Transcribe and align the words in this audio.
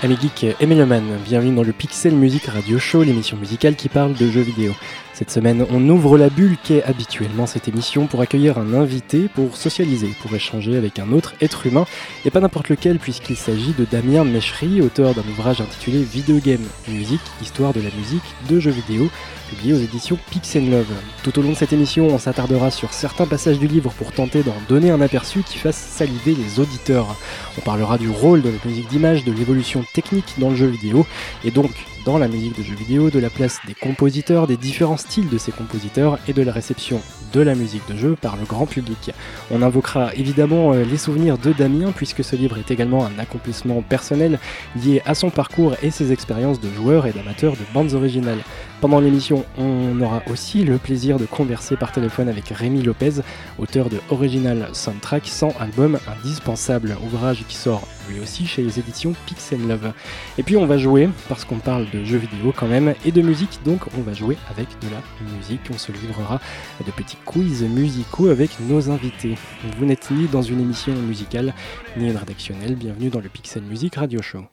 Amis 0.00 0.16
geeks 0.20 0.54
et 0.60 0.66
mélomanes, 0.66 1.18
bienvenue 1.24 1.56
dans 1.56 1.64
le 1.64 1.72
Pixel 1.72 2.14
Music 2.14 2.46
Radio 2.46 2.78
Show, 2.78 3.02
l'émission 3.02 3.36
musicale 3.36 3.74
qui 3.74 3.88
parle 3.88 4.14
de 4.14 4.30
jeux 4.30 4.42
vidéo. 4.42 4.72
Cette 5.12 5.32
semaine, 5.32 5.66
on 5.70 5.88
ouvre 5.88 6.16
la 6.16 6.30
bulle 6.30 6.56
qu'est 6.62 6.84
habituellement 6.84 7.46
cette 7.46 7.66
émission 7.66 8.06
pour 8.06 8.20
accueillir 8.20 8.58
un 8.58 8.74
invité, 8.74 9.26
pour 9.34 9.56
socialiser, 9.56 10.14
pour 10.22 10.32
échanger 10.32 10.76
avec 10.76 11.00
un 11.00 11.10
autre 11.10 11.34
être 11.40 11.66
humain, 11.66 11.84
et 12.24 12.30
pas 12.30 12.38
n'importe 12.38 12.68
lequel 12.68 13.00
puisqu'il 13.00 13.34
s'agit 13.34 13.72
de 13.72 13.84
Damien 13.90 14.22
Mechery, 14.22 14.80
auteur 14.82 15.14
d'un 15.14 15.28
ouvrage 15.32 15.60
intitulé 15.60 16.04
Video 16.04 16.38
Game 16.38 16.64
Music, 16.86 17.20
histoire 17.42 17.72
de 17.72 17.80
la 17.80 17.90
musique 17.90 18.22
de 18.48 18.60
jeux 18.60 18.70
vidéo, 18.70 19.10
publié 19.48 19.72
aux 19.72 19.78
éditions 19.78 20.18
Pixel 20.30 20.70
Love. 20.70 20.86
Tout 21.22 21.38
au 21.38 21.42
long 21.42 21.50
de 21.50 21.54
cette 21.54 21.72
émission, 21.72 22.06
on 22.08 22.18
s'attardera 22.18 22.70
sur 22.70 22.92
certains 22.92 23.26
passages 23.26 23.58
du 23.58 23.66
livre 23.66 23.90
pour 23.96 24.12
tenter 24.12 24.42
d'en 24.42 24.54
donner 24.68 24.90
un 24.90 25.00
aperçu 25.00 25.42
qui 25.42 25.58
fasse 25.58 25.76
saliver 25.76 26.34
les 26.34 26.60
auditeurs. 26.60 27.16
On 27.56 27.60
parlera 27.62 27.98
du 27.98 28.10
rôle 28.10 28.42
de 28.42 28.50
la 28.50 28.56
musique 28.64 28.88
d'image, 28.88 29.24
de 29.24 29.32
l'évolution 29.32 29.84
technique 29.92 30.34
dans 30.38 30.50
le 30.50 30.56
jeu 30.56 30.66
vidéo, 30.66 31.06
et 31.44 31.50
donc 31.50 31.70
dans 32.04 32.18
la 32.18 32.28
musique 32.28 32.56
de 32.56 32.62
jeux 32.62 32.74
vidéo, 32.74 33.10
de 33.10 33.18
la 33.18 33.30
place 33.30 33.58
des 33.66 33.74
compositeurs, 33.74 34.46
des 34.46 34.56
différents 34.56 34.96
styles 34.96 35.28
de 35.28 35.38
ces 35.38 35.52
compositeurs 35.52 36.18
et 36.26 36.32
de 36.32 36.42
la 36.42 36.52
réception 36.52 37.00
de 37.32 37.40
la 37.40 37.54
musique 37.54 37.86
de 37.90 37.96
jeu 37.96 38.16
par 38.20 38.36
le 38.36 38.44
grand 38.44 38.66
public. 38.66 39.10
On 39.50 39.62
invoquera 39.62 40.14
évidemment 40.14 40.72
euh, 40.72 40.84
les 40.84 40.96
souvenirs 40.96 41.36
de 41.36 41.52
Damien 41.52 41.92
puisque 41.94 42.24
ce 42.24 42.36
livre 42.36 42.58
est 42.58 42.70
également 42.70 43.04
un 43.04 43.18
accomplissement 43.18 43.82
personnel 43.82 44.38
lié 44.82 45.02
à 45.04 45.14
son 45.14 45.30
parcours 45.30 45.74
et 45.82 45.90
ses 45.90 46.12
expériences 46.12 46.60
de 46.60 46.70
joueur 46.70 47.06
et 47.06 47.12
d'amateur 47.12 47.52
de 47.52 47.74
bandes 47.74 47.92
originales. 47.92 48.42
Pendant 48.80 49.00
l'émission, 49.00 49.44
on 49.58 50.00
aura 50.00 50.22
aussi 50.30 50.62
le 50.62 50.78
plaisir 50.78 51.18
de 51.18 51.26
converser 51.26 51.76
par 51.76 51.90
téléphone 51.90 52.28
avec 52.28 52.48
Rémi 52.50 52.80
Lopez, 52.80 53.22
auteur 53.58 53.88
de 53.88 53.98
Original 54.08 54.68
Soundtrack 54.72 55.26
sans 55.26 55.52
album 55.58 55.98
indispensable, 56.06 56.96
ouvrage 57.04 57.44
qui 57.48 57.56
sort 57.56 57.88
lui 58.08 58.20
aussi 58.20 58.46
chez 58.46 58.62
les 58.62 58.78
éditions 58.78 59.14
Pixel 59.26 59.66
Love. 59.66 59.92
Et 60.38 60.44
puis 60.44 60.56
on 60.56 60.64
va 60.64 60.78
jouer, 60.78 61.08
parce 61.28 61.44
qu'on 61.44 61.58
parle 61.58 61.90
de 61.90 62.04
jeux 62.04 62.18
vidéo 62.18 62.54
quand 62.56 62.68
même, 62.68 62.94
et 63.04 63.10
de 63.10 63.20
musique, 63.20 63.58
donc 63.64 63.80
on 63.98 64.02
va 64.02 64.12
jouer 64.12 64.36
avec 64.48 64.68
de 64.80 64.86
la 64.90 65.02
musique. 65.36 65.60
On 65.74 65.78
se 65.78 65.90
livrera 65.90 66.40
de 66.86 66.90
petits 66.92 67.18
quiz 67.24 67.64
musicaux 67.64 68.28
avec 68.28 68.50
nos 68.68 68.90
invités. 68.90 69.34
Vous 69.76 69.86
n'êtes 69.86 70.08
ni 70.12 70.26
dans 70.28 70.42
une 70.42 70.60
émission 70.60 70.94
musicale, 70.94 71.52
ni 71.96 72.08
une 72.08 72.16
rédactionnelle. 72.16 72.76
Bienvenue 72.76 73.10
dans 73.10 73.20
le 73.20 73.28
Pixel 73.28 73.64
Music 73.64 73.96
Radio 73.96 74.22
Show. 74.22 74.44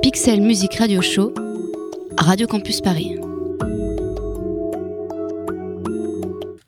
Pixel 0.00 0.40
Music 0.40 0.76
Radio 0.76 1.02
Show, 1.02 1.34
Radio 2.18 2.46
Campus 2.46 2.80
Paris. 2.80 3.16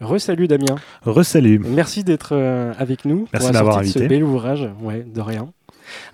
Resalut 0.00 0.48
Damien. 0.48 0.76
Resalut. 1.02 1.58
Merci 1.60 2.02
d'être 2.04 2.30
euh, 2.34 2.72
avec 2.78 3.04
nous 3.04 3.28
Merci 3.32 3.46
pour 3.46 3.46
la 3.46 3.52
d'avoir 3.52 3.74
sortie 3.74 3.88
de 3.88 3.92
ce 3.92 3.98
invité. 4.00 4.14
bel 4.14 4.24
ouvrage. 4.24 4.68
Ouais, 4.80 5.02
de 5.02 5.20
rien. 5.20 5.50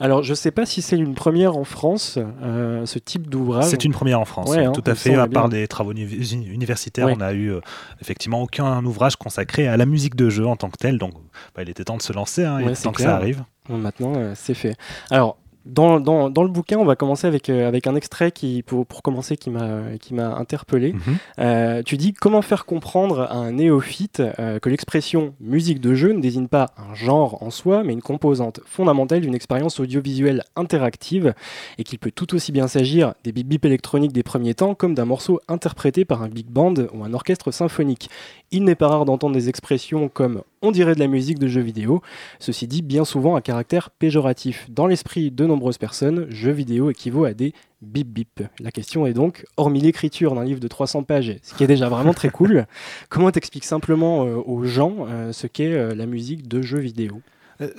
Alors, 0.00 0.22
je 0.22 0.32
sais 0.34 0.50
pas 0.50 0.64
si 0.66 0.80
c'est 0.82 0.96
une 0.96 1.14
première 1.14 1.56
en 1.56 1.64
France, 1.64 2.18
euh, 2.42 2.86
ce 2.86 2.98
type 2.98 3.28
d'ouvrage. 3.28 3.66
C'est 3.66 3.84
une 3.84 3.92
première 3.92 4.20
en 4.20 4.24
France, 4.24 4.50
Ouais, 4.50 4.64
hein, 4.64 4.72
tout 4.72 4.82
à 4.86 4.94
fait. 4.94 5.14
À 5.14 5.26
part 5.28 5.48
bien. 5.48 5.58
des 5.60 5.68
travaux 5.68 5.92
uni- 5.92 6.46
universitaires, 6.46 7.06
Ouais. 7.06 7.12
on 7.14 7.18
n'a 7.18 7.32
eu 7.32 7.50
euh, 7.52 7.60
effectivement 8.00 8.42
aucun 8.42 8.84
ouvrage 8.84 9.16
consacré 9.16 9.68
à 9.68 9.76
la 9.76 9.84
musique 9.86 10.14
de 10.16 10.30
jeu 10.30 10.46
en 10.46 10.56
tant 10.56 10.70
que 10.70 10.78
telle. 10.78 10.98
Donc, 10.98 11.12
bah, 11.54 11.62
il 11.62 11.68
était 11.70 11.84
temps 11.84 11.96
de 11.98 12.02
se 12.02 12.12
lancer. 12.12 12.44
hein, 12.44 12.58
il 12.60 12.68
était 12.70 12.82
temps 12.82 12.92
que 12.92 13.02
ça 13.02 13.14
arrive. 13.16 13.44
Bon, 13.68 13.76
maintenant, 13.76 14.12
euh, 14.16 14.32
c'est 14.34 14.54
fait. 14.54 14.76
Alors, 15.10 15.36
dans, 15.66 15.98
dans, 16.00 16.30
dans 16.30 16.42
le 16.44 16.48
bouquin, 16.48 16.78
on 16.78 16.84
va 16.84 16.94
commencer 16.94 17.26
avec, 17.26 17.50
euh, 17.50 17.66
avec 17.66 17.86
un 17.86 17.96
extrait 17.96 18.30
qui, 18.30 18.62
pour, 18.62 18.86
pour 18.86 19.02
commencer 19.02 19.36
qui 19.36 19.50
m'a 19.50 20.36
interpellé. 20.36 20.92
Mhm. 20.92 21.00
Euh, 21.40 21.82
tu 21.84 21.96
dis 21.96 22.12
comment 22.12 22.40
faire 22.40 22.64
comprendre 22.64 23.22
à 23.22 23.34
un 23.34 23.52
néophyte 23.52 24.22
euh, 24.38 24.58
que 24.60 24.68
l'expression 24.68 25.34
musique 25.40 25.80
de 25.80 25.94
jeu 25.94 26.12
ne 26.12 26.20
désigne 26.20 26.46
pas 26.46 26.70
un 26.76 26.94
genre 26.94 27.42
en 27.42 27.50
soi, 27.50 27.82
mais 27.82 27.92
une 27.92 28.02
composante 28.02 28.60
fondamentale 28.64 29.20
d'une 29.20 29.34
expérience 29.34 29.80
audiovisuelle 29.80 30.44
interactive 30.54 31.34
et 31.78 31.84
qu'il 31.84 31.98
peut 31.98 32.12
tout 32.12 32.34
aussi 32.34 32.52
bien 32.52 32.68
s'agir 32.68 33.14
des 33.24 33.32
bip 33.32 33.48
bip 33.48 33.64
électroniques 33.64 34.12
des 34.12 34.22
premiers 34.22 34.54
temps 34.54 34.74
comme 34.74 34.94
d'un 34.94 35.04
morceau 35.04 35.40
interprété 35.48 36.04
par 36.04 36.22
un 36.22 36.28
big 36.28 36.46
band 36.46 36.74
ou 36.94 37.02
un 37.04 37.12
orchestre 37.12 37.50
symphonique. 37.50 38.08
Il 38.52 38.64
n'est 38.64 38.74
pas 38.74 38.88
rare 38.88 39.04
d'entendre 39.04 39.34
des 39.34 39.48
expressions 39.48 40.08
comme 40.08 40.42
on 40.62 40.70
dirait 40.70 40.94
de 40.94 41.00
la 41.00 41.08
musique 41.08 41.38
de 41.38 41.48
jeux 41.48 41.60
vidéo, 41.60 42.00
ceci 42.38 42.66
dit 42.66 42.82
bien 42.82 43.04
souvent 43.04 43.34
à 43.34 43.40
caractère 43.40 43.90
péjoratif. 43.90 44.66
Dans 44.70 44.86
l'esprit 44.86 45.30
de 45.30 45.46
nombreuses 45.46 45.78
personnes, 45.78 46.26
jeux 46.30 46.52
vidéo 46.52 46.90
équivaut 46.90 47.24
à 47.24 47.34
des 47.34 47.52
bip 47.82 48.08
bip. 48.08 48.42
La 48.60 48.70
question 48.70 49.06
est 49.06 49.12
donc, 49.12 49.44
hormis 49.56 49.80
l'écriture 49.80 50.34
d'un 50.34 50.44
livre 50.44 50.60
de 50.60 50.68
300 50.68 51.02
pages, 51.02 51.36
ce 51.42 51.54
qui 51.54 51.64
est 51.64 51.68
déjà 51.68 51.88
vraiment 51.88 52.14
très 52.14 52.30
cool, 52.30 52.66
comment 53.08 53.30
t'expliques 53.30 53.64
simplement 53.64 54.24
euh, 54.24 54.36
aux 54.36 54.64
gens 54.64 55.06
euh, 55.08 55.32
ce 55.32 55.46
qu'est 55.46 55.72
euh, 55.72 55.94
la 55.94 56.06
musique 56.06 56.48
de 56.48 56.62
jeux 56.62 56.78
vidéo? 56.80 57.20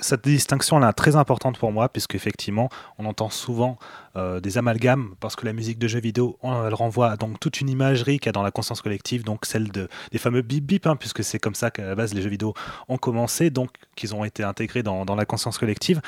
Cette 0.00 0.24
distinction 0.24 0.78
là 0.78 0.90
est 0.90 0.92
très 0.92 1.16
importante 1.16 1.58
pour 1.58 1.72
moi, 1.72 1.88
puisque 1.88 2.14
effectivement, 2.14 2.68
on 2.98 3.04
entend 3.04 3.30
souvent 3.30 3.78
euh, 4.16 4.40
des 4.40 4.58
amalgames, 4.58 5.14
parce 5.20 5.36
que 5.36 5.44
la 5.44 5.52
musique 5.52 5.78
de 5.78 5.88
jeux 5.88 6.00
vidéo, 6.00 6.38
elle 6.42 6.74
renvoie 6.74 7.10
à 7.10 7.16
donc 7.16 7.38
toute 7.38 7.60
une 7.60 7.68
imagerie 7.68 8.18
qu'il 8.18 8.26
y 8.26 8.28
a 8.30 8.32
dans 8.32 8.42
la 8.42 8.50
conscience 8.50 8.82
collective, 8.82 9.24
donc 9.24 9.46
celle 9.46 9.70
de, 9.70 9.88
des 10.12 10.18
fameux 10.18 10.42
bip 10.42 10.64
bip, 10.64 10.86
hein, 10.86 10.96
puisque 10.96 11.22
c'est 11.22 11.38
comme 11.38 11.54
ça 11.54 11.70
qu'à 11.70 11.84
la 11.84 11.94
base 11.94 12.14
les 12.14 12.22
jeux 12.22 12.30
vidéo 12.30 12.54
ont 12.88 12.98
commencé, 12.98 13.50
donc 13.50 13.70
qu'ils 13.94 14.14
ont 14.14 14.24
été 14.24 14.42
intégrés 14.42 14.82
dans, 14.82 15.04
dans 15.04 15.14
la 15.14 15.24
conscience 15.24 15.58
collective. 15.58 16.00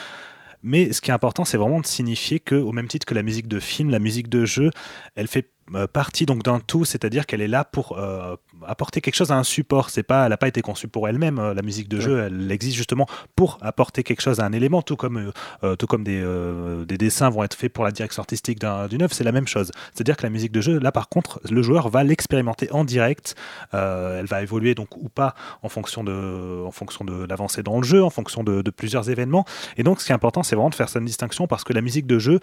Mais 0.63 0.93
ce 0.93 1.01
qui 1.01 1.11
est 1.11 1.15
important, 1.15 1.45
c'est 1.45 1.57
vraiment 1.57 1.81
de 1.81 1.87
signifier 1.87 2.39
que, 2.39 2.55
au 2.55 2.73
même 2.73 2.89
titre 2.89 3.07
que 3.07 3.15
la 3.15 3.23
musique 3.23 3.49
de 3.49 3.61
film, 3.61 3.91
la 3.91 3.99
musique 3.99 4.29
de 4.29 4.45
jeu, 4.45 4.71
elle 5.15 5.27
fait 5.27 5.47
euh, 5.47 5.60
partie 5.93 6.27
donc 6.27 6.43
d'un 6.43 6.61
tout, 6.61 6.85
c'est-à-dire 6.85 7.27
qu'elle 7.27 7.41
est 7.41 7.49
là 7.49 7.65
pour 7.65 7.99
euh, 7.99 8.37
apporter 8.67 9.01
quelque 9.01 9.15
chose 9.15 9.31
à 9.31 9.37
un 9.37 9.45
support. 9.45 9.91
C'est 9.91 10.03
pas, 10.03 10.25
elle 10.25 10.31
n'a 10.31 10.37
pas 10.37 10.49
été 10.49 10.63
conçue 10.63 10.89
pour 10.89 11.09
elle-même. 11.09 11.39
euh, 11.39 11.55
La 11.55 11.63
musique 11.63 11.89
de 11.89 12.01
jeu, 12.01 12.21
elle 12.27 12.51
existe 12.51 12.77
justement 12.77 13.07
pour 13.37 13.59
apporter 13.63 14.03
quelque 14.03 14.21
chose 14.21 14.41
à 14.41 14.45
un 14.45 14.53
élément, 14.53 14.83
tout 14.83 14.97
comme, 14.97 15.17
euh, 15.19 15.33
euh, 15.65 15.77
tout 15.77 15.87
comme 15.87 16.05
des, 16.05 16.21
euh, 16.23 16.85
des 16.85 16.99
dessins 16.99 17.31
vont 17.31 17.45
être 17.45 17.55
faits 17.55 17.73
pour 17.73 17.85
la 17.85 17.91
direction 17.93 18.21
artistique 18.21 18.59
d'un- 18.59 18.89
d'une 18.89 19.03
œuvre, 19.03 19.13
c'est 19.15 19.25
la 19.25 19.33
même 19.33 19.47
chose. 19.47 19.71
C'est-à-dire 19.95 20.17
que 20.17 20.23
la 20.25 20.31
musique 20.31 20.53
de 20.53 20.61
jeu, 20.61 20.79
là 20.79 20.93
par 20.93 21.09
contre, 21.09 21.41
le 21.51 21.63
joueur 21.63 21.89
va 21.89 22.05
l'expérimenter 22.05 22.71
en 22.73 22.85
direct. 22.85 23.35
Euh, 23.75 24.19
elle 24.21 24.27
va 24.27 24.43
évoluer 24.43 24.75
donc 24.75 24.97
ou 24.97 25.09
pas 25.09 25.35
en 25.63 25.69
fonction 25.69 26.05
de, 26.05 26.65
en 26.67 26.71
fonction 26.73 27.05
de 27.05 27.25
l'avancée 27.27 27.63
dans 27.63 27.79
le 27.79 27.85
jeu, 27.85 28.03
en 28.03 28.11
fonction 28.11 28.45
de, 28.45 28.63
de 28.63 28.71
plusieurs 28.71 29.09
événements. 29.11 29.45
Et 29.77 29.83
donc, 29.83 30.01
ce 30.01 30.07
qui 30.07 30.13
est 30.13 30.15
important, 30.15 30.43
c'est 30.43 30.57
vraiment 30.57 30.71
de 30.71 30.75
faire 30.75 30.89
cette 30.89 31.05
distinction 31.05 31.47
parce 31.47 31.65
que 31.65 31.73
la 31.73 31.81
musique 31.81 32.07
de 32.07 32.19
jeu, 32.19 32.41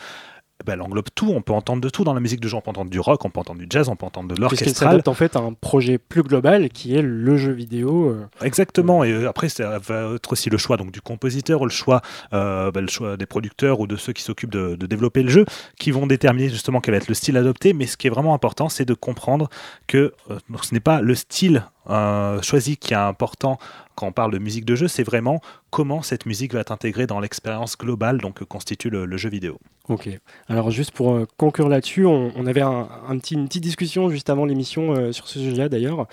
elle 0.73 0.81
englobe 0.81 1.07
tout. 1.13 1.31
On 1.35 1.41
peut 1.41 1.53
entendre 1.53 1.81
de 1.81 1.89
tout 1.89 2.03
dans 2.03 2.13
la 2.13 2.19
musique 2.19 2.39
de 2.39 2.47
jeu. 2.47 2.57
On 2.57 2.61
peut 2.61 2.69
entendre 2.69 2.89
du 2.89 2.99
rock, 2.99 3.23
on 3.25 3.29
peut 3.29 3.39
entendre 3.39 3.59
du 3.59 3.67
jazz, 3.69 3.89
on 3.89 3.95
peut 3.95 4.05
entendre 4.05 4.33
de 4.33 4.39
l'orchestral. 4.39 5.01
en 5.05 5.13
fait 5.13 5.35
à 5.35 5.39
un 5.39 5.53
projet 5.53 5.97
plus 5.97 6.23
global 6.23 6.69
qui 6.69 6.95
est 6.95 7.01
le 7.01 7.37
jeu 7.37 7.51
vidéo. 7.51 8.09
euh, 8.09 8.25
Exactement. 8.45 9.03
Et 9.03 9.11
euh, 9.11 9.29
après, 9.29 9.49
ça 9.49 9.79
va 9.79 10.13
être 10.15 10.31
aussi 10.31 10.49
le 10.49 10.57
choix 10.57 10.77
donc, 10.77 10.91
du 10.91 11.01
compositeur, 11.01 11.63
le 11.65 11.71
choix, 11.71 12.01
euh, 12.33 12.71
bah, 12.71 12.81
le 12.81 12.87
choix 12.87 13.17
des 13.17 13.25
producteurs 13.25 13.79
ou 13.79 13.87
de 13.87 13.95
ceux 13.95 14.13
qui 14.13 14.23
s'occupent 14.23 14.51
de, 14.51 14.75
de 14.75 14.85
développer 14.85 15.23
le 15.23 15.29
jeu, 15.29 15.45
qui 15.79 15.91
vont 15.91 16.07
déterminer 16.07 16.49
justement 16.49 16.81
quel 16.81 16.93
va 16.93 16.97
être 16.97 17.07
le 17.07 17.13
style 17.15 17.37
adopté. 17.37 17.73
Mais 17.73 17.85
ce 17.85 17.97
qui 17.97 18.07
est 18.07 18.11
vraiment 18.11 18.33
important, 18.33 18.69
c'est 18.69 18.85
de 18.85 18.93
comprendre 18.93 19.49
que 19.87 20.13
euh, 20.31 20.37
donc, 20.49 20.65
ce 20.65 20.73
n'est 20.73 20.79
pas 20.79 21.01
le 21.01 21.15
style 21.15 21.63
euh, 21.89 22.41
choisi 22.41 22.77
qui 22.77 22.93
est 22.93 22.97
important 22.97 23.57
quand 23.95 24.07
on 24.07 24.11
parle 24.11 24.31
de 24.31 24.37
musique 24.37 24.65
de 24.65 24.75
jeu, 24.75 24.87
c'est 24.87 25.03
vraiment 25.03 25.41
comment 25.71 26.01
cette 26.03 26.25
musique 26.27 26.53
va 26.53 26.59
être 26.59 26.71
intégrée 26.71 27.07
dans 27.07 27.19
l'expérience 27.19 27.77
globale 27.77 28.19
donc, 28.19 28.35
que 28.35 28.43
constitue 28.43 28.89
le, 28.91 29.05
le 29.05 29.17
jeu 29.17 29.29
vidéo. 29.29 29.57
Ok. 29.89 30.07
Alors 30.49 30.69
juste 30.69 30.91
pour 30.91 31.13
euh, 31.15 31.25
conclure 31.37 31.67
là-dessus, 31.69 32.05
on, 32.05 32.31
on 32.35 32.45
avait 32.45 32.61
un, 32.61 32.87
un 33.07 33.17
petit, 33.17 33.33
une 33.33 33.47
petite 33.47 33.63
discussion 33.63 34.09
juste 34.09 34.29
avant 34.29 34.45
l'émission 34.45 34.93
euh, 34.95 35.11
sur 35.11 35.27
ce 35.27 35.39
sujet-là 35.39 35.69
d'ailleurs. 35.69 36.07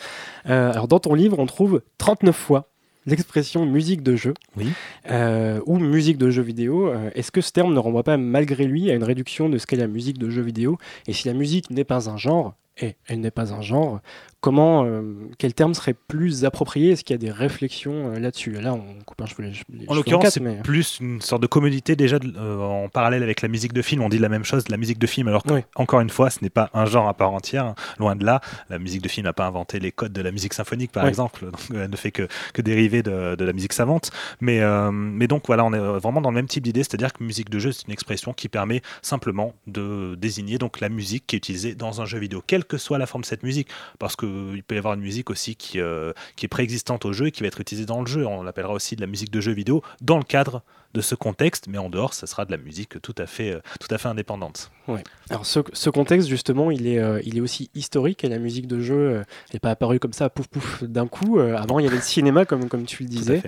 Euh, 0.49 0.71
alors 0.73 0.89
dans 0.89 0.99
ton 1.01 1.13
livre, 1.15 1.39
on 1.39 1.47
trouve 1.47 1.83
39 1.99 2.35
fois 2.35 2.69
l'expression 3.07 3.67
musique 3.67 4.03
de 4.03 4.17
jeu 4.17 4.33
Oui. 4.57 4.73
euh, 5.11 5.61
ou 5.67 5.79
musique 5.79 6.17
de 6.17 6.31
jeu 6.31 6.41
vidéo. 6.43 6.89
Euh, 6.89 7.11
Est-ce 7.15 7.31
que 7.31 7.43
ce 7.43 7.53
terme 7.53 7.75
ne 7.75 7.79
renvoie 7.79 8.03
pas 8.03 8.17
malgré 8.17 8.65
lui 8.65 8.91
à 8.91 8.95
une 8.95 9.05
réduction 9.05 9.51
de 9.51 9.59
ce 9.59 9.67
qu'est 9.67 9.77
la 9.77 9.89
musique 9.89 10.17
de 10.19 10.31
jeu 10.31 10.41
vidéo? 10.41 10.79
Et 11.07 11.13
si 11.13 11.29
la 11.29 11.35
musique 11.35 11.69
n'est 11.71 11.85
pas 11.85 12.09
un 12.09 12.17
genre, 12.17 12.55
et 12.81 12.97
elle 13.07 13.21
n'est 13.21 13.31
pas 13.31 13.53
un 13.53 13.61
genre, 13.61 14.01
comment, 14.45 14.85
euh, 14.85 15.01
quel 15.39 15.55
terme 15.55 15.73
serait 15.73 15.95
plus 15.95 16.45
approprié? 16.45 16.91
Est-ce 16.91 17.03
qu'il 17.03 17.15
y 17.15 17.19
a 17.19 17.19
des 17.19 17.31
réflexions 17.31 18.13
euh, 18.13 18.19
là-dessus? 18.19 18.51
Là, 18.51 18.75
on 18.75 19.03
coupe 19.07 19.19
un 19.23 19.25
cheveu 19.27 19.45
les, 19.45 19.53
les 19.73 19.89
En 19.89 19.95
l'occurrence, 19.95 20.29
c'est 20.29 20.41
mais... 20.41 20.61
plus 20.63 20.99
une 21.01 21.23
sorte 21.23 21.41
de 21.41 21.47
commodité 21.47 21.97
déjà 21.97 22.19
de- 22.19 22.31
euh, 22.37 22.61
en 22.61 22.91
parallèle 22.91 23.23
avec 23.23 23.41
la 23.41 23.49
musique 23.49 23.73
de 23.73 23.81
film. 23.81 24.03
On 24.03 24.11
dit 24.11 24.19
la 24.19 24.29
même 24.29 24.45
chose, 24.45 24.69
la 24.69 24.77
musique 24.77 24.99
de 24.99 25.07
film, 25.07 25.29
alors 25.29 25.45
que, 25.45 25.55
Oui. 25.55 25.61
encore 25.77 26.01
une 26.01 26.11
fois, 26.11 26.29
ce 26.29 26.41
n'est 26.43 26.51
pas 26.51 26.69
un 26.75 26.85
genre 26.85 27.09
à 27.09 27.15
part 27.15 27.33
entière. 27.33 27.65
hein. 27.65 27.75
Loin 27.99 28.17
de 28.17 28.25
là, 28.27 28.43
la 28.69 28.79
musique 28.79 29.01
de 29.01 29.09
film 29.09 29.25
n'a 29.25 29.33
pas 29.33 29.47
inventé 29.47 29.81
les 29.81 29.93
codes 29.93 30.13
de 30.13 30.21
la 30.21 30.31
musique 30.31 30.53
symphonique, 30.53 30.93
par 30.93 31.05
Oui. 31.05 31.09
exemple. 31.09 31.47
Donc, 31.47 31.61
elle 31.75 31.89
ne 31.89 31.97
fait 31.97 32.11
que, 32.11 32.29
que 32.53 32.61
dériver 32.61 33.03
de, 33.03 33.37
de 33.37 33.45
la 33.47 33.55
musique 33.55 33.73
savante. 33.73 34.11
Mais, 34.43 34.61
euh, 34.61 34.91
mais 34.91 35.27
donc, 35.27 35.45
voilà, 35.47 35.65
on 35.65 35.73
est 35.73 35.79
vraiment 35.79 36.21
dans 36.21 36.31
le 36.31 36.35
même 36.37 36.49
type 36.49 36.65
d'idée, 36.65 36.83
c'est-à-dire 36.83 37.15
que 37.15 37.25
musique 37.25 37.49
de 37.49 37.59
jeu, 37.59 37.73
c'est 37.73 37.87
une 37.87 37.93
expression 37.95 38.35
qui 38.35 38.51
permet 38.51 38.83
simplement 39.01 39.55
de 39.67 40.17
désigner 40.17 40.59
donc 40.59 40.81
la 40.81 40.91
musique 40.91 41.27
qui 41.27 41.37
est 41.37 41.39
utilisée 41.39 41.75
dans 41.75 42.03
un 42.03 42.05
jeu 42.05 42.19
vidéo, 42.19 42.43
quelle 42.47 42.67
que 42.67 42.77
soit 42.77 42.99
la 42.99 43.07
forme 43.07 43.23
de 43.23 43.27
cette 43.27 43.43
musique. 43.43 43.69
Parce 43.99 44.17
qu'il 44.35 44.63
peut 44.63 44.75
y 44.75 44.79
avoir 44.79 44.95
une 44.95 45.01
musique 45.01 45.31
aussi 45.31 45.57
qui, 45.57 45.81
euh, 45.81 46.13
qui 46.37 46.47
est 46.47 46.49
préexistante 46.49 47.05
au 47.05 47.13
jeu 47.13 47.27
et 47.27 47.31
qui 47.31 47.43
va 47.43 47.49
être 47.49 47.61
utilisée 47.61 47.87
dans 47.87 48.01
le 48.01 48.07
jeu. 48.07 48.27
On 48.27 48.43
l'appellera 48.43 48.73
aussi 48.73 48.97
de 48.97 49.01
la 49.01 49.07
musique 49.07 49.31
de 49.31 49.41
jeu 49.41 49.53
vidéo 49.53 49.83
dans 50.01 50.19
le 50.19 50.25
cadre 50.25 50.63
de 50.95 51.01
ce 51.01 51.17
contexte, 51.17 51.67
mais 51.69 51.79
en 51.79 51.91
dehors, 51.91 52.15
ça 52.15 52.27
sera 52.27 52.45
de 52.45 52.53
la 52.53 52.57
musique 52.57 53.03
tout 53.03 53.15
à 53.19 53.27
fait, 53.27 53.61
tout 53.81 53.93
à 53.93 53.99
fait 53.99 54.09
indépendante. 54.09 54.71
Ouais. 54.87 55.03
Alors 55.31 55.45
ce, 55.45 55.61
ce, 55.73 55.91
contexte 55.91 56.29
justement, 56.29 56.71
il 56.71 56.87
est, 56.87 57.03
il 57.25 57.39
est 57.39 57.41
aussi 57.41 57.71
historique 57.75 58.23
et 58.23 58.29
la 58.29 58.39
musique 58.39 58.67
de 58.67 58.81
jeu 58.81 59.23
n'est 59.53 59.59
pas 59.59 59.71
apparue 59.71 59.99
comme 59.99 60.13
ça, 60.13 60.31
pouf 60.31 60.47
pouf, 60.47 60.85
d'un 60.85 61.07
coup. 61.07 61.41
avant, 61.41 61.79
il 61.79 61.85
y 61.85 61.89
avait 61.89 61.97
le 61.97 62.03
cinéma, 62.03 62.45
comme, 62.45 62.69
comme 62.69 62.85
tu 62.85 63.03
le 63.03 63.09
disais, 63.09 63.43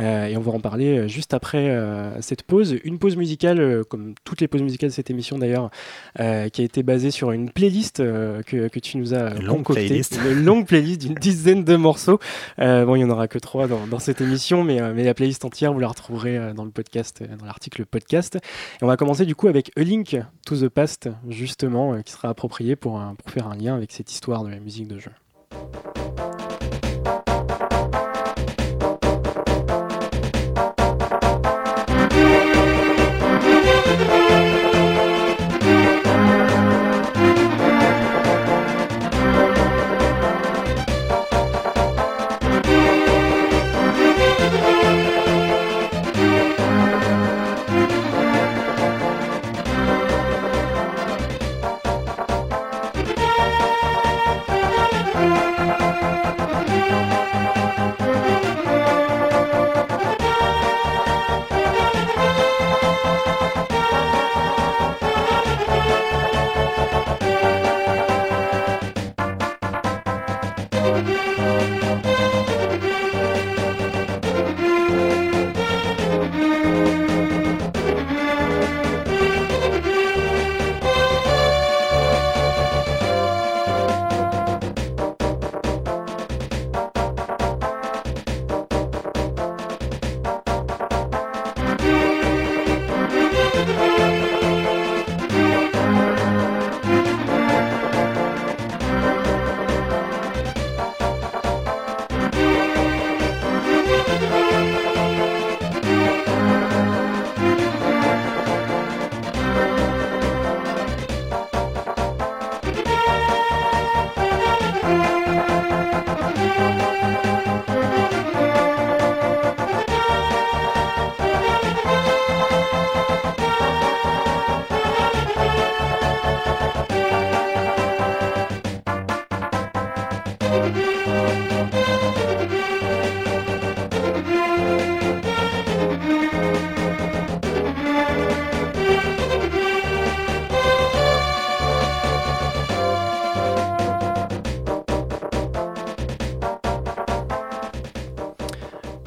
et 0.00 0.36
on 0.36 0.40
va 0.40 0.52
en 0.52 0.60
parler 0.60 1.08
juste 1.08 1.34
après 1.34 1.78
cette 2.20 2.42
pause. 2.42 2.76
Une 2.84 2.98
pause 2.98 3.16
musicale, 3.16 3.84
comme 3.84 4.14
toutes 4.24 4.40
les 4.40 4.48
pauses 4.48 4.62
musicales 4.62 4.90
de 4.90 4.94
cette 4.94 5.10
émission 5.10 5.38
d'ailleurs, 5.38 5.70
qui 6.16 6.22
a 6.22 6.64
été 6.64 6.82
basée 6.82 7.10
sur 7.10 7.32
une 7.32 7.50
playlist 7.50 7.98
que, 7.98 8.68
que, 8.68 8.80
tu 8.80 8.96
nous 8.96 9.14
as 9.14 9.30
concoctée, 9.46 10.02
une 10.30 10.44
longue 10.44 10.66
playlist 10.66 11.02
d'une 11.02 11.14
dizaine 11.14 11.64
de 11.64 11.76
morceaux. 11.76 12.18
bon, 12.58 12.96
il 12.96 12.98
n'y 12.98 13.04
en 13.04 13.10
aura 13.10 13.28
que 13.28 13.38
trois 13.38 13.68
dans, 13.68 13.86
dans 13.86 13.98
cette 13.98 14.20
émission, 14.22 14.64
mais, 14.64 14.80
mais 14.94 15.04
la 15.04 15.14
playlist 15.14 15.44
entière, 15.44 15.72
vous 15.72 15.80
la 15.80 15.88
retrouverez 15.88 16.54
dans 16.54 16.64
le 16.64 16.70
podcast, 16.70 16.87
dans 16.92 17.46
l'article 17.46 17.86
podcast. 17.86 18.36
Et 18.36 18.84
on 18.84 18.86
va 18.86 18.96
commencer 18.96 19.26
du 19.26 19.34
coup 19.34 19.48
avec 19.48 19.70
A 19.76 19.82
Link 19.82 20.16
to 20.46 20.56
the 20.56 20.68
Past, 20.68 21.08
justement, 21.28 21.94
euh, 21.94 22.02
qui 22.02 22.12
sera 22.12 22.28
approprié 22.28 22.76
pour, 22.76 23.00
pour 23.22 23.30
faire 23.30 23.48
un 23.48 23.56
lien 23.56 23.74
avec 23.74 23.92
cette 23.92 24.10
histoire 24.12 24.44
de 24.44 24.48
la 24.48 24.60
musique 24.60 24.88
de 24.88 24.98
jeu. 24.98 25.12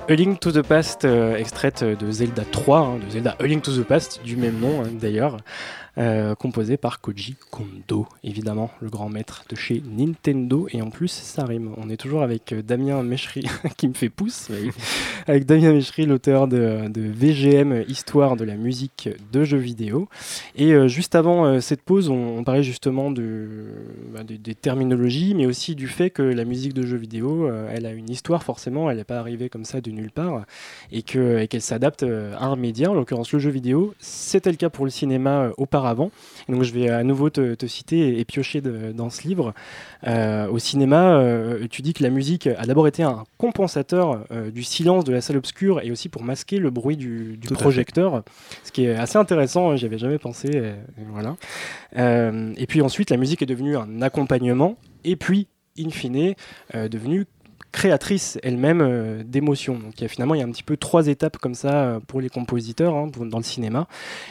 A 0.09 0.13
Link 0.13 0.39
to 0.39 0.51
the 0.51 0.61
Past, 0.61 1.05
euh, 1.05 1.35
extraite 1.35 1.83
de 1.83 2.11
Zelda 2.11 2.43
3, 2.43 2.79
hein, 2.79 2.99
de 3.05 3.11
Zelda 3.11 3.35
A 3.39 3.43
Link 3.43 3.61
to 3.63 3.71
the 3.71 3.83
Past, 3.83 4.21
du 4.23 4.35
même 4.35 4.59
nom 4.59 4.81
hein, 4.81 4.89
d'ailleurs. 4.91 5.37
Euh, 5.97 6.35
composé 6.35 6.77
par 6.77 7.01
Koji 7.01 7.35
Kondo, 7.49 8.07
évidemment, 8.23 8.71
le 8.79 8.89
grand 8.89 9.09
maître 9.09 9.43
de 9.49 9.57
chez 9.57 9.83
Nintendo. 9.85 10.67
Et 10.71 10.81
en 10.81 10.89
plus, 10.89 11.09
ça 11.09 11.43
rime. 11.43 11.73
On 11.75 11.89
est 11.89 11.97
toujours 11.97 12.23
avec 12.23 12.53
euh, 12.53 12.61
Damien 12.61 13.03
Méchery, 13.03 13.45
qui 13.77 13.89
me 13.89 13.93
fait 13.93 14.07
pouce, 14.07 14.49
avec 15.27 15.45
Damien 15.45 15.73
Méchery, 15.73 16.05
l'auteur 16.05 16.47
de, 16.47 16.89
VGM, 16.95 17.83
Histoire 17.89 18.37
de 18.37 18.45
la 18.45 18.55
musique 18.55 19.09
de 19.33 19.43
jeux 19.43 19.57
vidéo. 19.57 20.07
Et 20.55 20.71
euh, 20.71 20.87
juste 20.87 21.13
avant 21.13 21.59
cette 21.59 21.81
pause, 21.81 22.09
on, 22.09 22.43
parlait 22.45 22.63
justement 22.63 23.11
de, 23.11 23.65
bah, 24.13 24.23
des 24.23 24.55
terminologies, 24.55 25.35
mais 25.35 25.45
aussi 25.45 25.75
du 25.75 25.87
fait 25.87 26.09
que 26.09 26.21
la 26.21 26.45
musique 26.45 26.73
de 26.73 26.83
jeux 26.83 26.97
vidéo, 26.97 27.49
elle 27.69 27.85
a 27.85 27.91
une 27.91 28.09
histoire 28.09 28.43
forcément, 28.43 28.89
elle 28.89 28.97
n'est 28.97 29.03
pas 29.03 29.19
arrivée 29.19 29.49
comme 29.49 29.65
ça 29.65 29.81
de 29.81 29.91
nulle 29.91 30.11
part, 30.11 30.45
et 30.91 31.03
qu'elle 31.03 31.47
et 31.51 31.59
s'adapte 31.59 32.03
à 32.03 32.45
un 32.45 32.55
média, 32.55 32.89
en 32.89 32.93
l'occurrence 32.93 33.31
le 33.33 33.39
jeu 33.39 33.51
vidéo. 33.51 33.93
C'était 33.99 34.51
le 34.51 34.57
cas 34.57 34.69
pour 34.69 34.85
le 34.85 34.91
cinéma 34.91 35.51
auparavant 35.57 35.80
avant. 35.85 36.11
donc 36.49 36.63
je 36.63 36.73
vais 36.73 36.89
à 36.89 37.03
nouveau 37.03 37.29
te, 37.29 37.65
citer 37.65 38.19
et, 38.19 38.25
piocher 38.25 38.61
dans 38.61 39.09
ce 39.09 39.27
livre. 39.27 39.53
Euh, 40.07 40.47
au 40.47 40.59
cinéma, 40.59 41.13
euh, 41.13 41.67
tu 41.69 41.81
dis 41.81 41.93
que 41.93 42.03
la 42.03 42.09
musique 42.09 42.47
a 42.47 42.65
d'abord 42.65 42.87
été 42.87 43.03
un 43.03 43.23
compensateur 43.37 44.25
euh, 44.31 44.51
du 44.51 44.63
silence 44.63 45.03
de 45.03 45.11
la 45.11 45.21
salle 45.21 45.37
obscure 45.37 45.81
et 45.81 45.91
aussi 45.91 46.09
pour 46.09 46.23
masquer 46.23 46.57
le 46.57 46.69
bruit 46.69 46.97
du, 46.97 47.39
projecteur, 47.53 48.23
ce 48.63 48.71
qui 48.71 48.85
est 48.85 48.95
assez 48.95 49.17
intéressant. 49.17 49.71
Hein, 49.71 49.75
j'y 49.75 49.85
avais 49.85 49.97
jamais 49.97 50.17
pensé. 50.17 50.73
voilà. 51.09 51.35
et 51.95 52.65
puis 52.67 52.81
ensuite, 52.81 53.09
la 53.09 53.17
musique 53.17 53.41
est 53.41 53.45
devenue 53.45 53.77
un 53.77 54.01
accompagnement 54.01 54.77
et 55.03 55.15
puis 55.15 55.47
in 55.77 55.89
fine, 55.89 56.33
devenue 56.73 57.25
créatrice 57.71 58.37
elle-même 58.43 58.81
euh, 58.81 59.23
d'émotions. 59.23 59.79
Donc 59.79 60.07
finalement, 60.09 60.35
il 60.35 60.39
y 60.39 60.41
a 60.41 60.45
un 60.45 60.51
petit 60.51 60.63
peu 60.63 60.77
trois 60.77 61.07
étapes 61.07 61.37
comme 61.37 61.55
ça 61.55 61.83
euh, 61.83 61.99
pour 61.99 62.21
les 62.21 62.29
compositeurs 62.29 62.95
hein, 62.95 63.09
dans 63.17 63.37
le 63.37 63.43
cinéma. 63.43 63.87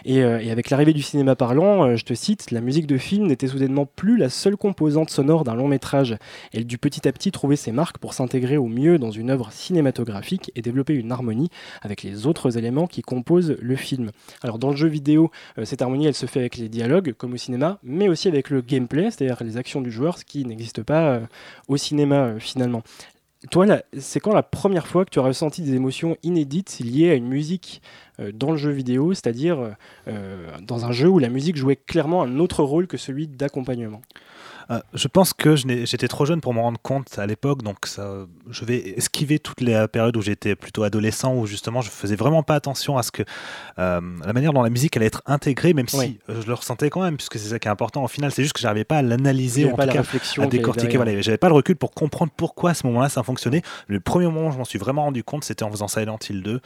Euh, 0.06 0.38
et, 0.38 0.50
avec 0.50 0.70
l'arrivée 0.70 0.92
du 0.92 1.02
cinéma 1.02 1.36
parlant, 1.36 1.96
je 1.96 2.04
te 2.04 2.14
cite, 2.14 2.50
la 2.50 2.60
musique 2.60 2.86
de 2.86 2.98
film 2.98 3.26
n'était 3.26 3.46
soudainement 3.46 3.86
plus 3.86 4.16
la 4.16 4.28
seule 4.28 4.56
composante 4.56 5.10
sonore 5.10 5.44
d'un 5.44 5.54
long 5.54 5.68
métrage. 5.68 6.16
Elle 6.52 6.66
dut 6.66 6.78
petit 6.78 7.08
à 7.08 7.12
petit 7.12 7.32
trouver 7.32 7.56
ses 7.56 7.72
marques 7.72 7.98
pour 7.98 8.14
s'intégrer 8.14 8.56
au 8.56 8.66
mieux 8.66 8.98
dans 8.98 9.10
une 9.10 9.30
œuvre 9.30 9.50
cinématographique 9.52 10.52
et 10.54 10.62
développer 10.62 10.94
une 10.94 11.12
harmonie 11.12 11.50
avec 11.82 12.02
les 12.02 12.26
autres 12.26 12.58
éléments 12.58 12.86
qui 12.86 13.02
composent 13.02 13.56
le 13.60 13.76
film. 13.76 14.10
Alors 14.42 14.58
dans 14.58 14.70
le 14.70 14.76
jeu 14.76 14.88
vidéo, 14.88 15.30
cette 15.64 15.82
harmonie, 15.82 16.06
elle 16.06 16.14
se 16.14 16.26
fait 16.26 16.40
avec 16.40 16.56
les 16.56 16.68
dialogues, 16.68 17.14
comme 17.16 17.32
au 17.32 17.36
cinéma, 17.36 17.78
mais 17.82 18.08
aussi 18.08 18.28
avec 18.28 18.50
le 18.50 18.60
gameplay, 18.60 19.10
c'est-à-dire 19.10 19.42
les 19.42 19.56
actions 19.56 19.80
du 19.80 19.90
joueur, 19.90 20.18
ce 20.18 20.24
qui 20.24 20.44
n'existe 20.44 20.82
pas 20.82 21.20
au 21.68 21.76
cinéma 21.76 22.34
finalement. 22.38 22.82
Toi, 23.48 23.66
c'est 23.98 24.20
quand 24.20 24.34
la 24.34 24.42
première 24.42 24.86
fois 24.86 25.06
que 25.06 25.10
tu 25.10 25.18
as 25.18 25.22
ressenti 25.22 25.62
des 25.62 25.74
émotions 25.74 26.18
inédites 26.22 26.78
liées 26.80 27.10
à 27.10 27.14
une 27.14 27.26
musique 27.26 27.80
euh, 28.20 28.32
dans 28.32 28.50
le 28.50 28.58
jeu 28.58 28.70
vidéo, 28.70 29.14
c'est-à-dire 29.14 29.58
euh, 29.60 29.70
euh, 30.08 30.50
dans 30.60 30.84
un 30.84 30.92
jeu 30.92 31.08
où 31.08 31.18
la 31.18 31.30
musique 31.30 31.56
jouait 31.56 31.76
clairement 31.76 32.22
un 32.22 32.38
autre 32.38 32.62
rôle 32.62 32.86
que 32.86 32.98
celui 32.98 33.28
d'accompagnement? 33.28 34.02
Euh, 34.70 34.78
je 34.94 35.08
pense 35.08 35.32
que 35.32 35.56
j'étais 35.56 36.08
trop 36.08 36.24
jeune 36.24 36.40
pour 36.40 36.54
me 36.54 36.60
rendre 36.60 36.80
compte 36.80 37.18
à 37.18 37.26
l'époque, 37.26 37.62
donc 37.62 37.86
ça, 37.86 38.26
je 38.50 38.64
vais 38.64 38.76
esquiver 38.96 39.38
toutes 39.38 39.60
les 39.60 39.86
périodes 39.88 40.16
où 40.16 40.22
j'étais 40.22 40.54
plutôt 40.54 40.84
adolescent, 40.84 41.34
où 41.34 41.46
justement 41.46 41.80
je 41.80 41.90
faisais 41.90 42.14
vraiment 42.14 42.42
pas 42.42 42.54
attention 42.54 42.96
à 42.96 43.02
ce 43.02 43.10
que 43.10 43.22
euh, 43.78 44.00
la 44.24 44.32
manière 44.32 44.52
dont 44.52 44.62
la 44.62 44.70
musique 44.70 44.96
allait 44.96 45.06
être 45.06 45.22
intégrée, 45.26 45.74
même 45.74 45.88
si 45.88 46.20
je 46.28 46.46
le 46.46 46.54
ressentais 46.54 46.88
quand 46.88 47.02
même, 47.02 47.16
puisque 47.16 47.38
c'est 47.38 47.48
ça 47.48 47.58
qui 47.58 47.68
est 47.68 47.70
important. 47.70 48.04
Au 48.04 48.08
final, 48.08 48.30
c'est 48.30 48.42
juste 48.42 48.54
que 48.54 48.60
j'arrivais 48.60 48.84
pas 48.84 48.98
à 48.98 49.02
l'analyser, 49.02 49.64
en 49.66 49.70
tout 49.70 49.76
cas 49.76 50.02
à 50.38 50.46
décortiquer. 50.46 50.96
Voilà, 50.96 51.20
j'avais 51.20 51.38
pas 51.38 51.48
le 51.48 51.54
recul 51.54 51.76
pour 51.76 51.90
comprendre 51.90 52.32
pourquoi 52.36 52.70
à 52.70 52.74
ce 52.74 52.86
moment-là 52.86 53.08
ça 53.08 53.22
fonctionnait. 53.22 53.62
Le 53.88 53.98
premier 54.00 54.26
moment 54.26 54.48
où 54.48 54.52
je 54.52 54.58
m'en 54.58 54.64
suis 54.64 54.78
vraiment 54.78 55.02
rendu 55.02 55.24
compte, 55.24 55.44
c'était 55.44 55.64
en 55.64 55.70
faisant 55.70 55.88
Silent 55.88 56.18
Hill 56.28 56.42
2 56.42 56.60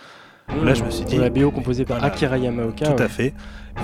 là, 0.48 0.74
je 0.74 0.84
me 0.84 0.90
suis 0.90 1.04
dit. 1.04 1.16
La 1.16 1.30
BO 1.30 1.50
composée 1.50 1.84
par 1.84 2.02
Akira 2.02 2.38
Yamaoka. 2.38 2.92
Tout 2.92 3.02
à 3.02 3.08
fait 3.08 3.34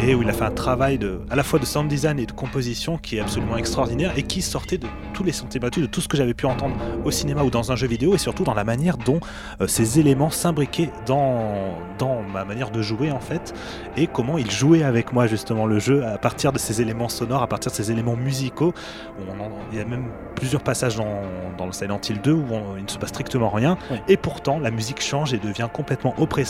et 0.03 0.15
où 0.15 0.23
il 0.23 0.29
a 0.29 0.33
fait 0.33 0.45
un 0.45 0.51
travail 0.51 0.99
de, 0.99 1.21
à 1.31 1.37
la 1.37 1.43
fois 1.43 1.59
de 1.59 1.65
sound 1.65 1.89
design 1.89 2.19
et 2.19 2.27
de 2.27 2.33
composition 2.33 2.97
qui 2.97 3.17
est 3.17 3.21
absolument 3.21 3.57
extraordinaire 3.57 4.13
et 4.17 4.23
qui 4.23 4.41
sortait 4.41 4.79
de 4.79 4.87
tous 5.13 5.25
les 5.25 5.33
sentiers 5.33 5.59
battus, 5.59 5.83
de 5.83 5.89
tout 5.89 6.01
ce 6.01 6.09
que 6.09 6.17
j'avais 6.17 6.33
pu 6.33 6.47
entendre 6.47 6.77
au 7.05 7.11
cinéma 7.11 7.43
ou 7.43 7.51
dans 7.51 7.73
un 7.73 7.77
jeu 7.77 7.89
vidéo 7.89 8.15
et 8.15 8.19
surtout 8.19 8.45
dans 8.45 8.55
la 8.55 8.65
manière 8.65 8.97
dont 8.97 9.21
euh, 9.61 9.67
ces 9.67 9.99
éléments 9.99 10.31
s'imbriquaient 10.31 10.91
dans, 11.07 11.75
dans 11.99 12.23
ma 12.23 12.45
manière 12.45 12.71
de 12.71 12.83
jouer 12.83 13.11
en 13.11 13.21
fait 13.21 13.53
et 13.97 14.07
comment 14.07 14.39
il 14.39 14.51
jouait 14.51 14.85
avec 14.85 15.13
moi 15.13 15.27
justement 15.27 15.67
le 15.67 15.79
jeu 15.79 16.05
à 16.05 16.19
partir 16.19 16.53
de 16.53 16.59
ces 16.59 16.81
éléments 16.81 17.09
sonores, 17.09 17.43
à 17.43 17.49
partir 17.49 17.73
de 17.73 17.77
ces 17.77 17.91
éléments 17.91 18.17
musicaux. 18.17 18.73
il 19.73 19.79
y 19.79 19.81
a 19.81 19.85
même 19.85 20.07
plusieurs 20.37 20.63
passages 20.63 20.97
dans, 20.97 21.23
dans 21.59 21.67
le 21.67 21.73
Silent 21.73 22.01
Hill 22.09 22.21
2 22.23 22.33
où 22.33 22.47
il 22.77 22.85
ne 22.85 22.89
se 22.89 22.97
passe 22.97 23.11
strictement 23.11 23.51
rien 23.51 23.77
et 24.09 24.17
pourtant 24.17 24.59
la 24.59 24.71
musique 24.71 25.03
change 25.03 25.35
et 25.35 25.39
devient 25.39 25.69
complètement 25.73 26.15
oppressante 26.19 26.50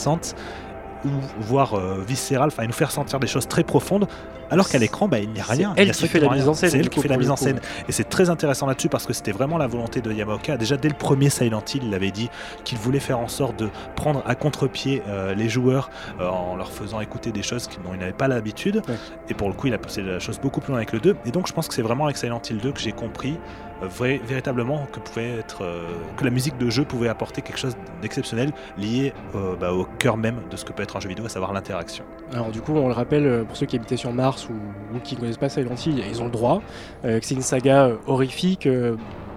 ou 1.04 1.08
voire 1.40 1.74
euh, 1.74 2.02
viscérale, 2.06 2.48
enfin, 2.48 2.66
nous 2.66 2.72
faire 2.72 2.90
sentir 2.90 3.20
des 3.20 3.26
choses 3.26 3.48
très 3.48 3.64
profondes, 3.64 4.06
alors 4.50 4.68
qu'à 4.68 4.78
l'écran, 4.78 5.06
bah, 5.06 5.20
il 5.20 5.30
n'y 5.30 5.40
a 5.40 5.44
rien. 5.44 5.72
Elle 5.76 5.92
qui 5.92 6.08
fait 6.08 6.18
la 6.18 6.28
mise 6.30 6.48
en 6.48 6.54
scène. 6.54 6.70
C'est 6.70 6.78
elle 6.78 6.88
qui 6.88 7.00
fait 7.00 7.08
la 7.08 7.16
mise 7.16 7.30
en 7.30 7.36
scène. 7.36 7.60
Et 7.88 7.92
c'est 7.92 8.08
très 8.08 8.30
intéressant 8.30 8.66
là-dessus 8.66 8.88
parce 8.88 9.06
que 9.06 9.12
c'était 9.12 9.32
vraiment 9.32 9.58
la 9.58 9.68
volonté 9.68 10.00
de 10.00 10.12
Yamaoka. 10.12 10.56
Déjà 10.56 10.76
dès 10.76 10.88
le 10.88 10.94
premier 10.94 11.30
Silent 11.30 11.62
Hill, 11.72 11.84
il 11.84 11.94
avait 11.94 12.10
dit 12.10 12.28
qu'il 12.64 12.78
voulait 12.78 13.00
faire 13.00 13.20
en 13.20 13.28
sorte 13.28 13.58
de 13.58 13.68
prendre 13.94 14.22
à 14.26 14.34
contre-pied 14.34 15.02
euh, 15.08 15.34
les 15.34 15.48
joueurs 15.48 15.90
euh, 16.20 16.28
en 16.28 16.56
leur 16.56 16.72
faisant 16.72 17.00
écouter 17.00 17.30
des 17.30 17.42
choses 17.42 17.68
dont 17.84 17.94
ils 17.94 18.00
n'avaient 18.00 18.12
pas 18.12 18.28
l'habitude. 18.28 18.82
Et 19.28 19.34
pour 19.34 19.48
le 19.48 19.54
coup, 19.54 19.68
il 19.68 19.74
a 19.74 19.78
poussé 19.78 20.02
la 20.02 20.18
chose 20.18 20.40
beaucoup 20.40 20.60
plus 20.60 20.70
loin 20.70 20.78
avec 20.78 20.92
le 20.92 20.98
2. 20.98 21.16
Et 21.26 21.30
donc, 21.30 21.46
je 21.46 21.52
pense 21.52 21.68
que 21.68 21.74
c'est 21.74 21.82
vraiment 21.82 22.04
avec 22.04 22.16
Silent 22.16 22.42
Hill 22.48 22.58
2 22.58 22.72
que 22.72 22.80
j'ai 22.80 22.92
compris 22.92 23.38
vrai, 23.86 24.20
véritablement 24.24 24.86
que, 24.92 25.00
pouvait 25.00 25.38
être, 25.38 25.62
euh, 25.62 25.88
que 26.16 26.24
la 26.24 26.30
musique 26.30 26.58
de 26.58 26.70
jeu 26.70 26.84
pouvait 26.84 27.08
apporter 27.08 27.42
quelque 27.42 27.58
chose 27.58 27.76
d'exceptionnel 28.02 28.52
lié 28.78 29.12
euh, 29.34 29.56
bah, 29.56 29.72
au 29.72 29.84
cœur 29.98 30.16
même 30.16 30.36
de 30.50 30.56
ce 30.56 30.64
que 30.64 30.72
peut 30.72 30.82
être 30.82 30.96
un 30.96 31.00
jeu 31.00 31.08
vidéo, 31.08 31.26
à 31.26 31.28
savoir 31.28 31.52
l'interaction. 31.52 32.04
Alors 32.32 32.50
du 32.50 32.60
coup, 32.60 32.74
on 32.74 32.88
le 32.88 32.94
rappelle, 32.94 33.26
euh, 33.26 33.44
pour 33.44 33.56
ceux 33.56 33.66
qui 33.66 33.76
habitaient 33.76 33.96
sur 33.96 34.12
Mars 34.12 34.48
ou, 34.48 34.98
qui 35.00 35.14
ne 35.14 35.20
connaissent 35.20 35.38
pas 35.38 35.48
Silent 35.48 35.74
Hill, 35.74 36.02
ils 36.10 36.20
ont 36.20 36.26
le 36.26 36.30
droit, 36.30 36.62
que 37.02 37.20
c'est 37.22 37.34
une 37.34 37.42
saga 37.42 37.90
horrifique 38.06 38.68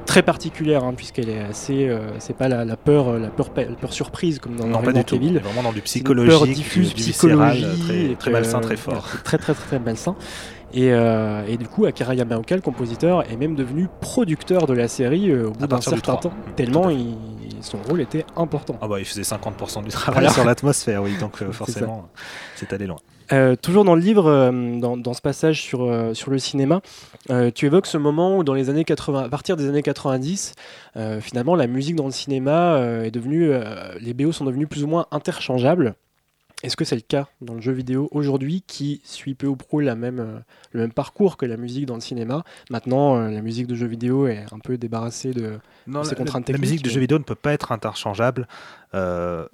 très 0.05 0.21
particulière 0.21 0.83
hein, 0.83 0.93
puisqu'elle 0.95 1.29
est 1.29 1.39
assez 1.39 1.89
c'est 2.19 2.35
pas 2.35 2.49
la, 2.49 2.65
peur 2.75 3.17
la 3.17 3.29
peur 3.29 3.49
la 3.55 3.63
peur 3.75 3.93
surprise 3.93 4.39
comme 4.39 4.55
dans 4.55 4.67
non, 4.67 4.81
pas 4.81 4.91
du 4.91 5.03
tout. 5.05 5.15
Evil 5.15 5.39
vraiment 5.39 5.63
dans 5.63 5.71
du 5.71 5.81
psychologique 5.81 6.31
peur 6.31 6.45
diffuse 6.45 6.93
du, 6.93 7.01
psychologie 7.01 7.65
très, 7.87 8.15
très 8.15 8.31
malsain 8.31 8.59
très 8.59 8.75
fort 8.75 9.07
très 9.23 9.37
très 9.37 9.53
très, 9.53 9.65
très 9.65 9.79
malsain 9.79 10.15
euh, 10.75 11.45
et, 11.47 11.57
du 11.57 11.67
coup, 11.67 11.85
Akira 11.85 12.15
Yamaoka, 12.15 12.55
le 12.55 12.61
compositeur, 12.61 13.29
est 13.29 13.35
même 13.35 13.55
devenu 13.55 13.87
producteur 14.01 14.65
de 14.65 14.73
la 14.73 14.87
série 14.87 15.29
euh, 15.29 15.47
au 15.47 15.51
bout 15.51 15.67
d'un 15.67 15.81
certain 15.81 16.15
temps, 16.15 16.33
tellement 16.55 16.89
son 17.61 17.77
rôle 17.87 18.01
était 18.01 18.25
important. 18.35 18.77
Ah 18.81 18.87
bah, 18.89 18.99
il 18.99 19.05
faisait 19.05 19.21
50% 19.21 19.83
du 19.83 19.89
travail 19.89 20.29
sur 20.29 20.43
l'atmosphère, 20.43 21.01
oui, 21.01 21.15
donc 21.17 21.41
euh, 21.41 21.51
forcément, 21.53 22.09
c'est 22.55 22.73
allé 22.73 22.87
loin. 22.87 22.97
toujours 23.61 23.85
dans 23.85 23.95
le 23.95 24.01
livre, 24.01 24.51
dans, 24.51 25.13
ce 25.13 25.21
passage 25.21 25.61
sur, 25.61 25.89
sur 26.13 26.29
le 26.29 26.39
cinéma, 26.39 26.81
tu 27.55 27.65
évoques 27.65 27.85
ce 27.85 27.97
moment 27.97 28.37
où 28.37 28.43
dans 28.43 28.53
les 28.53 28.69
années 28.69 28.83
80, 28.83 29.23
à 29.23 29.29
partir 29.29 29.55
des 29.55 29.69
années 29.69 29.81
90, 29.81 30.55
finalement 31.21 31.55
la 31.55 31.67
musique 31.67 31.95
dans 31.95 32.05
le 32.05 32.11
cinéma 32.11 32.79
est 33.05 33.11
devenue, 33.11 33.53
les 34.01 34.13
BO 34.13 34.33
sont 34.33 34.43
devenus 34.43 34.67
plus 34.67 34.83
ou 34.83 34.87
moins 34.87 35.05
interchangeables. 35.11 35.95
Est-ce 36.63 36.77
que 36.77 36.85
c'est 36.85 36.95
le 36.95 37.01
cas 37.01 37.27
dans 37.41 37.55
le 37.55 37.61
jeu 37.61 37.73
vidéo 37.73 38.07
aujourd'hui 38.11 38.63
qui 38.65 39.01
suit 39.03 39.35
peu 39.35 39.47
ou 39.47 39.57
prou 39.57 39.81
la 39.81 39.95
même, 39.95 40.19
euh, 40.19 40.39
le 40.71 40.79
même 40.79 40.93
parcours 40.93 41.35
que 41.35 41.45
la 41.45 41.57
musique 41.57 41.85
dans 41.85 41.95
le 41.95 42.01
cinéma? 42.01 42.43
Maintenant, 42.71 43.17
euh, 43.17 43.29
la 43.29 43.41
musique 43.41 43.67
de 43.67 43.75
jeu 43.75 43.85
vidéo 43.85 44.27
est 44.27 44.45
un 44.53 44.59
peu 44.59 44.77
débarrassée 44.77 45.31
de, 45.33 45.59
ces 46.03 46.15
contraintes 46.15 46.45
techniques. 46.45 46.61
La 46.61 46.71
musique 46.71 46.83
de 46.85 46.89
jeu 46.89 47.01
vidéo 47.01 47.19
ne 47.19 47.23
peut 47.23 47.35
pas 47.35 47.51
être 47.51 47.73
interchangeable. 47.73 48.47
Euh, 48.93 49.45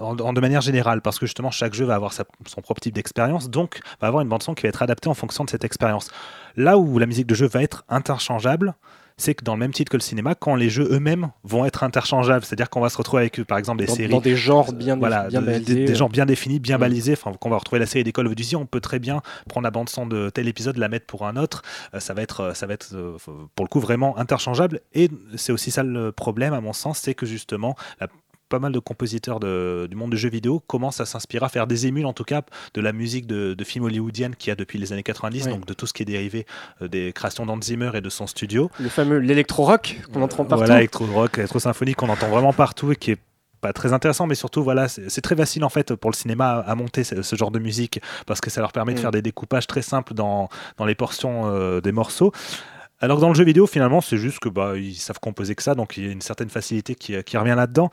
en, 0.00 0.14
de 0.14 0.40
manière 0.40 0.62
générale, 0.62 1.02
parce 1.02 1.18
que 1.18 1.26
justement 1.26 1.50
chaque 1.50 1.74
jeu 1.74 1.84
va 1.84 1.96
avoir 1.96 2.14
son 2.14 2.62
propre 2.62 2.80
type 2.80 2.94
d'expérience, 2.94 3.50
donc 3.50 3.80
va 4.00 4.08
avoir 4.08 4.22
une 4.22 4.28
bande 4.30 4.42
son 4.42 4.54
qui 4.54 4.62
va 4.62 4.70
être 4.70 4.82
adaptée 4.82 5.10
en 5.10 5.14
fonction 5.14 5.44
de 5.44 5.50
cette 5.50 5.64
expérience. 5.64 6.10
Là 6.56 6.78
où 6.78 6.98
la 6.98 7.04
musique 7.04 7.26
de 7.26 7.34
jeu 7.34 7.46
va 7.46 7.62
être 7.62 7.84
interchangeable, 7.90 8.74
c'est 9.16 9.34
que 9.34 9.44
dans 9.44 9.54
le 9.54 9.60
même 9.60 9.72
titre 9.72 9.90
que 9.90 9.96
le 9.96 10.02
cinéma, 10.02 10.34
quand 10.34 10.56
les 10.56 10.68
jeux 10.68 10.88
eux-mêmes 10.90 11.30
vont 11.44 11.64
être 11.64 11.84
interchangeables, 11.84 12.44
c'est-à-dire 12.44 12.68
qu'on 12.68 12.80
va 12.80 12.88
se 12.88 12.98
retrouver 12.98 13.22
avec, 13.22 13.42
par 13.44 13.58
exemple, 13.58 13.78
des 13.78 13.86
séries. 13.86 14.10
Dans 14.10 14.20
des 14.20 14.36
genres 14.36 14.72
bien, 14.72 14.96
voilà, 14.96 15.28
bien 15.28 15.40
balisés. 15.40 15.84
Des, 15.84 15.94
genres 15.94 16.08
bien 16.08 16.26
définis, 16.26 16.58
bien 16.58 16.76
mm. 16.76 16.80
balisés. 16.80 17.12
Enfin, 17.12 17.32
qu'on 17.32 17.50
va 17.50 17.58
retrouver 17.58 17.78
la 17.78 17.86
série 17.86 18.02
des 18.04 18.12
Call 18.12 18.26
of 18.26 18.34
Duty, 18.34 18.56
on 18.56 18.66
peut 18.66 18.80
très 18.80 18.98
bien 18.98 19.22
prendre 19.48 19.64
la 19.64 19.70
bande-son 19.70 20.06
de 20.06 20.30
tel 20.30 20.48
épisode, 20.48 20.76
la 20.78 20.88
mettre 20.88 21.06
pour 21.06 21.26
un 21.26 21.36
autre. 21.36 21.62
Euh, 21.94 22.00
ça 22.00 22.14
va 22.14 22.22
être, 22.22 22.40
euh, 22.40 22.54
ça 22.54 22.66
va 22.66 22.74
être 22.74 22.88
euh, 22.94 23.16
pour 23.54 23.64
le 23.64 23.68
coup, 23.68 23.80
vraiment 23.80 24.18
interchangeable. 24.18 24.80
Et 24.94 25.08
c'est 25.36 25.52
aussi 25.52 25.70
ça 25.70 25.82
le 25.82 26.10
problème, 26.10 26.52
à 26.52 26.60
mon 26.60 26.72
sens, 26.72 26.98
c'est 26.98 27.14
que 27.14 27.26
justement, 27.26 27.76
la 28.00 28.08
pas 28.54 28.60
mal 28.60 28.70
de 28.70 28.78
compositeurs 28.78 29.40
du 29.40 29.96
monde 29.96 30.12
de 30.12 30.16
jeux 30.16 30.28
vidéo 30.28 30.60
commencent 30.60 31.00
à 31.00 31.06
s'inspirer, 31.06 31.44
à 31.44 31.48
faire 31.48 31.66
des 31.66 31.88
émules 31.88 32.06
en 32.06 32.12
tout 32.12 32.22
cas 32.22 32.42
de 32.74 32.80
la 32.80 32.92
musique 32.92 33.26
de, 33.26 33.64
films 33.64 33.86
hollywoodiennes 33.86 34.36
qu'il 34.36 34.50
y 34.50 34.52
a 34.52 34.54
depuis 34.54 34.78
les 34.78 34.92
années 34.92 35.02
90, 35.02 35.48
donc 35.48 35.66
de 35.66 35.74
tout 35.74 35.88
ce 35.88 35.92
qui 35.92 36.02
est 36.02 36.06
dérivé 36.06 36.46
euh, 36.82 36.86
des 36.86 37.12
créations 37.12 37.46
d'Hans 37.46 37.60
Zimmer 37.60 37.90
et 37.94 38.00
de 38.00 38.08
son 38.08 38.28
studio. 38.28 38.70
Le 38.78 38.88
fameux 38.88 39.18
l'électro-rock 39.18 39.98
qu'on 40.12 40.22
entend 40.22 40.44
partout. 40.44 40.58
Voilà, 40.58 40.76
l'électro-rock, 40.76 41.36
l'électro-symphonique 41.36 41.96
qu'on 41.96 42.10
entend 42.10 42.28
vraiment 42.28 42.52
partout 42.52 42.92
et 42.92 42.96
qui 42.96 43.10
est 43.10 43.18
pas 43.60 43.72
très 43.72 43.92
intéressant, 43.92 44.28
mais 44.28 44.36
surtout, 44.36 44.62
voilà, 44.62 44.86
c'est 44.86 45.20
très 45.20 45.34
facile 45.34 45.64
en 45.64 45.68
fait 45.68 45.96
pour 45.96 46.12
le 46.12 46.14
cinéma 46.14 46.62
à, 46.64 46.74
monter 46.76 47.02
ce, 47.02 47.34
genre 47.34 47.50
de 47.50 47.58
musique 47.58 48.00
parce 48.24 48.40
que 48.40 48.50
ça 48.50 48.60
leur 48.60 48.70
permet 48.70 48.92
de 48.92 48.98
mm. 48.98 49.02
faire 49.02 49.10
des 49.10 49.22
découpages 49.22 49.66
très 49.66 49.82
simples 49.82 50.14
dans, 50.14 50.48
dans 50.76 50.84
les 50.84 50.94
portions 50.94 51.46
euh, 51.46 51.80
des 51.80 51.90
morceaux. 51.90 52.30
Alors 53.00 53.16
que 53.16 53.22
dans 53.22 53.30
le 53.30 53.34
jeu 53.34 53.44
vidéo, 53.44 53.66
finalement, 53.66 54.00
c'est 54.00 54.16
juste 54.16 54.38
que 54.38 54.48
bah, 54.48 54.76
ils 54.76 54.94
savent 54.94 55.18
composer 55.18 55.54
que 55.54 55.62
ça, 55.62 55.74
donc 55.74 55.96
il 55.96 56.06
y 56.06 56.08
a 56.08 56.12
une 56.12 56.20
certaine 56.20 56.50
facilité 56.50 56.94
qui, 56.94 57.20
qui 57.24 57.36
revient 57.36 57.54
là-dedans. 57.56 57.90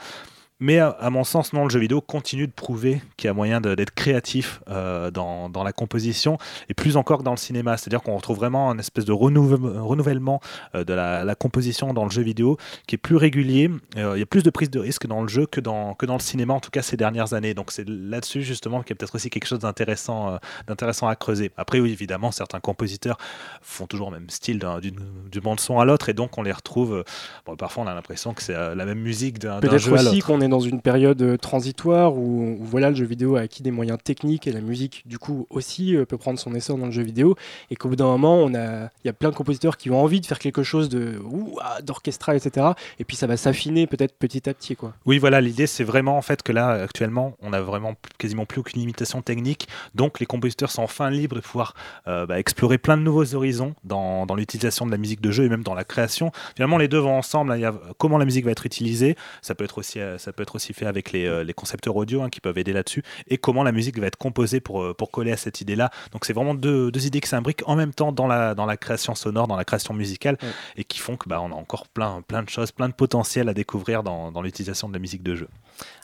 Mais 0.62 0.78
à, 0.78 1.10
mon 1.10 1.24
sens, 1.24 1.54
non, 1.54 1.64
le 1.64 1.72
jeu 1.72 1.80
vidéo 1.80 2.02
continue 2.02 2.46
de 2.46 2.52
prouver 2.52 3.02
qu'il 3.18 3.28
y 3.28 3.32
a 3.32 3.34
moyen 3.34 3.62
d'être 3.62 3.96
créatif 3.96 4.62
euh, 4.70 5.10
dans, 5.10 5.50
dans, 5.50 5.64
la 5.64 5.74
composition 5.74 6.38
et 6.70 6.76
plus 6.76 6.98
encore 6.98 7.18
que 7.18 7.24
dans 7.24 7.32
le 7.32 7.38
cinéma. 7.38 7.78
C'est-à-dire 7.78 8.04
qu'on 8.04 8.16
retrouve 8.16 8.38
vraiment 8.38 8.70
un 8.70 8.78
espèce 8.78 9.06
de 9.06 9.12
renouvellement 9.12 10.40
euh, 10.76 10.84
de 10.84 10.94
la, 10.94 11.24
la, 11.24 11.34
composition 11.34 11.96
dans 11.96 12.04
le 12.04 12.12
jeu 12.12 12.22
vidéo 12.22 12.58
qui 12.86 12.94
est 12.94 13.00
plus 13.00 13.16
régulier. 13.16 13.72
Euh, 13.98 14.14
il 14.16 14.20
y 14.20 14.22
a 14.22 14.28
plus 14.28 14.44
de 14.44 14.52
prise 14.52 14.70
de 14.70 14.80
risque 14.80 15.08
dans 15.08 15.24
le 15.24 15.28
jeu 15.28 15.48
que 15.48 15.60
dans, 15.60 15.96
que 15.96 16.06
dans 16.06 16.14
le 16.14 16.20
cinéma, 16.20 16.54
en 16.54 16.60
tout 16.60 16.70
cas 16.70 16.84
ces 16.84 16.96
dernières 16.96 17.34
années. 17.34 17.56
Donc 17.56 17.72
c'est 17.72 17.90
là-dessus 17.90 18.44
justement 18.44 18.84
qu'il 18.84 18.92
y 18.92 18.94
a 18.94 18.98
peut-être 18.98 19.16
aussi 19.16 19.32
quelque 19.32 19.48
chose 19.48 19.60
d'intéressant 19.60 20.38
d'intéressant 20.68 21.08
à 21.08 21.16
creuser. 21.16 21.52
Après, 21.58 21.80
oui, 21.80 21.92
évidemment, 21.92 22.32
certains 22.32 22.60
compositeurs 22.60 23.18
font 23.64 23.88
toujours 23.88 24.12
le 24.12 24.20
même 24.20 24.30
style 24.30 24.60
du, 24.80 24.92
du 24.92 25.40
de 25.40 25.60
son 25.60 25.80
à 25.80 25.86
l'autre 25.86 26.10
et 26.10 26.14
donc 26.14 26.38
on 26.38 26.44
les 26.44 26.52
retrouve. 26.52 27.04
Bon, 27.48 27.56
parfois, 27.56 27.84
on 27.84 27.88
a 27.88 27.96
l'impression 27.96 28.36
que 28.36 28.44
c'est 28.44 28.54
la 28.54 28.86
même 28.86 29.00
musique 29.00 29.40
d'un 29.40 29.60
jeu 29.80 29.96
à 29.96 30.04
l'autre 30.04 30.12
dans 30.52 30.60
une 30.60 30.82
période 30.82 31.22
euh, 31.22 31.38
transitoire 31.38 32.16
où, 32.16 32.58
voilà, 32.62 32.90
le 32.90 32.96
jeu 32.96 33.06
vidéo 33.06 33.38
a 33.38 33.42
acquis 33.42 33.64
des 33.64 33.72
moyens 33.72 33.98
techniques 34.04 34.46
et 34.48 34.52
la 34.52 34.62
musique, 34.62 35.04
du 35.08 35.18
coup, 35.18 35.48
aussi 35.50 35.96
euh, 35.96 36.06
peut 36.06 36.18
prendre 36.18 36.38
son 36.38 36.54
essor 36.54 36.78
dans 36.78 36.86
le 36.86 36.92
jeu 36.92 37.02
vidéo. 37.02 37.36
Et 37.72 37.76
qu'au 37.76 37.90
bout 37.90 37.96
d'un 37.96 38.06
moment, 38.06 38.36
on 38.36 38.54
a, 38.54 38.90
il 39.04 39.06
y 39.06 39.10
a 39.10 39.14
plein 39.14 39.30
de 39.30 39.36
compositeurs 39.36 39.78
qui 39.78 39.90
ont 39.90 40.00
envie 40.00 40.22
de 40.22 40.26
faire 40.26 40.40
quelque 40.40 40.62
chose 40.62 40.90
de, 40.90 41.20
ah, 41.62 41.82
d'orchestral, 41.82 42.36
etc. 42.36 42.68
Et 43.00 43.06
puis 43.06 43.16
ça 43.16 43.28
va 43.28 43.38
s'affiner 43.38 43.88
peut-être 43.88 44.14
petit 44.14 44.48
à 44.50 44.54
petit, 44.54 44.76
quoi. 44.76 44.94
Oui, 45.06 45.18
voilà, 45.18 45.42
l'idée, 45.42 45.68
c'est 45.68 45.84
vraiment 45.84 46.18
en 46.18 46.22
fait 46.22 46.44
que 46.44 46.52
là, 46.52 46.70
actuellement, 46.72 47.36
on 47.42 47.54
a 47.54 47.62
vraiment 47.62 47.96
quasiment 48.18 48.46
plus 48.46 48.60
aucune 48.60 48.82
limitation 48.82 49.22
technique. 49.22 49.68
Donc, 49.96 50.20
les 50.20 50.26
compositeurs 50.26 50.70
sont 50.70 50.84
enfin 50.84 51.10
libres 51.10 51.38
de 51.38 51.42
pouvoir 51.42 51.74
euh, 52.08 52.26
bah, 52.26 52.40
explorer 52.40 52.78
plein 52.78 52.98
de 52.98 53.04
nouveaux 53.04 53.34
horizons 53.34 53.74
dans, 53.86 54.26
l'utilisation 54.36 54.86
de 54.86 54.92
la 54.92 54.98
musique 54.98 55.22
de 55.22 55.32
jeu 55.32 55.46
et 55.46 55.50
même 55.50 55.64
dans 55.64 55.74
la 55.74 55.86
création. 55.86 56.32
Finalement, 56.56 56.78
les 56.78 56.90
deux 56.90 57.00
vont 57.00 57.18
ensemble. 57.18 57.54
Il 57.56 57.62
y 57.62 57.66
a 57.66 57.74
comment 57.98 58.18
la 58.18 58.26
musique 58.26 58.46
va 58.46 58.52
être 58.52 58.66
utilisée. 58.66 59.16
Ça 59.42 59.56
peut 59.56 59.64
être 59.64 59.78
aussi, 59.78 60.00
ça 60.18 60.34
peut 60.34 60.41
être 60.42 60.56
aussi 60.56 60.74
fait 60.74 60.86
avec 60.86 61.12
les, 61.12 61.26
euh, 61.26 61.44
les 61.44 61.54
concepteurs 61.54 61.96
audio 61.96 62.22
hein, 62.22 62.30
qui 62.30 62.42
peuvent 62.42 62.58
aider 62.58 62.74
là-dessus, 62.74 63.04
et 63.28 63.38
comment 63.38 63.64
la 63.64 63.72
musique 63.72 63.98
va 64.00 64.08
être 64.08 64.18
composée 64.18 64.60
pour, 64.60 64.84
euh, 64.84 64.94
pour 64.94 65.12
coller 65.12 65.32
à 65.32 65.38
cette 65.38 65.62
idée-là. 65.62 65.92
Donc 66.12 66.26
c'est 66.26 66.34
vraiment 66.34 66.54
deux, 66.54 66.92
deux, 66.92 67.06
idées 67.06 67.22
qui 67.22 67.30
s'imbriquent 67.30 67.68
en 67.68 67.76
même 67.76 67.94
temps 67.94 68.12
dans 68.12 68.28
la, 68.28 68.56
dans 68.56 68.66
la 68.66 68.78
création 68.78 69.16
sonore, 69.16 69.48
dans 69.48 69.56
la 69.56 69.66
création 69.66 69.94
musicale, 69.94 70.38
et 70.78 70.84
qui 70.84 71.00
font 71.00 71.18
que 71.18 71.28
bah, 71.28 71.42
on 71.42 71.52
a 71.52 71.56
encore 71.56 71.88
plein, 71.88 72.22
plein 72.22 72.44
de 72.44 72.50
choses, 72.50 72.72
plein 72.72 72.90
de 72.90 72.94
potentiel 72.94 73.50
à 73.50 73.54
découvrir 73.54 74.04
dans, 74.04 74.32
dans 74.32 74.42
l'utilisation 74.42 74.88
de 74.88 74.94
la 74.94 75.00
musique 75.00 75.24
de 75.24 75.36
jeu. 75.36 75.48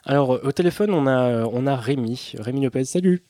Alors 0.04 0.30
au 0.30 0.52
téléphone, 0.52 0.92
on 0.92 1.06
a, 1.06 1.44
on 1.44 1.66
a 1.66 1.76
Rémi. 1.76 2.32
Rémi 2.38 2.62
Lopez, 2.62 2.84
salut 2.84 3.22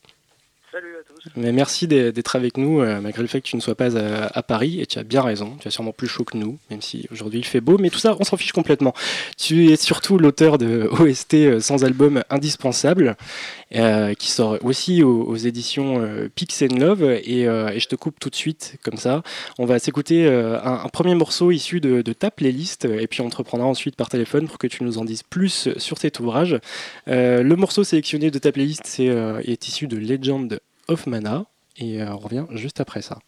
Salut 0.71 0.97
à 0.97 1.08
merci 1.37 1.87
d'être 1.87 2.37
avec 2.37 2.57
nous, 2.57 2.81
euh, 2.81 3.01
malgré 3.01 3.23
le 3.23 3.29
fait 3.29 3.41
que 3.41 3.47
tu 3.47 3.57
ne 3.57 3.61
sois 3.61 3.75
pas 3.75 3.97
à, 3.97 4.43
Paris, 4.43 4.81
et 4.81 4.87
tu 4.87 4.99
as 4.99 5.03
bien 5.03 5.23
raison, 5.23 5.57
tu 5.61 5.69
as 5.69 5.71
sûrement 5.71 5.93
plus 5.93 6.09
chaud 6.09 6.25
que 6.25 6.37
nous, 6.37 6.59
même 6.71 6.83
si 6.83 7.07
aujourd'hui 7.13 7.41
il 7.41 7.45
fait 7.45 7.61
beau, 7.61 7.79
mais 7.79 7.91
tout 7.91 7.99
ça, 7.99 8.17
on 8.19 8.25
s'en 8.25 8.37
fiche 8.37 8.53
complètement. 8.53 8.95
Tu 9.37 9.71
es 9.71 9.77
surtout 9.77 10.19
l'auteur 10.19 10.59
de 10.59 10.89
OST 10.91 11.35
euh, 11.35 11.61
sans 11.61 11.85
album 11.85 12.23
indispensable, 12.31 13.17
euh, 13.75 14.15
qui 14.15 14.31
sort 14.31 14.59
aussi 14.63 15.03
aux, 15.03 15.37
éditions 15.37 16.29
Pix 16.35 16.63
and 16.63 16.77
Love, 16.79 17.03
et, 17.03 17.45
je 17.45 17.87
te 17.87 17.95
coupe 17.95 18.19
tout 18.19 18.31
de 18.31 18.35
suite, 18.35 18.77
comme 18.83 18.97
ça. 18.97 19.23
On 19.59 19.67
va 19.67 19.79
s'écouter 19.79 20.27
un, 20.27 20.89
premier 20.89 21.15
morceau 21.15 21.51
issu 21.51 21.81
de, 21.81 22.13
ta 22.13 22.31
playlist, 22.31 22.87
et 22.87 23.07
puis 23.07 23.21
on 23.21 23.31
te 23.31 23.37
reprendra 23.37 23.67
ensuite 23.67 23.95
par 23.95 24.09
téléphone 24.09 24.49
pour 24.49 24.59
que 24.59 24.67
tu 24.67 24.83
nous 24.85 24.99
en 24.99 25.05
dises 25.05 25.23
plus 25.23 25.69
sur 25.77 25.99
cet 25.99 26.21
ouvrage. 26.21 26.59
le 27.07 27.55
morceau 27.55 27.85
sélectionné 27.85 28.31
de 28.31 28.39
ta 28.39 28.53
playlist 28.53 28.83
c'est, 28.85 29.07
est 29.07 29.69
issu 29.69 29.87
de 29.87 29.97
Legend 29.97 30.59
of 30.89 31.07
Mana 31.07 31.45
et 31.77 32.03
euh, 32.03 32.13
on 32.13 32.19
revient 32.19 32.47
juste 32.51 32.81
après 32.81 33.03
ça. 33.03 33.19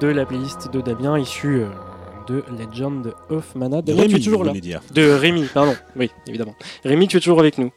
De 0.00 0.08
la 0.08 0.24
playlist 0.24 0.70
de 0.72 0.80
Damien, 0.80 1.18
issu 1.18 1.62
euh, 1.62 1.68
de 2.28 2.44
Legend 2.58 3.12
of 3.30 3.54
Mana. 3.54 3.82
De 3.82 3.92
Damien, 3.92 4.02
tu 4.02 4.10
es 4.10 4.12
Rémi, 4.12 4.24
toujours 4.24 4.44
là. 4.44 4.52
De 4.92 5.10
Rémi, 5.10 5.44
pardon. 5.52 5.74
Oui, 5.96 6.10
évidemment. 6.26 6.54
Rémi, 6.84 7.08
tu 7.08 7.16
es 7.16 7.20
toujours 7.20 7.40
avec 7.40 7.58
nous. 7.58 7.72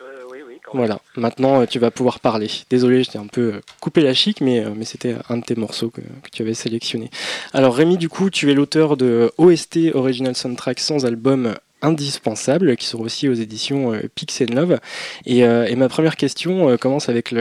Euh, 0.00 0.04
oui, 0.30 0.38
oui, 0.46 0.58
quand 0.62 0.74
même. 0.74 0.86
Voilà, 0.86 1.00
maintenant 1.16 1.62
euh, 1.62 1.66
tu 1.66 1.78
vas 1.78 1.90
pouvoir 1.90 2.20
parler. 2.20 2.50
Désolé, 2.68 3.02
j'étais 3.04 3.18
un 3.18 3.26
peu 3.26 3.60
coupé 3.80 4.02
la 4.02 4.12
chic, 4.12 4.40
mais, 4.40 4.64
euh, 4.64 4.70
mais 4.76 4.84
c'était 4.84 5.16
un 5.28 5.38
de 5.38 5.44
tes 5.44 5.54
morceaux 5.54 5.90
que, 5.90 6.00
que 6.00 6.30
tu 6.30 6.42
avais 6.42 6.54
sélectionné. 6.54 7.10
Alors 7.54 7.74
Rémi, 7.74 7.96
du 7.96 8.08
coup, 8.08 8.28
tu 8.28 8.50
es 8.50 8.54
l'auteur 8.54 8.96
de 8.96 9.32
OST 9.38 9.94
Original 9.94 10.34
Soundtrack 10.34 10.78
sans 10.78 11.06
album 11.06 11.54
indispensable, 11.82 12.76
qui 12.76 12.86
sont 12.86 13.00
aussi 13.00 13.28
aux 13.28 13.34
éditions 13.34 13.92
euh, 13.92 14.02
Pix 14.14 14.42
and 14.42 14.54
Love. 14.54 14.78
Et, 15.26 15.44
euh, 15.44 15.74
ma 15.76 15.88
première 15.88 16.16
question 16.16 16.70
euh, 16.70 16.76
commence 16.76 17.08
avec 17.08 17.34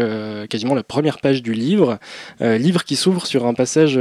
quasiment 0.50 0.76
la 0.76 0.84
première 0.84 1.20
page 1.20 1.42
du 1.42 1.54
livre, 1.54 2.00
euh, 2.42 2.58
livre 2.58 2.84
qui 2.84 2.96
s'ouvre 2.96 3.26
sur 3.26 3.46
un 3.46 3.54
passage 3.54 4.00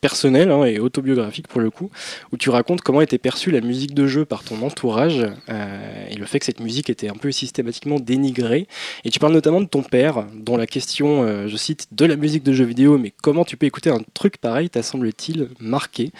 personnel 0.00 0.50
hein, 0.50 0.64
et 0.64 0.78
autobiographique 0.78 1.46
pour 1.46 1.60
le 1.60 1.70
coup, 1.70 1.90
où 2.32 2.36
tu 2.36 2.50
racontes 2.50 2.80
comment 2.80 3.00
était 3.00 3.18
perçue 3.18 3.50
la 3.50 3.60
musique 3.60 3.94
de 3.94 4.06
jeu 4.06 4.24
par 4.24 4.42
ton 4.42 4.60
entourage 4.62 5.26
et 6.10 6.16
le 6.16 6.26
fait 6.26 6.40
que 6.40 6.46
cette 6.46 6.60
musique 6.60 6.90
était 6.90 7.08
un 7.08 7.14
peu 7.14 7.30
systématiquement 7.30 8.00
dénigrée. 8.00 8.66
Et 9.04 9.10
tu 9.10 9.18
parles 9.18 9.32
notamment 9.32 9.60
de 9.60 9.66
ton 9.66 9.82
père, 9.82 10.26
dont 10.34 10.56
la 10.56 10.66
question, 10.66 11.46
je 11.46 11.56
cite, 11.56 11.88
de 11.92 12.04
la 12.04 12.16
musique 12.16 12.42
de 12.42 12.52
jeux 12.52 12.64
vidéo, 12.64 12.98
mais 12.98 13.12
comment 13.22 13.44
tu 13.44 13.56
peux 13.56 13.66
écouter 13.66 13.90
un 13.90 14.00
truc 14.14 14.38
pareil, 14.38 14.70
t'a 14.70 14.82
semble-t-il 14.82 15.48
marqué? 15.60 16.10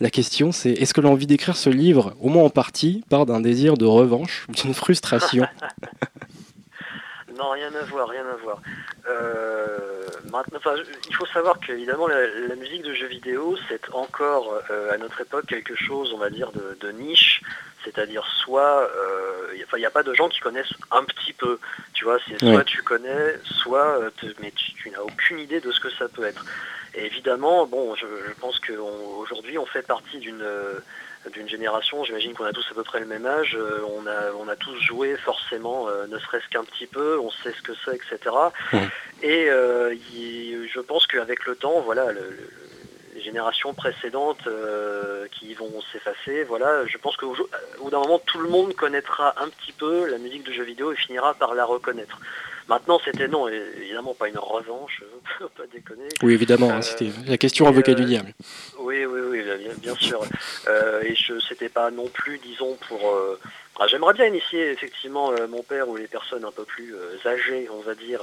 La 0.00 0.10
question 0.10 0.50
c'est, 0.52 0.72
est-ce 0.72 0.94
que 0.94 1.00
l'envie 1.00 1.26
d'écrire 1.26 1.56
ce 1.56 1.70
livre, 1.70 2.14
au 2.20 2.28
moins 2.28 2.44
en 2.44 2.50
partie, 2.50 2.95
part 3.04 3.26
d'un 3.26 3.40
désir 3.40 3.76
de 3.76 3.84
revanche 3.86 4.46
ou 4.48 4.52
d'une 4.60 4.74
frustration 4.74 5.46
Non, 7.38 7.50
rien 7.50 7.70
à 7.74 7.82
voir, 7.84 8.08
rien 8.08 8.24
à 8.26 8.36
voir. 8.36 8.62
Euh, 9.08 10.06
maintenant, 10.32 10.56
enfin, 10.58 10.74
je- 10.76 10.90
il 11.08 11.14
faut 11.14 11.26
savoir 11.26 11.58
qu'évidemment, 11.60 12.06
la, 12.06 12.26
la 12.48 12.54
musique 12.56 12.82
de 12.82 12.94
jeux 12.94 13.08
vidéo, 13.08 13.56
c'est 13.68 13.80
encore 13.92 14.54
euh, 14.70 14.92
à 14.92 14.96
notre 14.96 15.20
époque 15.20 15.44
quelque 15.46 15.74
chose, 15.76 16.12
on 16.14 16.18
va 16.18 16.30
dire, 16.30 16.50
de, 16.52 16.78
de 16.80 16.92
niche. 16.92 17.42
C'est-à-dire, 17.84 18.24
soit, 18.42 18.88
euh, 18.96 19.48
a- 19.50 19.76
il 19.76 19.80
n'y 19.80 19.84
a 19.86 19.90
pas 19.90 20.02
de 20.02 20.14
gens 20.14 20.28
qui 20.30 20.40
connaissent 20.40 20.72
un 20.90 21.04
petit 21.04 21.34
peu. 21.34 21.58
Tu 21.92 22.04
vois, 22.04 22.16
c'est 22.26 22.38
soit 22.52 22.64
tu 22.64 22.82
connais, 22.82 23.34
soit, 23.44 23.98
euh, 24.00 24.10
te- 24.18 24.34
mais 24.40 24.50
tu, 24.52 24.72
tu 24.74 24.90
n'as 24.90 25.00
aucune 25.00 25.38
idée 25.38 25.60
de 25.60 25.70
ce 25.72 25.80
que 25.80 25.90
ça 25.90 26.08
peut 26.08 26.24
être. 26.24 26.44
Et 26.94 27.04
évidemment, 27.04 27.66
bon, 27.66 27.94
je, 27.96 28.06
je 28.28 28.32
pense 28.40 28.58
qu'aujourd'hui, 28.60 29.58
on 29.58 29.66
fait 29.66 29.82
partie 29.86 30.18
d'une 30.20 30.40
euh, 30.40 30.78
d'une 31.32 31.48
génération, 31.48 32.04
j'imagine 32.04 32.34
qu'on 32.34 32.44
a 32.44 32.52
tous 32.52 32.66
à 32.70 32.74
peu 32.74 32.82
près 32.84 33.00
le 33.00 33.06
même 33.06 33.26
âge, 33.26 33.56
euh, 33.58 33.80
on, 33.96 34.06
a, 34.06 34.32
on 34.38 34.48
a 34.48 34.56
tous 34.56 34.76
joué 34.80 35.16
forcément, 35.16 35.88
euh, 35.88 36.06
ne 36.06 36.18
serait-ce 36.18 36.48
qu'un 36.48 36.64
petit 36.64 36.86
peu, 36.86 37.18
on 37.18 37.30
sait 37.30 37.52
ce 37.52 37.62
que 37.62 37.72
c'est, 37.84 37.94
etc. 37.96 38.34
Et 39.22 39.46
euh, 39.50 39.94
il- 40.12 40.68
je 40.72 40.80
pense 40.80 41.06
qu'avec 41.06 41.46
le 41.46 41.56
temps, 41.56 41.80
voilà, 41.80 42.12
le- 42.12 42.20
le- 42.30 42.50
les 43.14 43.22
générations 43.22 43.72
précédentes 43.72 44.46
euh, 44.46 45.26
qui 45.32 45.54
vont 45.54 45.72
s'effacer, 45.92 46.44
voilà, 46.44 46.84
je 46.86 46.98
pense 46.98 47.16
qu'au 47.16 47.34
bout 47.78 47.90
d'un 47.90 47.98
moment, 48.00 48.18
tout 48.18 48.38
le 48.38 48.48
monde 48.48 48.74
connaîtra 48.74 49.34
un 49.42 49.48
petit 49.48 49.72
peu 49.72 50.06
la 50.10 50.18
musique 50.18 50.44
de 50.44 50.52
jeux 50.52 50.64
vidéo 50.64 50.92
et 50.92 50.96
finira 50.96 51.32
par 51.34 51.54
la 51.54 51.64
reconnaître. 51.64 52.18
Maintenant, 52.68 53.00
c'était 53.04 53.28
non, 53.28 53.46
évidemment 53.48 54.14
pas 54.14 54.28
une 54.28 54.38
revanche, 54.38 55.02
pas 55.56 55.66
déconner. 55.72 56.08
Oui, 56.22 56.34
évidemment, 56.34 56.70
hein, 56.70 56.78
Euh, 56.78 56.82
c'était 56.82 57.10
la 57.26 57.38
question 57.38 57.66
avocat 57.68 57.94
du 57.94 58.02
euh, 58.02 58.06
diable. 58.06 58.34
Oui, 58.78 59.04
oui, 59.04 59.20
oui, 59.30 59.42
bien, 59.42 59.74
bien 59.78 59.94
sûr. 59.94 60.22
Euh, 60.66 61.00
et 61.02 61.14
je 61.14 61.38
c'était 61.38 61.68
pas 61.68 61.90
non 61.90 62.08
plus, 62.08 62.38
disons, 62.38 62.76
pour. 62.88 63.00
ah, 63.78 63.86
J'aimerais 63.86 64.14
bien 64.14 64.26
initier 64.26 64.70
effectivement 64.70 65.32
mon 65.48 65.62
père 65.62 65.88
ou 65.88 65.96
les 65.96 66.08
personnes 66.08 66.44
un 66.44 66.50
peu 66.50 66.64
plus 66.64 66.94
âgées, 67.24 67.68
on 67.72 67.80
va 67.82 67.94
dire, 67.94 68.20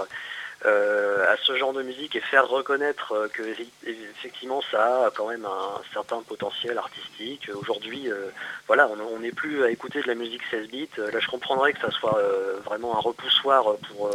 à 0.65 1.36
ce 1.43 1.56
genre 1.58 1.73
de 1.73 1.82
musique 1.84 2.15
et 2.15 2.21
faire 2.21 2.47
reconnaître 2.47 3.12
euh, 3.13 3.28
que 3.28 3.41
effe- 3.43 3.67
effectivement 3.86 4.62
ça 4.71 5.08
a 5.08 5.12
quand 5.12 5.28
même 5.28 5.45
un 5.45 5.82
certain 5.93 6.21
potentiel 6.21 6.78
artistique. 6.78 7.49
Aujourd'hui, 7.54 8.10
euh, 8.12 8.30
voilà, 8.67 8.88
on 8.89 9.19
n'est 9.19 9.32
plus 9.32 9.63
à 9.63 9.69
écouter 9.69 10.02
de 10.02 10.08
la 10.08 10.15
musique 10.15 10.41
16 10.52 10.67
bits. 10.69 10.89
Euh, 10.99 11.12
Là, 11.12 11.19
je 11.19 11.28
comprendrais 11.28 11.73
que 11.73 11.80
ça 11.82 11.91
soit 11.91 12.17
euh, 12.17 12.60
vraiment 12.63 12.97
un 12.97 13.02
repoussoir 13.02 13.63
pour. 13.88 14.08
euh, 14.08 14.12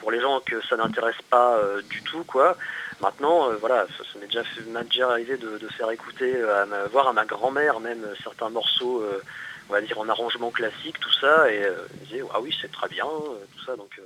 pour 0.00 0.10
les 0.12 0.20
gens 0.20 0.38
que 0.40 0.60
ça 0.68 0.76
n'intéresse 0.76 1.20
pas 1.30 1.56
euh, 1.56 1.82
du 1.82 2.00
tout 2.02 2.22
quoi. 2.24 2.56
Maintenant, 3.00 3.50
euh, 3.50 3.56
voilà, 3.56 3.86
ça, 3.98 4.04
ça 4.12 4.18
m'est 4.20 4.26
déjà, 4.26 4.42
déjà 4.84 5.10
arrivé 5.10 5.36
de, 5.36 5.58
de 5.58 5.68
faire 5.68 5.90
écouter, 5.90 6.36
euh, 6.36 6.62
à 6.62 6.66
ma, 6.66 6.84
voir 6.84 7.08
à 7.08 7.12
ma 7.12 7.24
grand-mère 7.24 7.80
même 7.80 8.04
euh, 8.04 8.14
certains 8.22 8.48
morceaux, 8.50 9.00
euh, 9.02 9.20
on 9.68 9.72
va 9.72 9.80
dire 9.80 9.98
en 9.98 10.08
arrangement 10.08 10.50
classique, 10.52 11.00
tout 11.00 11.12
ça, 11.12 11.50
et 11.50 11.64
euh, 11.64 11.74
elle 11.94 12.06
disait 12.06 12.22
ah 12.32 12.40
oui 12.40 12.56
c'est 12.60 12.70
très 12.70 12.88
bien, 12.88 13.04
euh, 13.06 13.44
tout 13.56 13.64
ça. 13.64 13.74
Donc, 13.74 13.90
euh, 13.98 14.02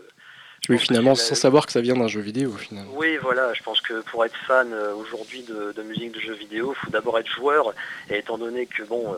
Oui, 0.70 0.78
finalement, 0.78 1.14
sans 1.14 1.34
savoir 1.34 1.66
que 1.66 1.72
ça 1.72 1.80
vient 1.80 1.96
d'un 1.96 2.08
jeu 2.08 2.20
vidéo, 2.20 2.52
finalement. 2.52 2.92
oui, 2.96 3.16
voilà, 3.20 3.52
je 3.54 3.62
pense 3.62 3.80
que 3.80 4.00
pour 4.02 4.24
être 4.24 4.36
fan 4.46 4.72
euh, 4.72 4.94
aujourd'hui 4.94 5.42
de, 5.42 5.72
de 5.72 5.82
musique 5.82 6.12
de 6.12 6.20
jeux 6.20 6.34
vidéo, 6.34 6.74
il 6.76 6.84
faut 6.84 6.90
d'abord 6.90 7.18
être 7.18 7.30
joueur. 7.30 7.74
Et 8.10 8.18
étant 8.18 8.38
donné 8.38 8.66
que 8.66 8.82
bon, 8.84 9.12
euh, 9.12 9.16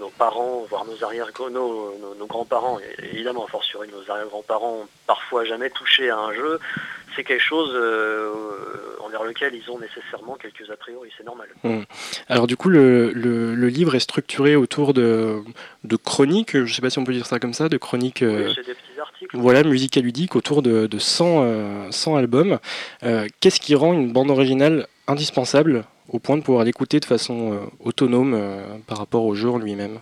nos 0.00 0.08
parents, 0.10 0.66
voire 0.68 0.84
nos 0.84 1.04
arrière 1.04 1.28
nos, 1.38 1.48
nos, 1.50 2.14
nos 2.18 2.26
grands-parents, 2.26 2.78
évidemment, 3.12 3.44
a 3.44 3.48
fortiori 3.48 3.88
nos 3.88 4.10
arrière-grands-parents, 4.10 4.80
ont 4.82 4.88
parfois 5.06 5.44
jamais 5.44 5.70
touché 5.70 6.10
à 6.10 6.18
un 6.18 6.32
jeu, 6.34 6.58
c'est 7.14 7.22
quelque 7.24 7.40
chose 7.42 7.70
euh, 7.74 8.32
envers 9.00 9.22
lequel 9.22 9.54
ils 9.54 9.70
ont 9.70 9.78
nécessairement 9.78 10.34
quelques 10.34 10.68
a 10.70 10.76
priori, 10.76 11.10
c'est 11.16 11.24
normal. 11.24 11.48
Alors 12.28 12.46
du 12.48 12.56
coup, 12.56 12.68
le, 12.68 13.10
le- 13.12 13.54
le 13.54 13.68
livre 13.68 13.94
est 13.94 14.00
structuré 14.00 14.56
autour 14.56 14.94
de, 14.94 15.38
de 15.84 15.96
chroniques, 15.96 16.64
je 16.64 16.74
sais 16.74 16.82
pas 16.82 16.90
si 16.90 16.98
on 16.98 17.04
peut 17.04 17.12
dire 17.12 17.26
ça 17.26 17.38
comme 17.38 17.54
ça, 17.54 17.68
de 17.68 17.76
chroniques 17.76 18.22
euh, 18.22 18.46
Oui, 18.48 18.52
c'est 18.56 18.66
des 18.66 18.74
petits 18.74 18.98
articles. 19.00 19.13
Voilà, 19.34 19.62
musique 19.62 19.96
ludique 19.96 20.36
autour 20.36 20.62
de, 20.62 20.86
de 20.86 20.98
100, 20.98 21.42
euh, 21.42 21.90
100 21.90 22.16
albums. 22.16 22.58
Euh, 23.02 23.26
Qu'est-ce 23.40 23.60
qui 23.60 23.74
rend 23.74 23.92
une 23.92 24.12
bande 24.12 24.30
originale 24.30 24.86
indispensable 25.06 25.84
au 26.08 26.18
point 26.18 26.36
de 26.36 26.42
pouvoir 26.42 26.64
l'écouter 26.64 27.00
de 27.00 27.04
façon 27.04 27.52
euh, 27.52 27.58
autonome 27.84 28.40
par 28.86 28.98
rapport 28.98 29.24
au 29.24 29.34
jeu 29.34 29.50
en 29.50 29.58
lui-même? 29.58 29.98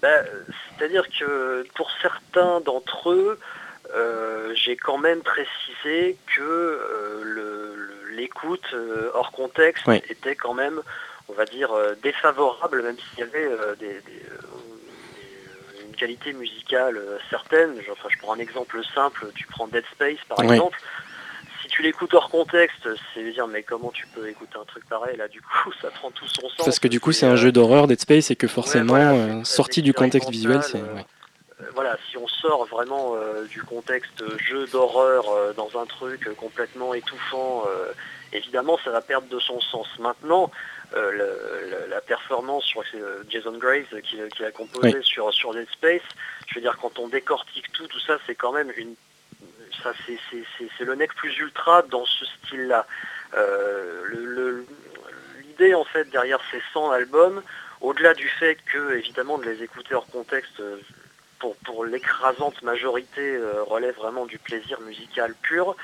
Ben, 0.00 0.24
C'est-à-dire 0.76 1.06
que 1.08 1.64
pour 1.74 1.90
certains 2.02 2.60
d'entre 2.60 3.10
eux, 3.10 3.38
euh, 3.94 4.52
j'ai 4.54 4.76
quand 4.76 4.98
même 4.98 5.20
précisé 5.20 6.16
que 6.34 6.40
euh, 6.40 7.74
l'écoute 8.16 8.64
euh, 8.74 9.10
hors 9.14 9.32
contexte 9.32 9.86
Oui. 9.86 10.02
était 10.08 10.34
quand 10.34 10.54
même, 10.54 10.80
on 11.28 11.32
va 11.34 11.44
dire, 11.44 11.70
défavorable, 12.02 12.82
même 12.82 12.96
s'il 12.96 13.20
y 13.20 13.22
avait 13.22 13.48
des, 13.78 14.00
qualité 16.02 16.32
musicale 16.32 16.96
euh, 16.96 17.18
certaine. 17.30 17.72
Enfin, 17.92 18.08
je 18.10 18.18
prends 18.18 18.34
un 18.34 18.38
exemple 18.38 18.80
simple, 18.94 19.26
tu 19.36 19.46
prends 19.46 19.68
Dead 19.68 19.84
Space 19.94 20.18
par 20.28 20.38
Oui. 20.40 20.46
exemple. 20.54 20.78
Si 21.62 21.68
tu 21.68 21.82
l'écoutes 21.82 22.12
hors 22.14 22.28
contexte, 22.28 22.88
c'est 23.14 23.22
dire 23.32 23.46
mais 23.46 23.62
comment 23.62 23.92
tu 23.92 24.04
peux 24.08 24.28
écouter 24.28 24.56
un 24.60 24.64
truc 24.64 24.84
pareil? 24.88 25.16
Là 25.16 25.28
du 25.28 25.40
coup 25.40 25.70
ça 25.80 25.90
prend 25.90 26.10
tout 26.10 26.26
son 26.26 26.48
sens. 26.48 26.64
Parce 26.64 26.80
que 26.80 26.88
du 26.88 26.98
coup, 26.98 27.12
c'est 27.12 27.26
euh, 27.26 27.32
un 27.32 27.36
jeu 27.36 27.52
d'horreur, 27.52 27.86
Dead 27.86 28.00
Space, 28.00 28.32
et 28.32 28.36
que 28.36 28.48
forcément, 28.48 28.94
voilà, 28.94 29.12
euh, 29.12 29.44
sorti 29.44 29.80
du 29.80 29.92
contexte 29.94 30.28
visuel, 30.30 30.60
c'est... 30.64 30.78
euh, 30.78 30.94
ouais. 30.94 31.04
euh, 31.60 31.64
voilà, 31.76 31.96
si 32.10 32.16
on 32.18 32.26
sort 32.26 32.64
vraiment 32.66 33.14
euh, 33.14 33.44
du 33.46 33.62
contexte 33.62 34.24
jeu 34.40 34.66
d'horreur 34.66 35.24
euh, 35.30 35.52
dans 35.52 35.70
un 35.80 35.86
truc 35.86 36.26
euh, 36.26 36.34
complètement 36.34 36.94
étouffant, 36.94 37.62
euh, 37.68 37.92
évidemment 38.32 38.76
ça 38.84 38.90
va 38.90 39.00
perdre 39.00 39.28
de 39.28 39.38
son 39.38 39.60
sens. 39.60 39.86
Maintenant, 40.00 40.50
euh, 40.94 41.10
le- 41.12 41.70
le- 41.70 41.86
la 41.90 42.00
performance 42.00 42.64
sur 42.64 42.82
euh, 42.94 43.22
Jason 43.28 43.56
Graves 43.58 43.86
euh, 43.92 44.00
qui, 44.00 44.18
qui 44.36 44.44
a 44.44 44.50
composé 44.50 45.00
sur, 45.02 45.32
sur 45.32 45.54
Dead 45.54 45.68
Space, 45.70 46.02
je 46.48 46.54
veux 46.56 46.60
dire 46.60 46.76
quand 46.80 46.98
on 46.98 47.08
décortique 47.08 47.70
tout, 47.72 47.86
tout 47.86 48.00
ça 48.00 48.18
c'est 48.26 48.34
quand 48.34 48.52
même 48.52 48.70
une 48.76 48.94
ça 49.82 49.92
c'est- 50.06 50.18
c'est 50.30 50.44
c'est- 50.58 50.68
c'est 50.76 50.84
le 50.84 50.94
nec 50.94 51.14
plus 51.14 51.36
ultra 51.38 51.82
dans 51.82 52.04
ce 52.04 52.24
style-là. 52.26 52.86
Euh, 53.34 54.02
le- 54.04 54.24
le- 54.26 54.66
L'idée 55.42 55.74
en 55.74 55.84
fait 55.84 56.08
derrière 56.10 56.40
ces 56.50 56.62
100 56.72 56.90
albums, 56.92 57.42
au-delà 57.80 58.14
du 58.14 58.28
fait 58.28 58.56
que 58.72 58.94
évidemment 58.96 59.38
de 59.38 59.44
les 59.44 59.62
écouter 59.62 59.94
hors 59.94 60.06
contexte 60.06 60.62
pour, 61.38 61.56
pour 61.56 61.84
l'écrasante 61.84 62.62
majorité 62.62 63.36
euh, 63.36 63.62
relève 63.64 63.94
vraiment 63.96 64.24
du 64.26 64.38
plaisir 64.38 64.80
musical 64.80 65.34
pur, 65.42 65.76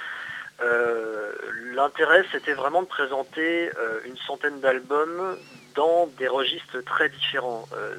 euh, 0.62 1.33
l'intérêt 1.75 2.25
c'était 2.33 2.55
vraiment 2.55 2.83
de 2.83 2.88
présenter 2.88 3.71
euh, 3.79 4.01
une 4.07 4.16
centaine 4.18 4.61
d'albums 4.61 5.37
dans 5.75 6.09
des 6.18 6.29
registres 6.29 6.81
très 6.85 7.09
différents. 7.09 7.66
Euh, 7.75 7.94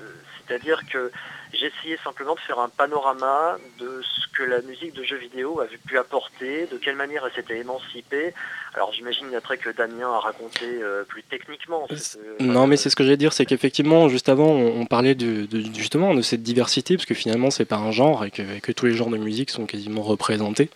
C'est-à-dire 0.48 0.82
que 0.92 1.12
essayé 1.54 1.98
simplement 2.04 2.36
de 2.36 2.40
faire 2.42 2.60
un 2.60 2.70
panorama 2.70 3.58
de 3.80 4.02
ce 4.04 4.28
que 4.34 4.44
la 4.44 4.62
musique 4.62 4.94
de 4.94 5.04
jeux 5.04 5.18
vidéo 5.18 5.60
avait 5.62 5.78
pu 5.78 5.98
apporter, 5.98 6.68
de 6.68 6.78
quelle 6.78 6.96
manière 6.96 7.26
elle 7.26 7.34
s'était 7.34 7.58
émancipée. 7.60 8.34
Alors 8.76 8.94
j'imagine 8.94 9.34
après 9.36 9.58
que 9.58 9.70
Damien 9.72 10.10
a 10.10 10.20
raconté 10.20 10.66
euh, 10.66 11.04
plus 11.04 11.24
techniquement. 11.24 11.88
cette, 11.90 12.20
euh, 12.22 12.36
Non, 12.40 12.66
mais 12.68 12.78
c'est 12.78 12.90
ce 12.90 12.96
que 12.96 13.04
j'allais 13.04 13.18
dire, 13.18 13.34
c'est 13.34 13.46
qu'effectivement, 13.46 14.08
juste 14.10 14.30
avant, 14.30 14.48
on, 14.48 14.82
on 14.82 14.86
parlait 14.86 15.16
de, 15.16 15.46
de- 15.48 15.62
justement 15.76 16.14
de 16.14 16.22
cette 16.22 16.44
diversité, 16.44 16.96
parce 16.96 17.06
que 17.06 17.14
finalement, 17.16 17.50
c'est 17.52 17.66
pas 17.66 17.78
un 17.78 17.92
genre 17.92 18.24
et 18.26 18.32
que, 18.32 18.42
et 18.58 18.62
que 18.62 18.72
tous 18.72 18.86
les 18.86 18.94
genres 18.94 19.10
de 19.10 19.18
musique 19.18 19.50
sont 19.50 19.66
quasiment 19.66 20.02
représentés. 20.04 20.70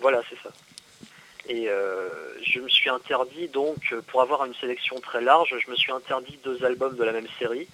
Voilà, 0.00 0.22
c'est 0.30 0.36
ça. 0.42 0.45
Et 1.48 1.68
euh, 1.68 2.08
je 2.42 2.60
me 2.60 2.68
suis 2.68 2.90
interdit 2.90 3.48
donc, 3.48 3.76
euh, 3.92 4.02
pour 4.08 4.22
avoir 4.22 4.44
une 4.44 4.54
sélection 4.54 4.98
très 5.00 5.20
large, 5.20 5.54
je 5.64 5.70
me 5.70 5.76
suis 5.76 5.92
interdit 5.92 6.38
deux 6.44 6.64
albums 6.64 6.96
de 6.96 7.04
la 7.04 7.12
même 7.12 7.28
série. 7.38 7.68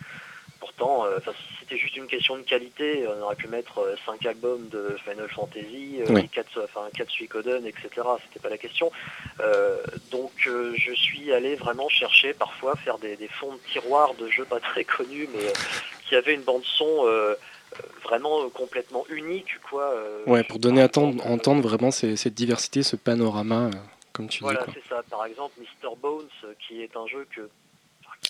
pourtant, 0.60 1.06
euh, 1.06 1.18
si 1.20 1.54
c'était 1.60 1.78
juste 1.78 1.96
une 1.96 2.06
question 2.06 2.36
de 2.36 2.42
qualité, 2.42 3.04
on 3.08 3.22
aurait 3.22 3.36
pu 3.36 3.48
mettre 3.48 3.94
5 4.04 4.26
albums 4.26 4.68
de 4.68 4.96
Final 5.04 5.28
Fantasy, 5.28 6.00
4, 6.32 6.64
enfin, 6.64 6.88
4 6.96 7.10
Suikoden, 7.10 7.66
etc. 7.66 7.88
C'était 8.24 8.40
pas 8.40 8.50
la 8.50 8.58
question. 8.58 8.92
donc 10.10 10.32
je 10.36 10.94
suis 10.94 11.32
allé 11.32 11.56
vraiment 11.56 11.88
chercher 11.88 12.34
parfois 12.34 12.76
faire 12.76 12.98
des, 12.98 13.16
fonds 13.40 13.54
de 13.54 13.72
tiroir 13.72 14.14
de 14.14 14.28
jeux 14.28 14.44
pas 14.44 14.60
très 14.60 14.84
connus, 14.84 15.28
mais 15.34 15.52
qui 16.06 16.14
avaient 16.14 16.34
une 16.34 16.42
bande 16.42 16.64
son 16.64 17.06
vraiment 18.04 18.48
complètement 18.50 19.04
unique. 19.10 19.58
Quoi. 19.68 19.94
ouais, 20.26 20.44
pour 20.44 20.58
donner 20.58 20.82
à 20.82 20.86
entendre, 20.86 21.62
vraiment 21.62 21.90
cette 21.90 22.34
diversité, 22.34 22.82
ce 22.82 22.96
panorama, 22.96 23.70
comme 24.12 24.28
tu 24.28 24.42
voilà, 24.42 24.60
dis. 24.60 24.66
Voilà, 24.66 24.80
c'est 24.82 24.94
ça. 24.94 25.02
Par 25.10 25.24
exemple, 25.26 25.54
Mr. 25.60 25.94
Bones, 26.00 26.28
qui 26.66 26.82
est 26.82 26.96
un 26.96 27.06
jeu 27.06 27.26
que 27.34 27.48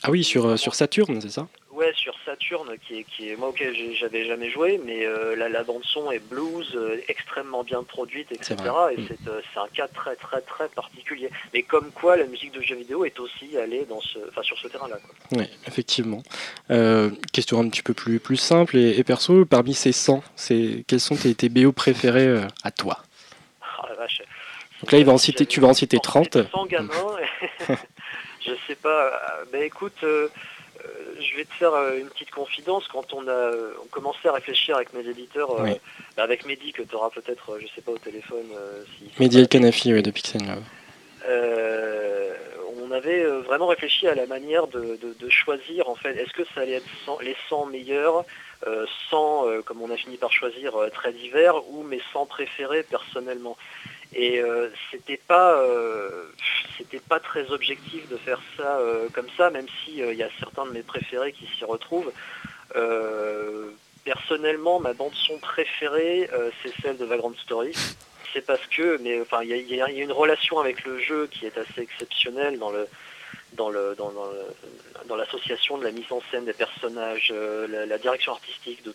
ah 0.02 0.10
oui, 0.10 0.24
sur, 0.24 0.46
euh, 0.46 0.56
sur 0.56 0.74
Saturne, 0.74 1.20
c'est 1.20 1.30
ça? 1.30 1.46
Ouais, 1.70 1.92
sur 1.94 2.14
Saturne, 2.26 2.68
qui 2.86 2.98
est, 2.98 3.04
qui 3.04 3.30
est 3.30 3.36
moi 3.36 3.48
auquel 3.48 3.74
j'avais 3.98 4.26
jamais 4.26 4.50
joué, 4.50 4.80
mais 4.84 5.06
euh, 5.06 5.36
la, 5.36 5.62
bande 5.62 5.84
son 5.84 6.10
est 6.10 6.18
blues, 6.18 6.72
euh, 6.74 7.00
extrêmement 7.08 7.64
bien 7.64 7.82
produite, 7.82 8.30
etc. 8.30 8.56
Et 8.92 9.00
mm. 9.00 9.08
c'est 9.26 9.60
un 9.60 9.68
cas 9.72 9.88
très 9.88 10.16
très 10.16 10.40
très 10.42 10.68
particulier. 10.68 11.30
Mais 11.54 11.62
comme 11.62 11.90
quoi, 11.92 12.16
la 12.16 12.26
musique 12.26 12.52
de 12.52 12.60
jeux 12.60 12.74
vidéo 12.74 13.04
est 13.04 13.18
aussi 13.20 13.56
allée 13.56 13.86
dans 13.86 14.00
ce, 14.00 14.18
sur 14.42 14.58
ce 14.58 14.68
terrain-là. 14.68 14.98
Oui, 15.32 15.44
effectivement. 15.66 16.22
question 17.32 17.60
un 17.60 17.68
petit 17.68 17.82
peu 17.82 17.94
plus, 17.94 18.20
plus 18.20 18.36
simple 18.36 18.76
et, 18.76 19.02
perso, 19.04 19.44
parmi 19.46 19.72
ces 19.72 19.92
100, 19.92 20.22
quels 20.86 21.00
sont 21.00 21.16
tes, 21.16 21.34
tes 21.34 21.48
BO 21.48 21.72
préférés 21.72 22.42
à 22.64 22.70
toi? 22.70 22.98
Ah, 23.62 23.86
la 23.88 23.94
vache. 23.94 24.22
Donc 24.82 24.92
là, 24.92 24.98
il 24.98 25.04
va 25.06 25.12
en 25.12 25.18
citer, 25.18 25.46
tu 25.46 25.60
vas 25.60 25.68
en 25.68 25.74
citer 25.74 25.98
30. 26.02 26.50
100 26.50 26.66
gamins. 26.66 26.90
Je 28.44 28.52
sais 28.66 28.74
pas. 28.74 29.12
Ben 29.52 29.62
écoute, 29.62 29.96
euh, 30.02 30.28
euh, 30.80 30.88
je 31.20 31.36
vais 31.36 31.44
te 31.44 31.52
faire 31.52 31.72
une 31.94 32.08
petite 32.08 32.30
confidence. 32.30 32.88
Quand 32.88 33.12
on 33.12 33.26
a 33.28 33.50
on 33.82 33.86
commençait 33.88 34.28
à 34.28 34.32
réfléchir 34.32 34.76
avec 34.76 34.92
mes 34.92 35.06
éditeurs, 35.06 35.54
ben, 35.62 35.78
avec 36.16 36.46
Mehdi 36.46 36.72
que 36.72 36.82
tu 36.82 36.94
auras 36.94 37.10
peut-être, 37.10 37.58
je 37.60 37.66
sais 37.74 37.82
pas, 37.82 37.92
au 37.92 37.98
téléphone. 37.98 38.46
Si 38.98 39.22
Mehdi 39.22 39.40
El 39.40 39.48
Kanafi 39.48 39.90
de 40.02 40.10
Pixel 40.10 40.42
on 42.84 42.90
avait 42.90 43.24
vraiment 43.24 43.68
réfléchi 43.68 44.06
à 44.06 44.14
la 44.14 44.26
manière 44.26 44.66
de, 44.66 44.98
choisir 45.28 45.88
en 45.88 45.94
fait. 45.94 46.14
Est-ce 46.16 46.32
que 46.32 46.42
ça 46.54 46.60
allait 46.60 46.72
être 46.72 47.22
les 47.22 47.36
100 47.48 47.66
meilleurs, 47.66 48.24
100 49.10 49.62
comme 49.64 49.80
on 49.82 49.90
a 49.90 49.96
fini 49.96 50.16
par 50.16 50.32
choisir 50.32 50.74
très 50.92 51.12
divers 51.12 51.66
ou 51.70 51.84
mes 51.84 52.02
100 52.12 52.26
préférés 52.26 52.82
personnellement? 52.82 53.56
Et 54.14 54.40
euh, 54.40 54.68
c'était 54.90 55.16
pas 55.16 55.54
euh, 55.62 56.26
pas 57.08 57.20
très 57.20 57.50
objectif 57.50 58.08
de 58.08 58.16
faire 58.16 58.40
ça 58.56 58.78
euh, 58.78 59.08
comme 59.12 59.28
ça, 59.36 59.50
même 59.50 59.66
si 59.84 59.98
il 59.98 60.14
y 60.14 60.22
a 60.22 60.28
certains 60.38 60.66
de 60.66 60.72
mes 60.72 60.82
préférés 60.82 61.32
qui 61.32 61.46
s'y 61.46 61.64
retrouvent. 61.64 62.12
personnellement, 64.04 64.80
ma 64.80 64.92
bande 64.92 65.14
son 65.14 65.38
préférée, 65.38 66.28
c'est 66.62 66.72
celle 66.82 66.96
de 66.96 67.04
Vagrant 67.04 67.32
Story. 67.42 67.72
C'est 68.32 68.44
parce 68.44 68.66
que, 68.66 68.98
mais 69.02 69.20
enfin, 69.20 69.42
il 69.42 69.50
y, 69.50 69.80
a 69.80 69.90
une 69.90 70.12
relation 70.12 70.58
avec 70.58 70.84
le 70.84 70.98
jeu 70.98 71.28
qui 71.30 71.46
est 71.46 71.56
assez 71.58 71.80
exceptionnelle 71.80 72.58
dans 72.58 72.70
le 72.70 72.88
dans 73.52 73.68
le 73.68 73.94
dans 75.06 75.16
l'association 75.16 75.78
de 75.78 75.84
la 75.84 75.92
mise 75.92 76.10
en 76.10 76.22
scène 76.30 76.46
des 76.46 76.54
personnages, 76.54 77.32
la, 77.32 77.86
la, 77.86 77.98
direction 77.98 78.32
artistique 78.32 78.82
de 78.82 78.94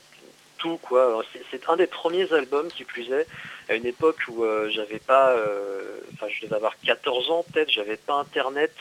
tout 0.57 0.77
quoi. 0.81 1.23
C'est 1.51 1.69
un 1.69 1.75
des 1.75 1.87
premiers 1.87 2.31
albums 2.33 2.67
qui 2.67 2.83
plus 2.83 3.11
est 3.11 3.27
à 3.69 3.75
une 3.75 3.85
époque 3.85 4.17
où 4.29 4.43
euh, 4.43 4.69
j'avais 4.69 4.99
pas, 4.99 5.31
euh, 5.31 5.99
enfin 6.13 6.27
je 6.29 6.45
devais 6.45 6.55
avoir 6.55 6.73
14 6.85 7.31
ans 7.31 7.45
peut-être, 7.51 7.71
j'avais 7.71 7.97
pas 7.97 8.15
internet. 8.15 8.73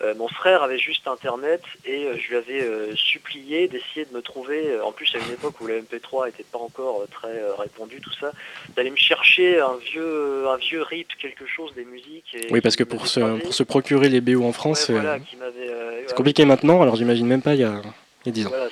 Euh, 0.00 0.14
mon 0.14 0.28
frère 0.28 0.62
avait 0.62 0.78
juste 0.78 1.08
internet 1.08 1.60
et 1.84 2.06
je 2.20 2.28
lui 2.28 2.36
avais 2.36 2.94
supplié 2.94 3.66
d'essayer 3.66 4.04
de 4.04 4.14
me 4.14 4.22
trouver, 4.22 4.80
en 4.80 4.92
plus 4.92 5.12
à 5.16 5.18
une 5.18 5.32
époque 5.32 5.60
où 5.60 5.66
le 5.66 5.80
MP3 5.80 6.26
n'était 6.26 6.44
pas 6.44 6.58
encore 6.58 7.04
très 7.10 7.42
répandu, 7.58 8.00
tout 8.00 8.12
ça, 8.12 8.30
d'aller 8.76 8.90
me 8.90 8.96
chercher 8.96 9.58
un 9.58 9.74
vieux, 9.76 10.46
un 10.46 10.56
vieux 10.56 10.82
RIP, 10.82 11.08
quelque 11.20 11.46
chose 11.46 11.74
des 11.74 11.84
musiques. 11.84 12.36
oui, 12.52 12.60
parce 12.60 12.76
que 12.76 12.84
pour 12.84 13.08
se, 13.08 13.40
pour 13.40 13.52
se 13.52 13.64
procurer 13.64 14.08
les 14.08 14.20
BO 14.20 14.44
en 14.44 14.52
France, 14.52 14.86
c'est 14.86 16.14
compliqué 16.14 16.44
maintenant, 16.44 16.80
alors 16.80 16.94
j'imagine 16.94 17.26
même 17.26 17.42
pas 17.42 17.54
il 17.54 17.62
y 17.62 17.64
a 17.64 17.82
voilà, 18.24 18.68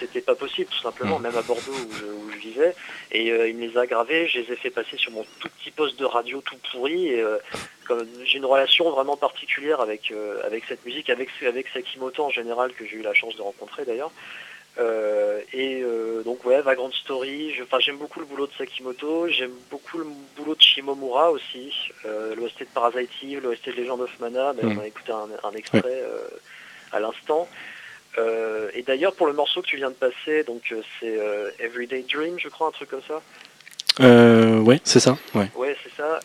c'était 0.00 0.20
pas 0.20 0.34
possible, 0.34 0.68
tout 0.70 0.82
simplement, 0.82 1.18
mm. 1.18 1.22
même 1.22 1.36
à 1.36 1.42
Bordeaux 1.42 1.72
où 1.72 2.30
je, 2.32 2.38
vivais. 2.38 2.74
Et 3.10 3.30
euh, 3.30 3.48
il 3.48 3.56
me 3.56 3.66
les 3.66 3.76
a 3.76 3.86
gravés, 3.86 4.28
je 4.28 4.40
les 4.40 4.52
ai 4.52 4.56
fait 4.56 4.70
passer 4.70 4.96
sur 4.96 5.12
mon 5.12 5.24
tout 5.40 5.48
petit 5.48 5.70
poste 5.70 5.98
de 5.98 6.04
radio 6.04 6.40
tout 6.40 6.56
pourri. 6.70 7.08
Et 7.08 7.20
euh, 7.20 7.38
j'ai 8.24 8.38
une 8.38 8.44
relation 8.44 8.90
vraiment 8.90 9.16
particulière 9.16 9.80
avec, 9.80 10.10
euh, 10.10 10.40
avec 10.44 10.64
cette 10.68 10.84
musique, 10.84 11.10
avec, 11.10 11.30
avec 11.46 11.68
Sakimoto 11.68 12.24
en 12.24 12.30
général, 12.30 12.72
que 12.72 12.86
j'ai 12.86 12.96
eu 12.96 13.02
la 13.02 13.14
chance 13.14 13.36
de 13.36 13.42
rencontrer 13.42 13.84
d'ailleurs. 13.84 14.12
et 15.52 15.82
donc 16.24 16.44
ouais, 16.44 16.60
Vagrant 16.60 16.92
Story, 16.92 17.54
j'aime 17.80 17.96
beaucoup 17.96 18.20
le 18.20 18.26
boulot 18.26 18.46
de 18.46 18.52
Sakimoto, 18.52 19.28
j'aime 19.28 19.54
beaucoup 19.70 19.98
le 19.98 20.06
boulot 20.36 20.54
de 20.54 20.60
Shimomura 20.60 21.32
aussi, 21.32 21.72
l'OST 22.04 22.60
de 22.60 22.64
Parasite 22.74 23.10
Eve, 23.22 23.42
l'OST 23.42 23.66
de 23.66 23.72
Legend 23.72 24.00
of 24.00 24.20
Mana, 24.20 24.52
mais 24.54 24.62
mm. 24.62 24.78
on 24.78 24.82
a 24.82 24.86
écouté 24.86 25.12
un, 25.12 25.52
extrait 25.52 26.02
à 26.92 27.00
l'instant. 27.00 27.48
Euh, 28.18 28.70
et 28.74 28.82
d'ailleurs, 28.82 29.14
pour 29.14 29.26
le 29.26 29.32
morceau 29.32 29.62
que 29.62 29.66
tu 29.66 29.76
viens 29.76 29.90
de 29.90 29.94
passer, 29.94 30.42
donc 30.44 30.62
euh, 30.72 30.82
c'est 30.98 31.18
euh, 31.18 31.50
Everyday 31.58 32.04
Dream, 32.10 32.38
je 32.38 32.48
crois, 32.48 32.68
un 32.68 32.72
truc 32.72 32.90
comme 32.90 33.02
ça. 33.06 33.22
Euh, 34.00 34.60
ouais, 34.60 34.80
c'est 34.84 35.00
ça. 35.00 35.16
Ouais, 35.34 35.48
ouais 35.56 35.76
c'est 35.82 35.94
ça. 35.96 36.20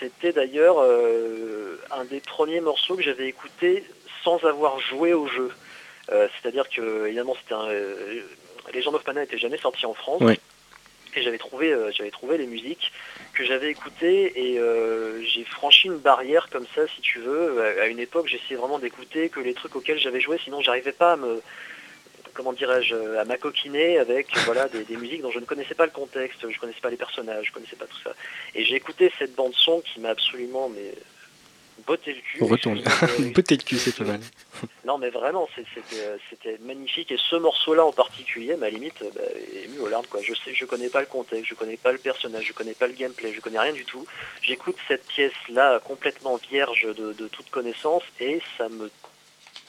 C'était 0.00 0.32
d'ailleurs 0.32 0.78
un 0.80 2.04
des 2.04 2.20
premiers 2.20 2.60
morceaux 2.60 2.96
que 2.96 3.02
j'avais 3.02 3.28
écouté 3.28 3.84
sans 4.24 4.42
avoir 4.44 4.80
joué 4.80 5.14
au 5.14 5.28
jeu. 5.28 5.50
C'est-à-dire 6.08 6.68
que, 6.68 7.06
évidemment, 7.06 7.36
c'était 7.40 7.54
un. 7.54 7.68
Legend 8.74 8.96
of 8.96 9.06
Mana 9.06 9.20
n'était 9.20 9.38
jamais 9.38 9.58
sorti 9.58 9.86
en 9.86 9.94
France. 9.94 10.20
Et 11.16 11.22
j'avais 11.22 11.38
trouvé, 11.38 11.74
j'avais 11.92 12.10
trouvé 12.10 12.36
les 12.38 12.46
musiques 12.46 12.92
que 13.32 13.44
j'avais 13.44 13.70
écoutées 13.70 14.32
et 14.36 14.60
j'ai 15.22 15.44
franchi 15.44 15.88
une 15.88 15.98
barrière 15.98 16.48
comme 16.50 16.66
ça, 16.74 16.86
si 16.94 17.00
tu 17.00 17.20
veux. 17.20 17.60
À, 17.80 17.86
une 17.86 17.98
époque, 17.98 18.28
j'essayais 18.28 18.56
vraiment 18.56 18.78
d'écouter 18.78 19.28
que 19.28 19.40
les 19.40 19.54
trucs 19.54 19.74
auxquels 19.76 19.98
j'avais 19.98 20.20
joué, 20.20 20.38
sinon 20.42 20.60
j'arrivais 20.60 20.92
pas 20.92 21.12
à 21.12 21.16
me, 21.16 21.40
comment 22.36 22.52
dirais-je, 22.52 23.16
à 23.16 23.24
m'acoquiner 23.24 23.98
avec 23.98 24.36
voilà 24.44 24.68
des, 24.68 24.96
musiques 24.96 25.22
dont 25.22 25.30
je 25.30 25.40
ne 25.40 25.44
connaissais 25.44 25.74
pas 25.74 25.86
le 25.86 25.92
contexte, 25.92 26.48
je 26.48 26.60
connaissais 26.60 26.80
pas 26.80 26.90
les 26.90 26.96
personnages, 26.96 27.46
je 27.46 27.52
connaissais 27.52 27.76
pas 27.76 27.86
tout 27.86 27.98
ça. 28.04 28.14
Et 28.54 28.64
j'ai 28.64 28.74
écouté 28.74 29.10
cette 29.18 29.34
bande 29.34 29.54
son 29.54 29.80
qui 29.80 30.00
m'a 30.00 30.10
absolument 30.10 30.68
mais 30.68 30.92
botté 31.86 32.12
le 32.14 32.20
cul. 32.20 32.38
On 32.42 32.46
retourne. 32.46 32.82
Botter 33.34 33.56
le 33.56 33.62
cul, 33.62 33.76
c'est 33.76 33.96
pas 33.96 34.04
mal. 34.04 34.20
non, 34.84 34.98
mais 34.98 35.10
vraiment, 35.10 35.48
c'était 36.30 36.58
magnifique. 36.60 37.12
Et 37.12 37.18
ce 37.18 37.36
morceau-là 37.36 37.84
en 37.84 37.92
particulier, 37.92 38.56
ma 38.56 38.68
limite, 38.68 39.02
bah, 39.14 39.22
est 39.54 39.68
mis 39.68 39.78
aux 39.78 39.88
larmes. 39.88 40.06
Quoi. 40.06 40.20
Je 40.22 40.34
sais, 40.34 40.54
je 40.54 40.64
connais 40.64 40.88
pas 40.88 41.00
le 41.00 41.06
contexte, 41.06 41.46
je 41.46 41.54
connais 41.54 41.76
pas 41.76 41.92
le 41.92 41.98
personnage, 41.98 42.46
je 42.46 42.52
connais 42.52 42.74
pas 42.74 42.86
le 42.86 42.94
gameplay, 42.94 43.32
je 43.32 43.40
connais 43.40 43.58
rien 43.58 43.72
du 43.72 43.84
tout. 43.84 44.06
J'écoute 44.42 44.76
cette 44.88 45.06
pièce-là 45.06 45.80
complètement 45.80 46.36
vierge 46.50 46.86
de, 46.94 47.28
toute 47.28 47.50
connaissance 47.50 48.02
et 48.20 48.40
ça 48.56 48.68
me 48.68 48.90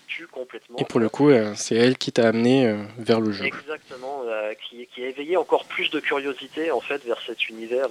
tue 0.07 0.27
complètement. 0.27 0.77
Et 0.77 0.85
pour 0.85 0.99
le 0.99 1.09
coup, 1.09 1.29
euh, 1.29 1.53
c'est 1.55 1.75
elle 1.75 1.97
qui 1.97 2.11
t'a 2.11 2.27
amené 2.27 2.67
euh, 2.67 2.77
vers 2.97 3.19
le 3.19 3.31
jeu. 3.31 3.45
Exactement, 3.45 4.23
euh, 4.25 4.53
qui, 4.53 4.87
qui, 4.87 5.03
a 5.03 5.07
éveillé 5.07 5.37
encore 5.37 5.65
plus 5.65 5.89
de 5.89 5.99
curiosité 5.99 6.71
en 6.71 6.81
fait 6.81 7.03
vers 7.03 7.21
cet 7.25 7.49
univers. 7.49 7.89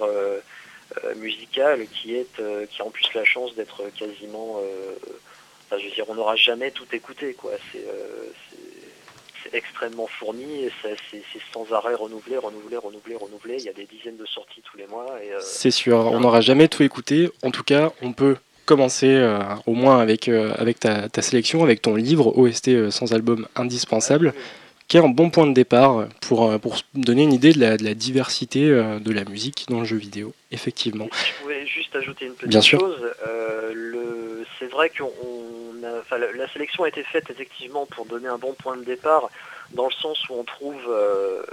Musical 1.17 1.85
qui 1.87 2.15
est 2.15 2.41
qui 2.69 2.81
a 2.81 2.85
en 2.85 2.89
plus 2.89 3.13
la 3.13 3.25
chance 3.25 3.55
d'être 3.55 3.83
quasiment 3.97 4.61
je 5.71 5.83
veux 5.83 5.91
dire, 5.91 6.05
on 6.07 6.15
n'aura 6.15 6.35
jamais 6.35 6.71
tout 6.71 6.85
écouté, 6.93 7.33
quoi. 7.33 7.51
C'est 7.71 7.85
euh, 7.87 8.31
extrêmement 9.53 10.07
fourni 10.07 10.65
et 10.65 10.71
c'est 10.83 11.21
sans 11.53 11.71
arrêt 11.73 11.95
renouvelé, 11.95 12.37
renouvelé, 12.37 12.77
renouvelé, 12.77 13.15
renouvelé. 13.15 13.55
Il 13.59 13.65
y 13.65 13.69
a 13.69 13.73
des 13.73 13.85
dizaines 13.85 14.17
de 14.17 14.25
sorties 14.25 14.61
tous 14.61 14.77
les 14.77 14.87
mois. 14.87 15.05
Euh, 15.21 15.39
c'est 15.41 15.71
sûr, 15.71 15.97
on 15.97 16.19
n'aura 16.19 16.41
jamais 16.41 16.67
tout 16.67 16.83
écouté. 16.83 17.29
En 17.43 17.51
tout 17.51 17.63
cas, 17.63 17.91
on 18.01 18.13
peut 18.13 18.37
commencer 18.65 19.07
euh, 19.07 19.39
au 19.65 19.73
moins 19.73 19.99
avec, 19.99 20.27
avec 20.27 20.79
ta, 20.79 21.21
sélection, 21.21 21.63
avec 21.63 21.81
ton 21.81 21.95
livre 21.95 22.37
OST 22.37 22.89
sans 22.89 23.13
album 23.13 23.47
indispensable, 23.55 24.33
qui 24.87 24.97
est 24.97 25.01
un 25.01 25.09
bon 25.09 25.29
point 25.29 25.47
de 25.47 25.53
départ 25.53 26.07
pour, 26.21 26.59
pour 26.59 26.77
donner 26.93 27.23
une 27.23 27.33
idée 27.33 27.51
de 27.51 27.59
la, 27.59 27.77
de 27.77 27.83
la 27.83 27.93
diversité 27.93 28.67
de 28.69 29.11
la 29.11 29.25
musique 29.25 29.65
dans 29.69 29.79
le 29.79 29.85
jeu 29.85 29.97
vidéo, 29.97 30.33
effectivement. 30.51 31.07
Je 31.11 31.41
pouvais 31.41 31.65
juste 31.65 31.95
ajouter 31.95 32.25
une 32.25 32.33
petite 32.33 32.61
chose. 32.61 32.97
c'est 34.59 34.71
vrai 34.71 34.89
qu'on 34.89 35.11
la, 36.11 36.47
sélection 36.49 36.83
a 36.83 36.87
été 36.87 37.03
faite 37.03 37.29
effectivement 37.29 37.85
pour 37.85 38.05
donner 38.05 38.27
un 38.27 38.37
bon 38.37 38.53
point 38.53 38.77
de 38.77 38.83
départ, 38.83 39.29
dans 39.71 39.87
le 39.87 39.93
sens 39.93 40.17
où 40.29 40.33
on 40.33 40.43
trouve 40.43 40.81
euh, 40.87 41.43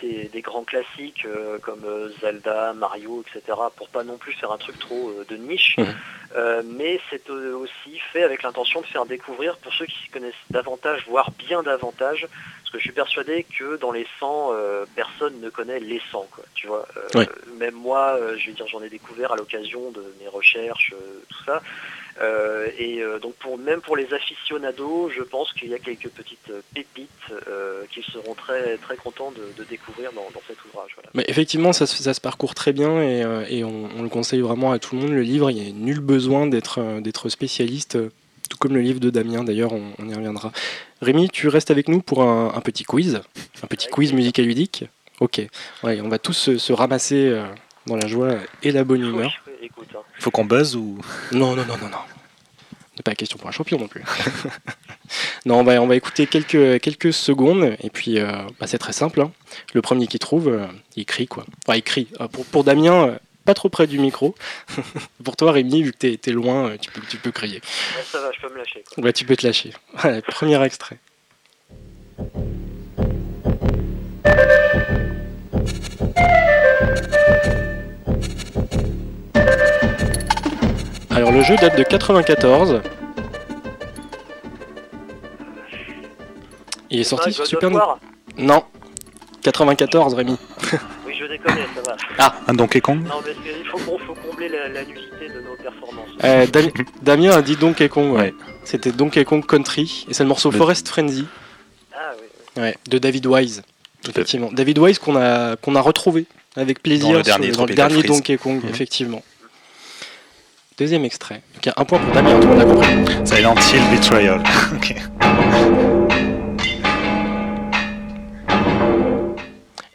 des, 0.00 0.28
des 0.28 0.42
grands 0.42 0.64
classiques 0.64 1.24
euh, 1.24 1.58
comme 1.58 1.84
euh, 1.84 2.10
Zelda, 2.20 2.74
Mario, 2.74 3.24
etc. 3.26 3.58
pour 3.76 3.88
pas 3.88 4.04
non 4.04 4.18
plus 4.18 4.32
faire 4.32 4.52
un 4.52 4.58
truc 4.58 4.78
trop 4.78 5.10
euh, 5.10 5.24
de 5.28 5.36
niche. 5.36 5.76
Mhm. 5.78 5.86
Euh, 6.34 6.62
mais 6.64 6.98
c'est 7.10 7.28
euh, 7.28 7.54
aussi 7.54 7.98
fait 8.12 8.22
avec 8.22 8.42
l'intention 8.42 8.80
de 8.80 8.86
faire 8.86 9.04
découvrir 9.04 9.56
pour 9.58 9.72
ceux 9.74 9.84
qui 9.84 9.96
s'y 10.02 10.08
connaissent 10.08 10.34
davantage, 10.50 11.04
voire 11.06 11.30
bien 11.32 11.62
davantage, 11.62 12.26
que 12.72 12.78
je 12.78 12.82
suis 12.84 12.92
persuadé 12.92 13.44
que 13.58 13.76
dans 13.76 13.92
les 13.92 14.06
100, 14.18 14.50
euh, 14.52 14.84
personne 14.96 15.40
ne 15.40 15.50
connaît 15.50 15.78
les 15.80 16.00
100, 16.10 16.26
quoi, 16.30 16.44
tu 16.54 16.66
vois. 16.66 16.86
Euh. 17.16 17.24
Même 17.58 17.74
moi, 17.74 18.16
euh, 18.20 18.36
je 18.38 18.48
veux 18.48 18.52
dire, 18.56 18.66
j'en 18.66 18.82
ai 18.82 18.88
découvert 18.88 19.32
à 19.32 19.36
l'occasion 19.36 19.90
de 19.90 20.02
mes 20.20 20.28
recherches, 20.28 20.94
tout 21.28 21.44
ça. 21.44 21.60
Et 22.78 23.02
donc 23.20 23.34
pour 23.36 23.56
même 23.58 23.80
pour 23.80 23.96
les 23.96 24.12
aficionados, 24.12 25.10
je 25.16 25.22
pense 25.22 25.52
qu'il 25.54 25.68
y 25.70 25.74
a 25.74 25.78
quelques 25.78 26.08
petites 26.10 26.52
pépites 26.74 27.08
qu'ils 27.90 28.04
seront 28.04 28.34
très 28.34 28.76
très 28.76 28.96
contents 28.96 29.32
de, 29.32 29.40
de 29.56 29.64
découvrir 29.68 30.12
dans, 30.12 30.28
dans 30.34 30.42
cet 30.46 30.62
ouvrage. 30.66 30.90
Voilà. 30.94 31.08
Mais 31.14 31.24
effectivement, 31.28 31.72
ça, 31.72 31.86
se- 31.86 32.02
ça 32.02 32.14
se 32.14 32.20
parcourt 32.20 32.54
très 32.54 32.72
bien 32.72 33.02
et, 33.02 33.24
et 33.48 33.64
on, 33.64 33.88
on 33.96 34.02
le 34.02 34.08
conseille 34.08 34.40
vraiment 34.40 34.72
à 34.72 34.78
tout 34.78 34.94
le 34.94 35.00
monde. 35.02 35.10
Le 35.12 35.22
livre, 35.22 35.50
il 35.50 35.56
n'y 35.62 35.68
a 35.68 35.72
nul 35.72 36.00
besoin 36.00 36.46
d'être 36.46 37.28
spécialiste, 37.28 37.96
tout 38.48 38.58
comme 38.58 38.74
le 38.74 38.80
livre 38.80 39.00
de 39.00 39.10
Damien, 39.10 39.44
d'ailleurs, 39.44 39.72
on, 39.72 39.82
on 39.98 40.08
y 40.08 40.14
reviendra. 40.14 40.52
Rémi, 41.00 41.28
tu 41.30 41.48
restes 41.48 41.70
avec 41.70 41.88
nous 41.88 42.00
pour 42.02 42.22
un, 42.22 42.52
un 42.54 42.60
petit 42.60 42.84
quiz, 42.84 43.20
un 43.62 43.66
petit 43.66 43.88
quiz 43.88 44.12
musical 44.12 44.44
ludique. 44.44 44.84
Ok, 45.20 45.40
ouais, 45.84 46.00
on 46.00 46.08
va 46.08 46.18
tous 46.18 46.32
se, 46.32 46.58
se 46.58 46.72
ramasser 46.72 47.28
euh, 47.28 47.44
dans 47.86 47.96
la 47.96 48.06
joie 48.06 48.34
et 48.62 48.72
la 48.72 48.84
bonne 48.84 49.02
humeur. 49.02 49.30
Hein. 49.48 49.52
Il 49.62 50.22
faut 50.22 50.30
qu'on 50.30 50.44
buzz 50.44 50.76
ou? 50.76 50.98
Non, 51.32 51.54
non, 51.54 51.64
non, 51.64 51.76
non, 51.78 51.88
non. 51.88 51.98
C'est 52.96 53.02
pas 53.02 53.12
la 53.12 53.16
question 53.16 53.38
pour 53.38 53.48
un 53.48 53.52
champion 53.52 53.78
non 53.78 53.88
plus. 53.88 54.02
non, 55.46 55.60
on 55.60 55.64
va, 55.64 55.80
on 55.80 55.86
va 55.86 55.96
écouter 55.96 56.26
quelques, 56.26 56.78
quelques 56.80 57.12
secondes 57.12 57.74
et 57.82 57.88
puis 57.90 58.18
euh, 58.18 58.30
bah, 58.60 58.66
c'est 58.66 58.78
très 58.78 58.92
simple. 58.92 59.20
hein. 59.22 59.32
Le 59.72 59.80
premier 59.80 60.06
qui 60.06 60.18
trouve, 60.18 60.48
euh, 60.48 60.66
il 60.96 61.06
crie 61.06 61.26
quoi. 61.26 61.44
Enfin, 61.66 61.76
il 61.76 61.82
crie. 61.82 62.08
Euh, 62.20 62.28
pour, 62.28 62.44
pour 62.44 62.64
Damien, 62.64 63.08
euh, 63.08 63.18
pas 63.44 63.54
trop 63.54 63.68
près 63.68 63.86
du 63.86 63.98
micro. 63.98 64.34
pour 65.24 65.36
toi, 65.36 65.52
Rémi, 65.52 65.82
vu 65.82 65.92
que 65.92 65.98
t'es 65.98 66.18
es 66.30 66.32
loin, 66.32 66.70
euh, 66.70 66.76
tu 66.80 66.90
peux, 66.90 67.00
tu 67.08 67.16
peux 67.16 67.30
crier. 67.32 67.56
Ouais, 67.96 68.02
ça 68.04 68.20
va, 68.20 68.30
je 68.32 68.40
peux 68.40 68.52
me 68.52 68.58
lâcher. 68.58 68.84
quoi. 68.94 69.04
Ouais, 69.04 69.12
tu 69.12 69.24
peux 69.24 69.36
te 69.36 69.46
lâcher. 69.46 69.72
Premier 70.28 70.62
extrait. 70.64 70.98
Alors 81.10 81.30
le 81.32 81.42
jeu 81.42 81.56
date 81.56 81.76
de 81.76 81.82
94. 81.82 82.80
Il 86.90 87.00
est 87.00 87.04
sorti 87.04 87.28
Ah, 87.28 87.32
sur 87.32 87.44
God 87.44 87.48
Super 87.48 87.70
Nintendo. 87.70 87.94
Non. 88.38 88.64
94, 89.42 90.14
Rémi. 90.14 90.36
Je 91.22 91.26
déconne, 91.28 91.54
ça 91.76 91.82
va. 92.18 92.34
un 92.48 92.54
Donkey 92.54 92.80
Kong 92.80 93.00
Non, 93.06 93.14
mais 93.24 93.32
il 93.44 93.64
faut, 93.68 93.78
combler 94.28 94.48
la, 94.48 94.68
la 94.68 94.84
nullité 94.84 95.28
de 95.28 95.40
nos 95.40 95.54
performances. 95.56 96.08
Euh, 96.24 96.46
Dami- 96.46 96.72
Damien 97.00 97.30
a 97.30 97.42
dit 97.42 97.54
Donkey 97.56 97.88
Kong, 97.88 98.12
ouais. 98.12 98.18
Ouais. 98.20 98.34
C'était 98.64 98.90
Donkey 98.90 99.24
Kong 99.24 99.44
Country, 99.46 100.06
et 100.08 100.14
c'est 100.14 100.24
le 100.24 100.28
morceau 100.28 100.50
Le- 100.50 100.58
Forest 100.58 100.88
Frenzy 100.88 101.26
Ah 101.94 102.10
oui, 102.18 102.26
oui. 102.56 102.62
ouais, 102.62 102.76
de 102.88 102.98
David 102.98 103.26
Wise. 103.26 103.62
Tout 104.02 104.10
à 104.10 104.14
fait. 104.14 104.20
Effectivement. 104.20 104.50
David 104.52 104.78
Wise 104.80 104.98
qu'on 104.98 105.14
a, 105.16 105.54
qu'on 105.56 105.76
a 105.76 105.80
retrouvé 105.80 106.26
avec 106.56 106.82
plaisir 106.82 107.08
Dans 107.12 107.18
le 107.18 107.24
sur 107.24 107.38
dernier 107.38 107.52
dans 107.52 107.66
le 107.66 107.74
dernier. 107.74 108.02
Donkey 108.02 108.36
Kong, 108.36 108.60
Mhm. 108.62 108.70
effectivement. 108.70 109.22
Deuxième 110.78 111.04
extrait. 111.04 111.42
Donc, 111.54 111.66
il 111.66 111.68
y 111.68 111.70
a 111.70 111.74
un 111.76 111.84
point 111.84 111.98
pour 112.00 112.12
Damien, 112.12 112.40
tout 112.40 112.48
le 112.48 112.54
monde 112.56 112.60
a 112.60 112.64
compris. 112.64 113.26
Silent 113.26 113.54
Hill 113.72 113.96
Betrayal. 113.96 114.42
Ok. 114.74 116.01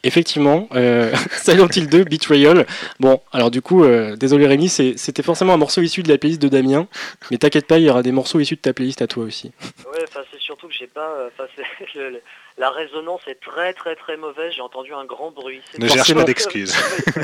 Effectivement, 0.08 0.70
euh, 0.74 1.12
Silent 1.44 1.68
Hill 1.76 1.90
2, 1.90 2.06
Betrayal. 2.06 2.66
Bon, 3.02 3.20
alors 3.34 3.52
du 3.52 3.62
coup, 3.62 3.84
euh, 3.84 4.16
désolé 4.16 4.48
Rémi, 4.48 4.70
c'était 4.70 5.22
forcément 5.24 5.54
un 5.54 5.58
morceau 5.58 5.82
issu 5.82 6.02
de 6.02 6.08
la 6.10 6.18
playlist 6.18 6.42
de 6.42 6.48
Damien, 6.48 6.88
mais 7.30 7.38
t'inquiète 7.38 7.68
pas, 7.68 7.78
il 7.78 7.84
y 7.86 7.90
aura 7.90 8.04
des 8.04 8.14
morceaux 8.14 8.40
issus 8.40 8.56
de 8.56 8.62
ta 8.62 8.72
playlist 8.74 9.02
à 9.02 9.08
toi 9.08 9.26
aussi. 9.26 9.52
Ouais, 9.94 10.06
c'est 10.14 10.40
surtout 10.40 10.68
que 10.70 10.74
j'ai 10.74 10.88
pas. 10.88 11.10
euh, 11.20 11.30
le- 11.96 12.10
le- 12.12 12.22
la 12.60 12.72
résonance 12.72 13.22
est 13.28 13.40
très 13.40 13.74
très 13.74 13.96
très 13.96 14.18
mauvaise. 14.18 14.52
J'ai 14.56 14.62
entendu 14.64 14.92
un 14.94 15.06
grand 15.06 15.30
bruit. 15.30 15.60
C'est 15.72 15.80
Ne 15.80 15.88
cherche 15.88 16.12
pas 16.16 16.24
d'excuses. 16.24 16.74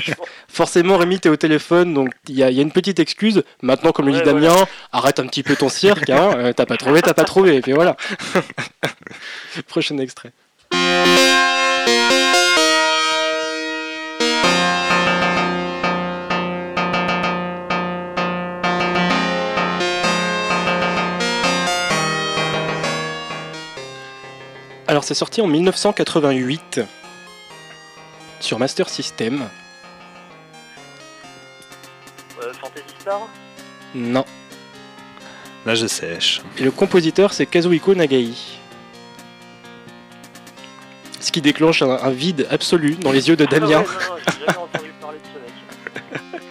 Forcément, 0.47 0.97
Rémi, 0.97 1.19
t'es 1.19 1.29
au 1.29 1.35
téléphone, 1.37 1.93
donc 1.95 2.11
il 2.29 2.35
y, 2.35 2.43
a 2.43 2.51
il 2.51 2.55
y 2.55 2.59
a 2.59 2.61
une 2.61 2.71
petite 2.71 2.99
excuse. 2.99 3.43
Maintenant, 3.63 3.91
comme 3.93 4.05
le 4.07 4.11
dit 4.11 4.17
Ouais, 4.19 4.25
Damien, 4.25 4.67
arrête 4.91 5.19
un 5.19 5.25
petit 5.25 5.41
peu 5.41 5.55
ton 5.55 5.69
cirque, 5.69 6.09
hein, 6.11 6.33
euh, 6.37 6.53
t'as 6.53 6.67
pas 6.67 6.77
trouvé, 6.77 7.01
t'as 7.01 7.15
pas 7.15 7.23
trouvé, 7.23 7.55
et 7.55 7.61
puis 7.61 7.71
voilà. 7.71 7.95
Prochain 9.67 9.97
extrait. 9.97 10.31
Alors, 24.93 25.03
c'est 25.03 25.15
sorti 25.15 25.41
en 25.41 25.47
1988 25.47 26.81
sur 28.39 28.59
Master 28.59 28.87
System. 28.87 29.49
euh, 32.43 32.53
Fantasy 32.61 32.83
Star 32.99 33.21
Non. 33.95 34.23
Là, 35.65 35.73
je 35.73 35.87
sèche. 35.87 36.43
Et 36.59 36.63
le 36.63 36.69
compositeur, 36.69 37.33
c'est 37.33 37.47
Kazuhiko 37.47 37.95
Nagai. 37.95 38.33
Ce 41.19 41.31
qui 41.31 41.41
déclenche 41.41 41.81
un, 41.81 41.89
un 41.89 42.11
vide 42.11 42.45
absolu 42.51 42.93
dans 42.93 43.11
les 43.11 43.29
yeux 43.29 43.35
de 43.35 43.45
Damien. 43.45 43.83
Ah 43.83 43.89
ouais, 43.89 43.97
non, 44.09 44.15
non, 44.15 44.21
j'ai 44.27 44.45
jamais 44.45 44.57
entendu 44.59 44.91
parler 45.01 45.17
de 45.17 45.23
ce 45.25 46.21
mec. 46.21 46.41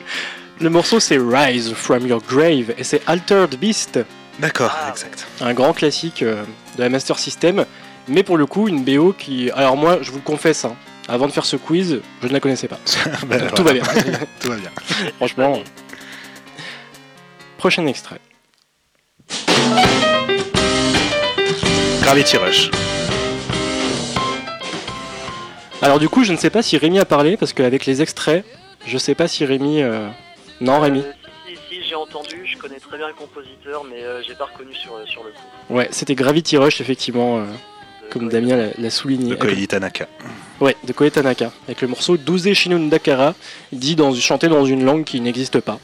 Le 0.58 0.68
morceau, 0.68 0.98
c'est 0.98 1.18
Rise 1.18 1.74
from 1.74 2.04
Your 2.08 2.20
Grave 2.28 2.74
et 2.76 2.82
c'est 2.82 3.02
Altered 3.06 3.54
Beast, 3.56 4.00
D'accord, 4.40 4.72
Ah, 4.76 4.90
exact. 4.90 5.28
un 5.40 5.54
grand 5.54 5.74
classique 5.74 6.22
euh, 6.24 6.42
de 6.76 6.80
la 6.82 6.88
Master 6.88 7.20
System. 7.20 7.66
Mais 8.08 8.22
pour 8.22 8.36
le 8.36 8.46
coup, 8.46 8.68
une 8.68 8.84
BO 8.84 9.12
qui. 9.12 9.50
Alors, 9.52 9.76
moi, 9.76 9.98
je 10.02 10.10
vous 10.10 10.18
le 10.18 10.22
confesse, 10.24 10.64
hein, 10.64 10.74
avant 11.08 11.26
de 11.26 11.32
faire 11.32 11.44
ce 11.44 11.56
quiz, 11.56 12.00
je 12.22 12.26
ne 12.28 12.32
la 12.32 12.40
connaissais 12.40 12.68
pas. 12.68 12.78
Ben, 13.26 13.48
Tout 13.54 13.62
va 13.62 13.72
bien. 13.72 13.82
Tout 14.40 14.48
va 14.48 14.56
bien. 14.56 14.70
Franchement. 15.16 15.58
Prochain 17.58 17.86
extrait. 17.86 18.18
Gravity 22.02 22.36
Rush. 22.36 22.70
Alors, 25.80 25.98
du 25.98 26.08
coup, 26.08 26.24
je 26.24 26.32
ne 26.32 26.36
sais 26.36 26.50
pas 26.50 26.62
si 26.62 26.76
Rémi 26.76 26.98
a 26.98 27.04
parlé 27.04 27.36
parce 27.36 27.52
qu'avec 27.52 27.86
les 27.86 28.02
extraits, 28.02 28.44
je 28.86 28.98
sais 28.98 29.14
pas 29.14 29.28
si 29.28 29.44
Rémi. 29.44 29.82
euh, 29.82 30.08
Non, 30.60 30.80
Rémi. 30.80 31.00
Euh, 31.00 31.12
si, 31.48 31.56
si, 31.68 31.82
j'ai 31.88 31.94
entendu. 31.94 32.44
Je 32.46 32.56
connais 32.58 32.78
très 32.78 32.96
bien 32.98 33.08
le 33.08 33.14
compositeur, 33.14 33.84
mais 33.88 34.02
euh, 34.02 34.22
j'ai 34.26 34.34
pas 34.34 34.44
reconnu 34.46 34.74
sur, 34.74 34.92
sur 35.08 35.22
le 35.24 35.30
coup. 35.30 35.74
Ouais, 35.74 35.88
c'était 35.90 36.14
Gravity 36.14 36.56
Rush, 36.56 36.80
effectivement, 36.80 37.38
euh, 37.38 37.44
comme. 38.10 38.28
Damien 38.28 38.70
l'a- 38.78 38.90
souligné. 38.90 39.30
De 39.30 39.34
Koei 39.36 39.66
Tanaka. 39.66 40.06
Ouais, 40.60 40.76
de 40.84 40.92
Koei 40.92 41.10
Tanaka, 41.10 41.50
avec 41.66 41.80
le 41.80 41.88
morceau 41.88 42.16
Douze 42.16 42.52
Shinundakara, 42.52 43.34
dit 43.72 43.96
dans, 43.96 44.14
chanté 44.14 44.48
dans 44.48 44.64
une 44.64 44.84
langue 44.84 45.04
qui 45.04 45.20
n'existe 45.20 45.60
pas. 45.60 45.78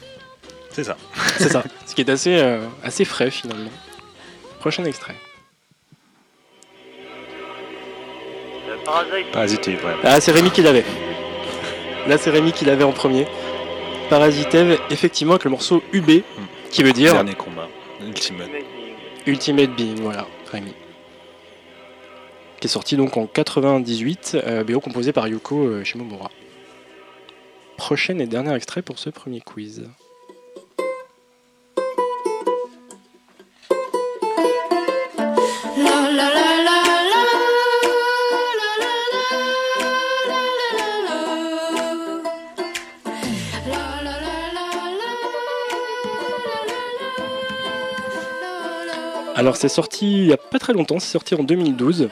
C'est 0.71 0.83
ça. 0.83 0.95
C'est 1.37 1.49
ça, 1.49 1.63
ce 1.85 1.95
qui 1.95 2.01
est 2.01 2.09
assez, 2.09 2.37
euh, 2.37 2.61
assez 2.83 3.03
frais 3.05 3.31
finalement. 3.31 3.71
Prochain 4.59 4.85
extrait. 4.85 5.15
Parasite. 9.31 9.67
Ouais. 9.67 9.75
Ah, 10.03 10.19
c'est 10.21 10.31
Rémi 10.31 10.51
qui 10.51 10.61
l'avait. 10.61 10.85
Là, 12.07 12.17
c'est 12.17 12.29
Rémi 12.29 12.51
qui 12.53 12.65
l'avait 12.65 12.83
en 12.83 12.91
premier. 12.91 13.27
Parasitev, 14.09 14.77
effectivement, 14.89 15.33
avec 15.33 15.43
le 15.43 15.51
morceau 15.51 15.83
UB, 15.93 16.23
qui 16.71 16.83
veut 16.83 16.93
dire 16.93 17.13
Dernier 17.13 17.35
combat. 17.35 17.67
Ultimate. 18.01 18.49
Ultimate 19.27 19.75
Being, 19.75 19.99
voilà, 20.01 20.25
Rémi 20.51 20.73
qui 22.59 22.67
est 22.67 22.69
sorti 22.69 22.97
donc 22.97 23.15
en 23.15 23.25
98, 23.25 24.37
BO 24.67 24.79
composé 24.81 25.13
par 25.13 25.27
Yuko 25.27 25.83
Shimomura. 25.83 26.29
Prochain 27.77 28.19
et 28.19 28.27
dernier 28.27 28.53
extrait 28.53 28.81
pour 28.81 28.99
ce 28.99 29.09
premier 29.09 29.39
quiz. 29.39 29.87
Alors 49.35 49.55
c'est 49.55 49.69
sorti 49.69 50.17
il 50.17 50.27
n'y 50.27 50.33
a 50.33 50.37
pas 50.37 50.59
très 50.59 50.73
longtemps, 50.73 50.99
c'est 50.99 51.13
sorti 51.13 51.33
en 51.33 51.43
2012. 51.43 52.09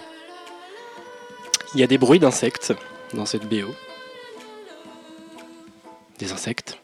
Il 1.73 1.79
y 1.79 1.83
a 1.83 1.87
des 1.87 1.97
bruits 1.97 2.19
d'insectes 2.19 2.73
dans 3.13 3.25
cette 3.25 3.47
BO. 3.47 3.73
Des 6.19 6.31
insectes, 6.31 6.79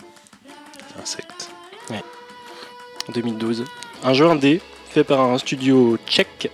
Insecte. 1.01 1.49
en 1.89 3.11
2012. 3.11 3.65
Un 4.03 4.13
jeu 4.13 4.27
indé 4.27 4.61
fait 4.89 5.03
par 5.03 5.21
un 5.21 5.37
studio 5.39 5.97
tchèque. 6.07 6.51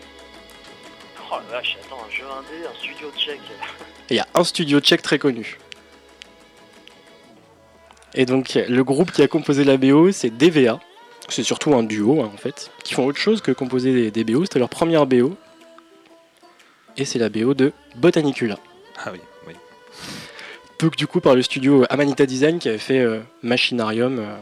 Oh 1.30 1.36
la 1.52 1.58
vache, 1.58 1.78
attends, 1.86 1.98
un 2.08 2.10
jeu 2.12 2.24
indé, 2.24 2.65
un 2.65 2.74
studio 2.80 3.12
tchèque. 3.18 3.39
Et 4.10 4.13
il 4.13 4.18
y 4.18 4.20
a 4.20 4.28
un 4.34 4.44
studio 4.44 4.80
tchèque 4.80 5.02
très 5.02 5.20
connu. 5.20 5.58
Et 8.13 8.26
donc, 8.26 8.54
le 8.68 8.84
groupe 8.84 9.12
qui 9.12 9.22
a 9.22 9.28
composé 9.28 9.63
la 9.65 9.78
BO, 9.78 10.12
c'est 10.12 10.30
DVA. 10.30 10.80
C'est 11.28 11.44
surtout 11.44 11.76
un 11.76 11.84
duo, 11.84 12.22
hein, 12.24 12.32
en 12.34 12.38
fait, 12.38 12.72
qui 12.84 12.94
font 12.94 13.06
autre 13.06 13.20
chose 13.20 13.42
que 13.42 13.52
composer 13.52 13.94
des, 13.94 14.10
des 14.12 14.24
BO. 14.24 14.46
C'était 14.46 14.58
leur 14.60 14.70
première 14.70 15.06
BO. 15.06 15.36
Et 17.00 17.06
c'est 17.06 17.18
la 17.18 17.30
BO 17.30 17.54
de 17.54 17.72
Botanicula. 17.96 18.58
Ah 18.98 19.12
oui, 19.14 19.20
oui. 19.48 19.54
Donc, 20.80 20.98
du 20.98 21.08
coup, 21.08 21.22
par 21.22 21.34
le 21.34 21.42
studio 21.42 21.86
Amanita 21.90 22.26
Design 22.26 22.60
qui 22.60 22.68
avait 22.68 22.78
fait 22.78 23.00
euh, 23.00 23.22
Machinarium 23.42 24.20
euh, 24.20 24.36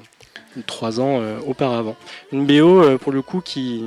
trois 0.65 0.99
ans 0.99 1.21
euh, 1.21 1.37
auparavant. 1.45 1.95
Une 2.31 2.47
BO, 2.47 2.97
pour 2.97 3.11
le 3.11 3.21
coup, 3.21 3.41
qui 3.41 3.85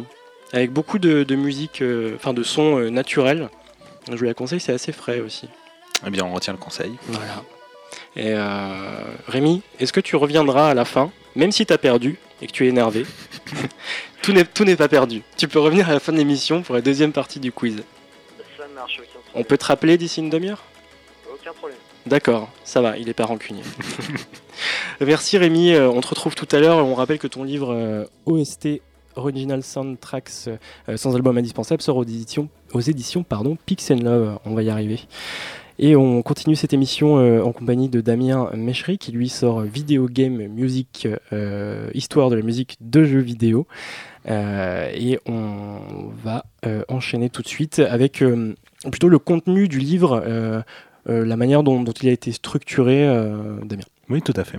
avec 0.53 0.73
beaucoup 0.73 1.01
de, 1.01 1.25
de 1.25 1.35
musique, 1.35 1.83
enfin 2.15 2.33
de 2.33 2.45
sons 2.45 2.79
euh, 2.79 2.91
naturels. 2.91 3.49
Je 4.09 4.17
vous 4.17 4.25
la 4.25 4.35
conseille, 4.35 4.61
c'est 4.61 4.73
assez 4.73 4.93
frais 4.93 5.19
aussi. 5.19 5.49
Eh 6.07 6.11
bien, 6.11 6.25
on 6.25 6.33
retient 6.33 6.53
le 6.53 6.59
conseil. 6.59 6.93
Voilà. 7.09 7.43
Et 8.17 8.35
Rémi, 9.29 9.63
est-ce 9.79 9.93
que 9.93 10.01
tu 10.01 10.17
reviendras 10.17 10.71
à 10.71 10.75
la 10.75 10.85
fin, 10.85 11.11
même 11.37 11.53
si 11.53 11.67
tu 11.67 11.73
as 11.73 11.79
perdu 11.79 12.19
et 12.41 12.47
que 12.47 12.53
tu 12.53 12.67
es 12.67 12.69
énervé? 12.69 13.05
Tout 14.23 14.33
n'est 14.33 14.45
tout 14.45 14.65
n'est 14.65 14.77
pas 14.77 14.89
perdu. 14.89 15.23
Tu 15.39 15.49
peux 15.49 15.59
revenir 15.59 15.89
à 15.89 15.93
la 15.95 16.01
fin 16.01 16.13
de 16.13 16.19
l'émission 16.19 16.63
pour 16.63 16.75
la 16.75 16.83
deuxième 16.83 17.13
partie 17.13 17.41
du 17.41 17.53
quiz. 17.53 17.83
Ça 18.81 18.85
marche, 18.85 19.01
aucun 19.01 19.39
On 19.39 19.45
peut 19.45 19.59
te 19.59 19.67
rappeler 19.67 19.99
d'ici 19.99 20.21
une 20.21 20.31
demi-heure 20.31 20.65
Aucun 21.31 21.53
problème. 21.53 21.77
D'accord, 22.07 22.49
ça 22.65 22.81
va, 22.81 22.97
il 22.97 23.11
est 23.11 23.15
pas 23.15 23.27
rancunier. 23.27 23.63
Merci 25.03 25.37
Rémi, 25.37 25.73
euh, 25.73 25.91
on 25.91 26.01
te 26.01 26.09
retrouve 26.09 26.35
tout 26.35 26.49
à 26.51 26.61
l'heure. 26.61 26.79
On 26.79 26.95
rappelle 26.95 27.19
que 27.19 27.27
ton 27.27 27.45
livre 27.45 27.75
euh, 27.75 28.07
OST 28.25 28.81
Original 29.17 29.63
Soundtracks 29.63 30.49
euh, 30.89 30.97
sans 30.97 31.15
album 31.15 31.37
indispensable 31.37 31.83
sort 31.83 31.99
aux 31.99 32.05
éditions, 32.05 32.49
aux 32.73 32.81
éditions 32.81 33.23
pardon, 33.23 33.59
Pix 33.67 33.91
and 33.91 33.97
Love. 33.97 34.39
On 34.47 34.55
va 34.55 34.63
y 34.63 34.71
arriver. 34.71 35.01
Et 35.83 35.97
on 35.97 36.21
continue 36.21 36.57
cette 36.57 36.75
émission 36.75 37.17
euh, 37.17 37.41
en 37.43 37.53
compagnie 37.53 37.89
de 37.89 38.03
Damien 38.03 38.51
Mechery 38.53 38.99
qui 38.99 39.13
lui 39.13 39.31
sort 39.31 39.63
Video 39.63 40.09
Game 40.11 40.47
Music, 40.49 41.09
euh, 41.33 41.89
histoire 41.95 42.29
de 42.29 42.37
la 42.37 42.43
musique 42.43 42.77
de 42.83 43.03
jeux 43.03 43.21
vidéo. 43.21 43.67
Euh, 44.29 44.91
et 44.95 45.19
on 45.25 46.11
va 46.23 46.45
enchaîner 46.91 47.31
tout 47.31 47.41
de 47.41 47.49
suite 47.49 47.79
avec 47.79 48.23
plutôt 48.91 49.09
le 49.09 49.19
contenu 49.19 49.69
du 49.69 49.79
livre, 49.79 50.23
euh, 50.27 50.63
euh, 51.09 51.25
la 51.27 51.37
manière 51.37 51.63
dont, 51.63 51.83
dont 51.83 51.93
il 51.93 52.09
a 52.09 52.13
été 52.13 52.33
structuré, 52.33 53.07
euh, 53.07 53.57
Damien. 53.65 53.83
Oui, 54.09 54.23
tout 54.23 54.35
à 54.37 54.45
fait. 54.45 54.59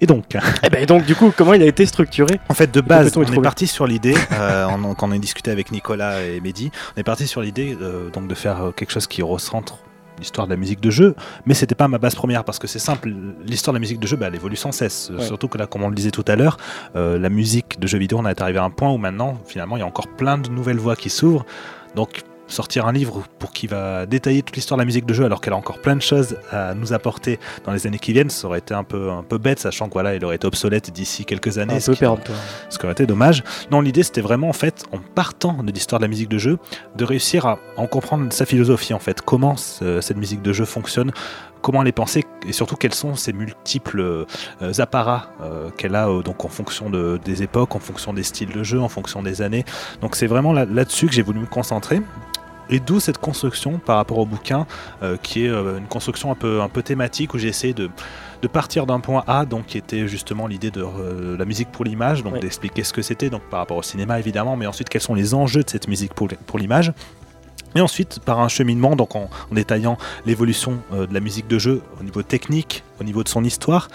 Et 0.00 0.06
donc, 0.06 0.36
Et 0.62 0.68
ben 0.68 0.84
donc 0.84 1.06
du 1.06 1.14
coup, 1.14 1.32
comment 1.36 1.54
il 1.54 1.62
a 1.62 1.66
été 1.66 1.86
structuré? 1.86 2.38
En 2.50 2.54
fait, 2.54 2.70
de 2.72 2.80
base, 2.82 3.16
on 3.16 3.22
est 3.22 3.40
parti 3.40 3.66
sur 3.66 3.86
l'idée, 3.86 4.14
euh, 4.32 4.66
on- 4.70 4.94
quand 4.94 5.08
on 5.08 5.12
a 5.12 5.18
discuté 5.18 5.50
avec 5.50 5.72
Nicolas 5.72 6.22
et 6.22 6.40
Mehdi, 6.40 6.70
on 6.96 7.00
est 7.00 7.04
parti 7.04 7.26
sur 7.26 7.40
l'idée 7.40 7.76
euh, 7.80 8.10
donc 8.10 8.28
de 8.28 8.34
faire 8.34 8.72
quelque 8.76 8.90
chose 8.92 9.06
qui 9.06 9.22
recentre 9.22 9.78
l'histoire 10.18 10.46
de 10.46 10.52
la 10.52 10.56
musique 10.58 10.80
de 10.80 10.90
jeu, 10.90 11.14
mais 11.44 11.52
c'était 11.52 11.74
pas 11.74 11.88
ma 11.88 11.98
base 11.98 12.14
première 12.14 12.42
parce 12.44 12.58
que 12.58 12.66
c'est 12.66 12.78
simple, 12.78 13.12
l'histoire 13.46 13.72
de 13.74 13.76
la 13.76 13.80
musique 13.80 14.00
de 14.00 14.06
jeu, 14.06 14.16
bah, 14.16 14.26
elle 14.28 14.34
évolue 14.34 14.56
sans 14.56 14.72
cesse. 14.72 15.10
Ouais. 15.14 15.22
Surtout 15.22 15.46
que 15.48 15.58
là, 15.58 15.66
comme 15.66 15.82
on 15.82 15.90
le 15.90 15.94
disait 15.94 16.10
tout 16.10 16.24
à 16.26 16.36
l'heure, 16.36 16.56
euh, 16.94 17.18
la 17.18 17.28
musique 17.28 17.78
de 17.80 17.86
jeux 17.86 17.98
vidéo, 17.98 18.18
on 18.22 18.26
est 18.26 18.40
arrivé 18.40 18.58
à 18.58 18.64
un 18.64 18.70
point 18.70 18.90
où 18.90 18.96
maintenant, 18.96 19.38
finalement, 19.46 19.76
il 19.76 19.80
y 19.80 19.82
a 19.82 19.86
encore 19.86 20.08
plein 20.08 20.38
de 20.38 20.48
nouvelles 20.48 20.78
voies 20.78 20.96
qui 20.96 21.10
s'ouvrent. 21.10 21.44
Donc, 21.94 22.22
sortir 22.48 22.86
un 22.86 22.92
livre 22.92 23.22
pour 23.38 23.50
qui 23.52 23.66
va 23.66 24.06
détailler 24.06 24.42
toute 24.42 24.54
l'histoire 24.56 24.76
de 24.78 24.82
la 24.82 24.86
musique 24.86 25.06
de 25.06 25.12
jeu 25.14 25.24
alors 25.24 25.40
qu'elle 25.40 25.52
a 25.52 25.56
encore 25.56 25.80
plein 25.80 25.96
de 25.96 26.02
choses 26.02 26.36
à 26.52 26.74
nous 26.74 26.92
apporter 26.92 27.38
dans 27.64 27.72
les 27.72 27.86
années 27.86 27.98
qui 27.98 28.12
viennent, 28.12 28.30
ça 28.30 28.46
aurait 28.46 28.58
été 28.60 28.72
un 28.74 28.84
peu, 28.84 29.10
un 29.10 29.22
peu 29.22 29.38
bête, 29.38 29.58
sachant 29.58 29.88
que 29.88 29.94
voilà, 29.94 30.14
il 30.14 30.24
aurait 30.24 30.36
été 30.36 30.46
obsolète 30.46 30.90
d'ici 30.90 31.24
quelques 31.24 31.58
années. 31.58 31.74
Un 31.76 31.80
ce 31.80 31.90
peu 31.90 31.96
qui- 31.96 32.04
ce 32.70 32.78
qui 32.78 32.84
aurait 32.84 32.92
été 32.92 33.06
dommage. 33.06 33.42
Non, 33.70 33.80
l'idée 33.80 34.02
c'était 34.02 34.20
vraiment 34.20 34.48
en 34.48 34.52
fait, 34.52 34.84
en 34.92 34.98
partant 34.98 35.62
de 35.62 35.72
l'histoire 35.72 35.98
de 36.00 36.04
la 36.04 36.08
musique 36.08 36.28
de 36.28 36.38
jeu, 36.38 36.58
de 36.96 37.04
réussir 37.04 37.46
à 37.46 37.58
en 37.76 37.86
comprendre 37.86 38.32
sa 38.32 38.46
philosophie 38.46 38.94
en 38.94 38.98
fait, 38.98 39.20
comment 39.22 39.56
ce- 39.56 40.00
cette 40.00 40.16
musique 40.16 40.42
de 40.42 40.52
jeu 40.52 40.64
fonctionne, 40.64 41.12
comment 41.66 41.82
elle 41.82 41.88
est 41.88 41.92
pensée 41.92 42.22
et 42.46 42.52
surtout 42.52 42.76
quels 42.76 42.94
sont 42.94 43.16
ces 43.16 43.32
multiples 43.32 44.00
euh, 44.00 44.24
apparats 44.78 45.30
euh, 45.42 45.68
qu'elle 45.76 45.96
a 45.96 46.08
euh, 46.08 46.22
donc 46.22 46.44
en 46.44 46.48
fonction 46.48 46.90
de, 46.90 47.18
des 47.24 47.42
époques, 47.42 47.74
en 47.74 47.80
fonction 47.80 48.12
des 48.12 48.22
styles 48.22 48.52
de 48.52 48.62
jeu, 48.62 48.80
en 48.80 48.88
fonction 48.88 49.20
des 49.20 49.42
années. 49.42 49.64
Donc 50.00 50.14
c'est 50.14 50.28
vraiment 50.28 50.52
là- 50.52 50.64
là-dessus 50.64 51.08
que 51.08 51.12
j'ai 51.12 51.22
voulu 51.22 51.40
me 51.40 51.46
concentrer. 51.46 52.00
Et 52.70 52.78
d'où 52.78 53.00
cette 53.00 53.18
construction 53.18 53.78
par 53.78 53.96
rapport 53.96 54.18
au 54.18 54.26
bouquin, 54.26 54.66
qui 55.22 55.44
est 55.44 55.48
une 55.50 55.86
construction 55.88 56.32
un 56.32 56.34
peu, 56.34 56.60
un 56.62 56.68
peu 56.68 56.82
thématique 56.82 57.32
où 57.32 57.38
j'ai 57.38 57.46
essayé 57.46 57.72
de, 57.74 57.88
de 58.42 58.48
partir 58.48 58.86
d'un 58.86 58.98
point 58.98 59.22
A, 59.28 59.44
donc 59.44 59.66
qui 59.66 59.78
était 59.78 60.08
justement 60.08 60.48
l'idée 60.48 60.72
de 60.72 60.82
euh, 60.82 61.36
la 61.38 61.44
musique 61.44 61.70
pour 61.70 61.84
l'image, 61.84 62.24
donc 62.24 62.40
d'expliquer 62.40 62.82
ce 62.82 62.92
que 62.92 63.02
c'était, 63.02 63.30
donc 63.30 63.42
par 63.50 63.60
rapport 63.60 63.76
au 63.76 63.82
cinéma 63.82 64.18
évidemment, 64.18 64.56
mais 64.56 64.66
ensuite 64.66 64.88
quels 64.88 65.00
sont 65.00 65.14
les 65.14 65.32
enjeux 65.32 65.62
de 65.62 65.70
cette 65.70 65.86
musique 65.86 66.12
pour, 66.12 66.26
pour 66.46 66.58
l'image. 66.58 66.92
Et 67.76 67.80
ensuite, 67.82 68.20
par 68.20 68.40
un 68.40 68.48
cheminement, 68.48 68.96
donc 68.96 69.14
en, 69.16 69.28
en 69.50 69.54
détaillant 69.54 69.98
l'évolution 70.24 70.78
euh, 70.94 71.06
de 71.06 71.12
la 71.12 71.20
musique 71.20 71.46
de 71.46 71.58
jeu 71.58 71.82
au 72.00 72.02
niveau 72.02 72.22
technique, 72.22 72.82
au 73.00 73.04
niveau 73.04 73.22
de 73.22 73.28
son 73.28 73.44
histoire, 73.44 73.88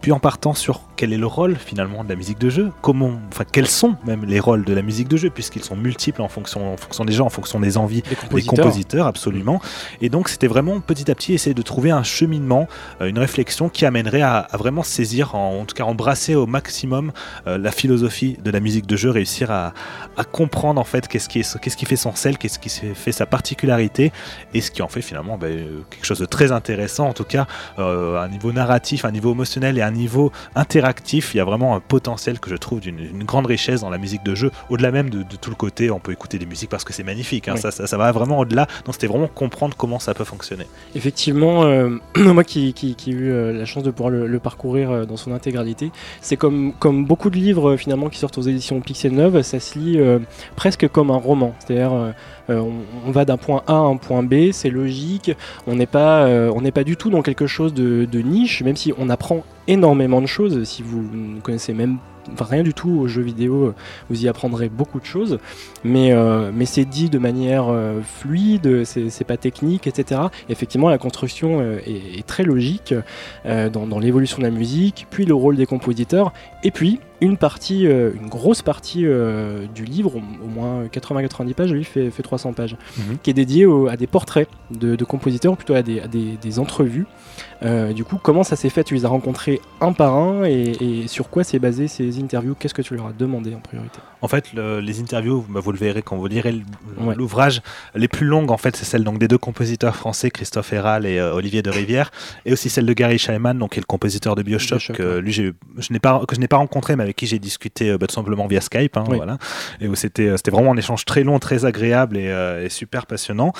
puis 0.00 0.12
en 0.12 0.18
partant 0.18 0.54
sur 0.54 0.80
quel 0.96 1.12
est 1.12 1.18
le 1.18 1.26
rôle 1.26 1.56
finalement 1.56 2.04
de 2.04 2.08
la 2.08 2.16
musique 2.16 2.38
de 2.38 2.48
jeu, 2.48 2.72
comment, 2.82 3.12
enfin 3.32 3.44
quels 3.50 3.66
sont 3.68 3.96
même 4.06 4.24
les 4.24 4.40
rôles 4.40 4.64
de 4.64 4.72
la 4.72 4.82
musique 4.82 5.08
de 5.08 5.16
jeu, 5.16 5.30
puisqu'ils 5.30 5.64
sont 5.64 5.76
multiples 5.76 6.22
en 6.22 6.28
fonction, 6.28 6.72
en 6.72 6.76
fonction 6.76 7.04
des 7.04 7.12
gens, 7.12 7.26
en 7.26 7.30
fonction 7.30 7.60
des 7.60 7.76
envies 7.76 8.02
Des 8.02 8.16
des 8.34 8.46
compositeurs. 8.46 9.06
absolument. 9.06 9.60
Et 10.00 10.08
donc, 10.08 10.28
c'était 10.28 10.46
vraiment 10.46 10.80
petit 10.80 11.10
à 11.10 11.14
petit 11.14 11.34
essayer 11.34 11.54
de 11.54 11.62
trouver 11.62 11.90
un 11.90 12.02
cheminement, 12.02 12.68
euh, 13.00 13.08
une 13.08 13.18
réflexion 13.18 13.68
qui 13.68 13.84
amènerait 13.84 14.22
à, 14.22 14.38
à 14.38 14.56
vraiment 14.56 14.82
saisir, 14.82 15.34
en, 15.34 15.60
en 15.60 15.64
tout 15.64 15.74
cas 15.74 15.84
embrasser 15.84 16.34
au 16.34 16.46
maximum 16.46 17.12
euh, 17.46 17.58
la 17.58 17.72
philosophie 17.72 18.38
de 18.42 18.50
la 18.50 18.60
musique 18.60 18.86
de 18.86 18.96
jeu, 18.96 19.10
réussir 19.10 19.50
à, 19.50 19.74
à 20.16 20.24
comprendre 20.24 20.80
en 20.80 20.84
fait 20.84 21.08
qu'est-ce 21.08 21.28
qui, 21.28 21.40
est, 21.40 21.58
qu'est-ce 21.60 21.76
qui 21.76 21.86
fait 21.86 21.96
son 21.96 22.14
sel, 22.14 22.38
qu'est-ce 22.38 22.58
qui 22.58 22.70
fait 22.70 23.12
sa 23.12 23.26
particularité, 23.26 24.12
et 24.54 24.60
ce 24.60 24.70
qui 24.70 24.82
en 24.82 24.88
fait 24.88 25.02
finalement 25.02 25.36
ben, 25.38 25.50
euh, 25.52 25.80
quelque 25.90 26.04
chose 26.04 26.18
de 26.18 26.26
très 26.26 26.52
intéressant, 26.52 27.08
en 27.08 27.12
tout 27.12 27.24
cas 27.24 27.46
euh, 27.78 28.16
à 28.18 28.24
un 28.24 28.28
niveau 28.28 28.52
narratif, 28.52 29.04
à 29.04 29.08
un 29.08 29.12
niveau 29.12 29.32
émotionnel 29.32 29.78
et 29.78 29.82
à 29.82 29.85
un 29.86 29.90
niveau 29.92 30.32
interactif. 30.54 31.34
Il 31.34 31.38
y 31.38 31.40
a 31.40 31.44
vraiment 31.44 31.74
un 31.76 31.80
potentiel 31.80 32.38
que 32.40 32.50
je 32.50 32.56
trouve 32.56 32.80
d'une 32.80 32.98
une 32.98 33.24
grande 33.24 33.46
richesse 33.46 33.80
dans 33.80 33.90
la 33.90 33.98
musique 33.98 34.22
de 34.24 34.34
jeu, 34.34 34.50
au-delà 34.70 34.90
même 34.90 35.10
de, 35.10 35.18
de 35.22 35.36
tout 35.36 35.50
le 35.50 35.56
côté, 35.56 35.90
on 35.90 36.00
peut 36.00 36.12
écouter 36.12 36.38
des 36.38 36.46
musiques 36.46 36.70
parce 36.70 36.84
que 36.84 36.92
c'est 36.92 37.02
magnifique, 37.04 37.48
hein, 37.48 37.52
Oui. 37.54 37.60
ça, 37.60 37.70
ça, 37.70 37.86
ça 37.86 37.96
va 37.96 38.10
vraiment 38.12 38.38
au-delà. 38.38 38.66
Donc 38.84 38.94
c'était 38.94 39.06
vraiment 39.06 39.28
comprendre 39.28 39.76
comment 39.76 39.98
ça 39.98 40.14
peut 40.14 40.24
fonctionner. 40.24 40.66
Effectivement, 40.94 41.64
euh, 41.64 41.98
moi 42.16 42.44
qui, 42.44 42.72
qui, 42.72 42.94
qui 42.94 43.10
ai 43.10 43.14
eu 43.14 43.30
euh, 43.30 43.52
la 43.52 43.64
chance 43.64 43.82
de 43.82 43.90
pouvoir 43.90 44.10
le, 44.10 44.26
le 44.26 44.38
parcourir 44.38 44.90
euh, 44.90 45.04
dans 45.06 45.16
son 45.16 45.32
intégralité, 45.32 45.90
c'est 46.20 46.36
comme, 46.36 46.72
comme 46.78 47.04
beaucoup 47.04 47.30
de 47.30 47.36
livres 47.36 47.76
finalement 47.76 48.08
qui 48.08 48.18
sortent 48.18 48.38
aux 48.38 48.42
éditions 48.42 48.80
Pixel 48.80 49.12
9, 49.12 49.42
ça 49.42 49.60
se 49.60 49.78
lit 49.78 49.98
euh, 49.98 50.18
presque 50.56 50.88
comme 50.88 51.10
un 51.10 51.16
roman. 51.16 51.54
C'est-à-dire, 51.60 51.92
euh, 51.92 52.10
on, 52.48 52.72
on 53.06 53.10
va 53.10 53.24
d'un 53.24 53.36
point 53.36 53.62
A 53.66 53.74
à 53.74 53.76
un 53.76 53.96
point 53.96 54.22
B, 54.22 54.52
c'est 54.52 54.70
logique, 54.70 55.32
on 55.66 55.74
n'est 55.74 55.86
pas, 55.86 56.26
euh, 56.26 56.52
on 56.54 56.62
pas 56.70 56.84
du 56.84 56.96
tout 56.96 57.10
dans 57.10 57.22
quelque 57.22 57.46
chose 57.46 57.74
de, 57.74 58.06
niche, 58.20 58.62
même 58.62 58.76
si 58.76 58.92
on 58.98 59.08
apprend 59.08 59.44
énormément 59.68 60.20
de 60.20 60.26
choses. 60.26 60.64
Si 60.64 60.82
vous 60.82 61.02
ne 61.12 61.40
connaissez 61.40 61.72
même 61.72 61.98
rien 62.38 62.62
du 62.62 62.74
tout 62.74 62.90
aux 62.90 63.06
jeux 63.06 63.22
vidéo, 63.22 63.74
vous 64.10 64.24
y 64.24 64.28
apprendrez 64.28 64.68
beaucoup 64.68 65.00
de 65.00 65.04
choses, 65.04 65.38
mais, 65.84 66.12
euh, 66.12 66.50
c'est 66.64 66.84
dit 66.84 67.08
de 67.08 67.18
manière 67.18 67.68
euh, 67.68 68.00
fluide, 68.02 68.84
c'est 68.84 69.24
pas 69.24 69.36
technique, 69.36 69.86
etc. 69.86 70.22
Effectivement, 70.48 70.88
la 70.88 70.98
construction 70.98 71.60
euh, 71.60 71.78
est, 71.86 72.26
très 72.26 72.42
logique 72.42 72.92
euh, 73.46 73.68
dans 73.70 73.98
l'évolution 73.98 74.38
de 74.38 74.42
la 74.42 74.50
musique, 74.50 75.06
puis 75.10 75.24
le 75.24 75.34
rôle 75.34 75.56
des 75.56 75.66
compositeurs, 75.66 76.32
et 76.64 76.72
puis 76.72 76.98
une 77.20 77.36
partie, 77.36 77.86
euh, 77.86 78.10
une 78.20 78.28
grosse 78.28 78.62
partie 78.62 79.06
euh, 79.06 79.66
du 79.74 79.84
livre, 79.84 80.16
au, 80.16 80.46
moins 80.48 80.84
80-90 80.86 81.54
pages, 81.54 81.72
lui 81.72 81.84
fait, 81.84 82.10
fait 82.10 82.22
300 82.22 82.52
pages, 82.52 82.76
Mhm. 82.98 83.18
qui 83.22 83.30
est 83.30 83.34
dédié 83.34 83.64
au- 83.66 83.88
à 83.88 83.96
des 83.96 84.06
portraits 84.06 84.48
de, 84.70 84.96
de 84.96 85.04
compositeurs, 85.04 85.56
plutôt 85.56 85.74
à 85.74 85.82
des, 85.82 86.00
à 86.00 86.08
des- 86.08 86.36
des 86.40 86.58
entrevues. 86.58 87.06
Euh, 87.62 87.92
du 87.92 88.04
coup, 88.04 88.18
comment 88.22 88.42
ça 88.42 88.54
s'est 88.56 88.68
fait? 88.68 88.84
Tu 88.84 88.94
les 88.94 89.04
as 89.04 89.08
rencontrés 89.08 89.60
un 89.80 89.92
par 89.92 90.14
un, 90.14 90.44
et, 90.44 91.02
et 91.02 91.08
sur 91.08 91.30
quoi 91.30 91.42
s'est 91.44 91.58
basé 91.58 91.88
ces 91.88 92.18
interviews? 92.18 92.54
Qu'est-ce 92.58 92.74
que 92.74 92.82
tu 92.82 92.94
leur 92.94 93.06
as 93.06 93.12
demandé 93.12 93.54
en 93.54 93.60
priorité? 93.60 93.98
En 94.22 94.28
fait, 94.28 94.52
le- 94.54 94.80
les 94.80 95.00
interviews, 95.00 95.44
bah, 95.48 95.60
vous 95.60 95.72
le 95.72 95.78
verrez 95.78 96.02
quand 96.02 96.16
vous 96.16 96.26
lirez 96.26 96.62
Ouais. 97.00 97.14
l'ouvrage, 97.14 97.62
les 97.94 98.08
plus 98.08 98.26
longues, 98.26 98.50
en 98.50 98.56
fait, 98.58 98.76
c'est 98.76 98.84
celle 98.84 99.04
donc, 99.04 99.18
des 99.18 99.28
deux 99.28 99.38
compositeurs 99.38 99.96
français, 99.96 100.30
Christophe 100.30 100.72
Herral 100.72 101.06
et 101.06 101.18
euh, 101.18 101.34
Olivier 101.34 101.62
de 101.62 101.70
Rivière, 101.70 102.10
et 102.44 102.52
aussi 102.52 102.68
celle 102.68 102.86
de 102.86 102.92
Gary 102.92 103.18
Scheiman, 103.18 103.58
donc, 103.58 103.72
qui 103.72 103.78
est 103.78 103.82
le 103.82 103.86
compositeur 103.86 104.34
de 104.34 104.42
Bioshock, 104.42 104.78
Bioshock, 104.78 104.96
que, 104.96 105.18
lui, 105.18 105.32
je 105.32 105.52
n'ai 105.90 105.98
pas, 105.98 106.22
que 106.26 106.34
je 106.34 106.40
n'ai 106.40 106.48
pas 106.48 106.56
rencontré, 106.58 106.96
mais 106.96 107.04
avec 107.06 107.16
qui 107.16 107.26
j'ai 107.26 107.38
discuté 107.38 107.90
euh, 107.90 107.98
bah, 107.98 108.06
tout 108.06 108.14
simplement 108.14 108.46
via 108.46 108.60
Skype, 108.60 108.96
hein, 108.96 109.04
Oui. 109.08 109.16
voilà, 109.16 109.38
et 109.80 109.88
où 109.88 109.94
c'était 109.94 110.28
euh, 110.28 110.36
c'était 110.36 110.50
vraiment 110.50 110.72
un 110.72 110.76
échange 110.76 111.04
très 111.04 111.24
long, 111.24 111.38
très 111.38 111.64
agréable 111.64 112.16
et, 112.16 112.28
euh, 112.28 112.64
et 112.64 112.68
super 112.68 113.06
passionnant. 113.06 113.52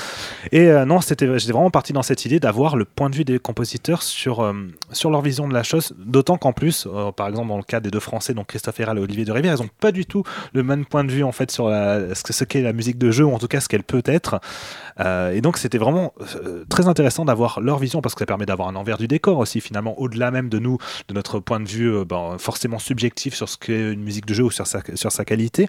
Et 0.53 0.69
euh, 0.69 0.85
non, 0.85 1.01
c'était 1.01 1.27
j'étais 1.39 1.53
vraiment 1.53 1.71
parti 1.71 1.93
dans 1.93 2.03
cette 2.03 2.25
idée 2.25 2.41
d'avoir 2.41 2.77
le 2.77 2.85
point 2.85 3.11
de 3.11 3.17
vue 3.17 3.25
des 3.25 3.39
compositeurs 3.39 4.03
sur, 4.03 4.41
euh, 4.41 4.53
sur 4.93 5.11
leur 5.11 5.23
vision 5.23 5.49
de 5.49 5.55
la 5.55 5.63
chose, 5.63 5.95
d'autant 5.99 6.37
qu'en 6.37 6.53
plus, 6.53 6.87
par 7.17 7.29
exemple, 7.29 7.49
dans 7.49 7.57
le 7.57 7.63
cas 7.63 7.81
des 7.81 7.91
deux 7.91 8.01
Français, 8.01 8.35
donc 8.35 8.49
Christophe 8.49 8.79
Herral 8.81 8.99
et 8.99 9.01
Olivier 9.01 9.25
de 9.25 9.33
Rivière, 9.33 9.55
ils 9.59 9.63
n'ont 9.63 9.71
pas 9.81 9.93
du 9.93 10.05
tout 10.07 10.23
le 10.53 10.63
même 10.63 10.85
point 10.85 11.05
de 11.05 11.11
vue 11.13 11.23
en 11.25 11.33
fait 11.33 11.51
sur 11.51 11.69
la, 11.69 12.15
ce 12.15 12.23
que- 12.23 12.33
ce 12.33 12.45
qu'est 12.45 12.63
la 12.63 12.73
musique 12.73 12.99
de 12.99 13.11
jeu 13.11 13.25
ou 13.25 13.33
en 13.33 13.39
tout 13.39 13.49
cas 13.49 13.61
ce 13.61 13.69
qu'elle 13.69 13.83
peut 13.85 14.03
être. 14.05 14.41
Et 15.33 15.41
donc 15.43 15.59
c'était 15.59 15.79
vraiment 15.79 16.13
très 16.69 16.89
intéressant 16.89 17.25
d'avoir 17.25 17.61
leur 17.61 17.79
vision 17.79 18.01
parce 18.01 18.15
que 18.15 18.21
ça 18.21 18.27
permet 18.27 18.47
d'avoir 18.47 18.69
un 18.69 18.77
envers 18.77 18.97
du 18.99 19.07
décor 19.09 19.39
aussi 19.39 19.61
finalement 19.61 19.99
au-delà 20.01 20.31
même 20.31 20.49
de 20.49 20.59
nous, 20.59 20.79
de 21.09 21.15
notre 21.15 21.39
point 21.39 21.61
de 21.61 21.69
vue 21.69 22.05
ben, 22.05 22.37
forcément 22.39 22.79
subjectif 22.79 23.35
sur 23.37 23.49
ce 23.49 23.57
qu'est 23.57 23.93
une 23.93 24.03
musique 24.03 24.26
de 24.26 24.34
jeu 24.34 24.45
ou 24.45 24.51
sur 24.51 24.66
sa, 24.66 24.80
sur 24.95 25.12
sa 25.12 25.24
qualité. 25.24 25.68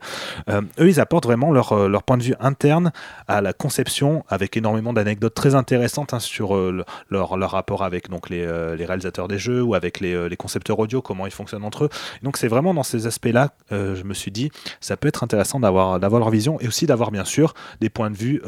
Euh, 0.50 0.62
eux, 0.80 0.90
ils 0.90 1.00
apportent 1.00 1.26
vraiment 1.26 1.52
leur, 1.52 1.74
euh, 1.74 1.88
leur 1.88 2.04
point 2.04 2.18
de 2.18 2.24
vue 2.24 2.36
interne 2.40 2.92
à 3.28 3.42
la 3.42 3.54
conception, 3.54 4.24
avec 4.30 4.58
énormément 4.58 4.94
d'anecdotes 4.94 5.36
très 5.36 5.54
intéressantes 5.56 6.14
hein, 6.14 6.20
sur 6.20 6.56
euh, 6.56 6.72
le- 6.72 6.86
leur, 7.10 7.38
leur 7.38 7.52
rapport 7.52 7.84
avec 7.84 8.10
donc, 8.10 8.30
les, 8.30 8.44
euh, 8.44 8.76
les 8.76 8.86
réalisateurs 8.86 9.28
des 9.28 9.38
jeux 9.38 9.62
ou 9.62 9.76
avec 9.76 10.00
les, 10.00 10.30
les 10.30 10.38
concepteurs 10.38 10.80
audio, 10.80 11.02
comment 11.02 11.26
ils 11.28 11.32
fonctionnent 11.32 11.64
entre 11.66 11.86
eux. 11.86 11.90
Donc 12.24 12.38
c'est 12.38 12.48
vraiment 12.48 12.74
dans 12.74 12.84
ces 12.84 13.06
aspects-là, 13.08 13.52
je 13.72 14.04
me 14.04 14.14
suis 14.14 14.32
dit, 14.32 14.50
ça 14.80 14.96
peut 14.98 15.08
être 15.08 15.24
intéressant 15.24 15.60
d'avoir 15.60 16.00
leur 16.00 16.30
vision 16.30 16.60
et 16.62 16.68
aussi 16.68 16.86
d'avoir 16.86 17.12
bien 17.12 17.26
sûr 17.26 17.54
des 17.82 17.90
points 17.90 18.10
de 18.10 18.16
vue 18.16 18.42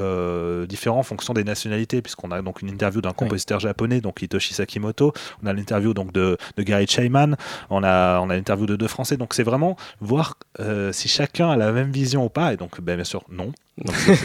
différents 0.67 0.99
en 0.99 1.03
fonction 1.03 1.33
des 1.33 1.43
nationalités, 1.43 2.01
puisqu'on 2.01 2.31
a 2.31 2.41
donc 2.41 2.61
une 2.61 2.69
interview 2.69 3.01
d'un 3.01 3.13
compositeur 3.13 3.59
japonais, 3.59 4.01
donc 4.01 4.21
Hitoshi 4.21 4.53
Sakimoto, 4.53 5.13
on 5.43 5.47
a 5.47 5.53
l'interview 5.53 5.93
donc 5.93 6.11
de, 6.13 6.37
de 6.57 6.63
Gary 6.63 6.87
Chayman, 6.87 7.35
on 7.69 7.83
a, 7.83 8.19
on 8.19 8.29
a 8.29 8.35
l'interview 8.35 8.65
de 8.65 8.75
deux 8.75 8.87
Français, 8.87 9.08
donc 9.17 9.33
c'est 9.33 9.43
vraiment 9.43 9.77
voir 10.01 10.35
euh, 10.59 10.91
si 10.91 11.07
chacun 11.07 11.49
a 11.51 11.57
la 11.57 11.71
même 11.71 11.91
vision 11.91 12.25
ou 12.25 12.29
pas, 12.29 12.53
et 12.53 12.57
donc 12.57 12.81
ben, 12.81 12.95
bien 12.95 13.03
sûr 13.05 13.23
non. 13.31 13.51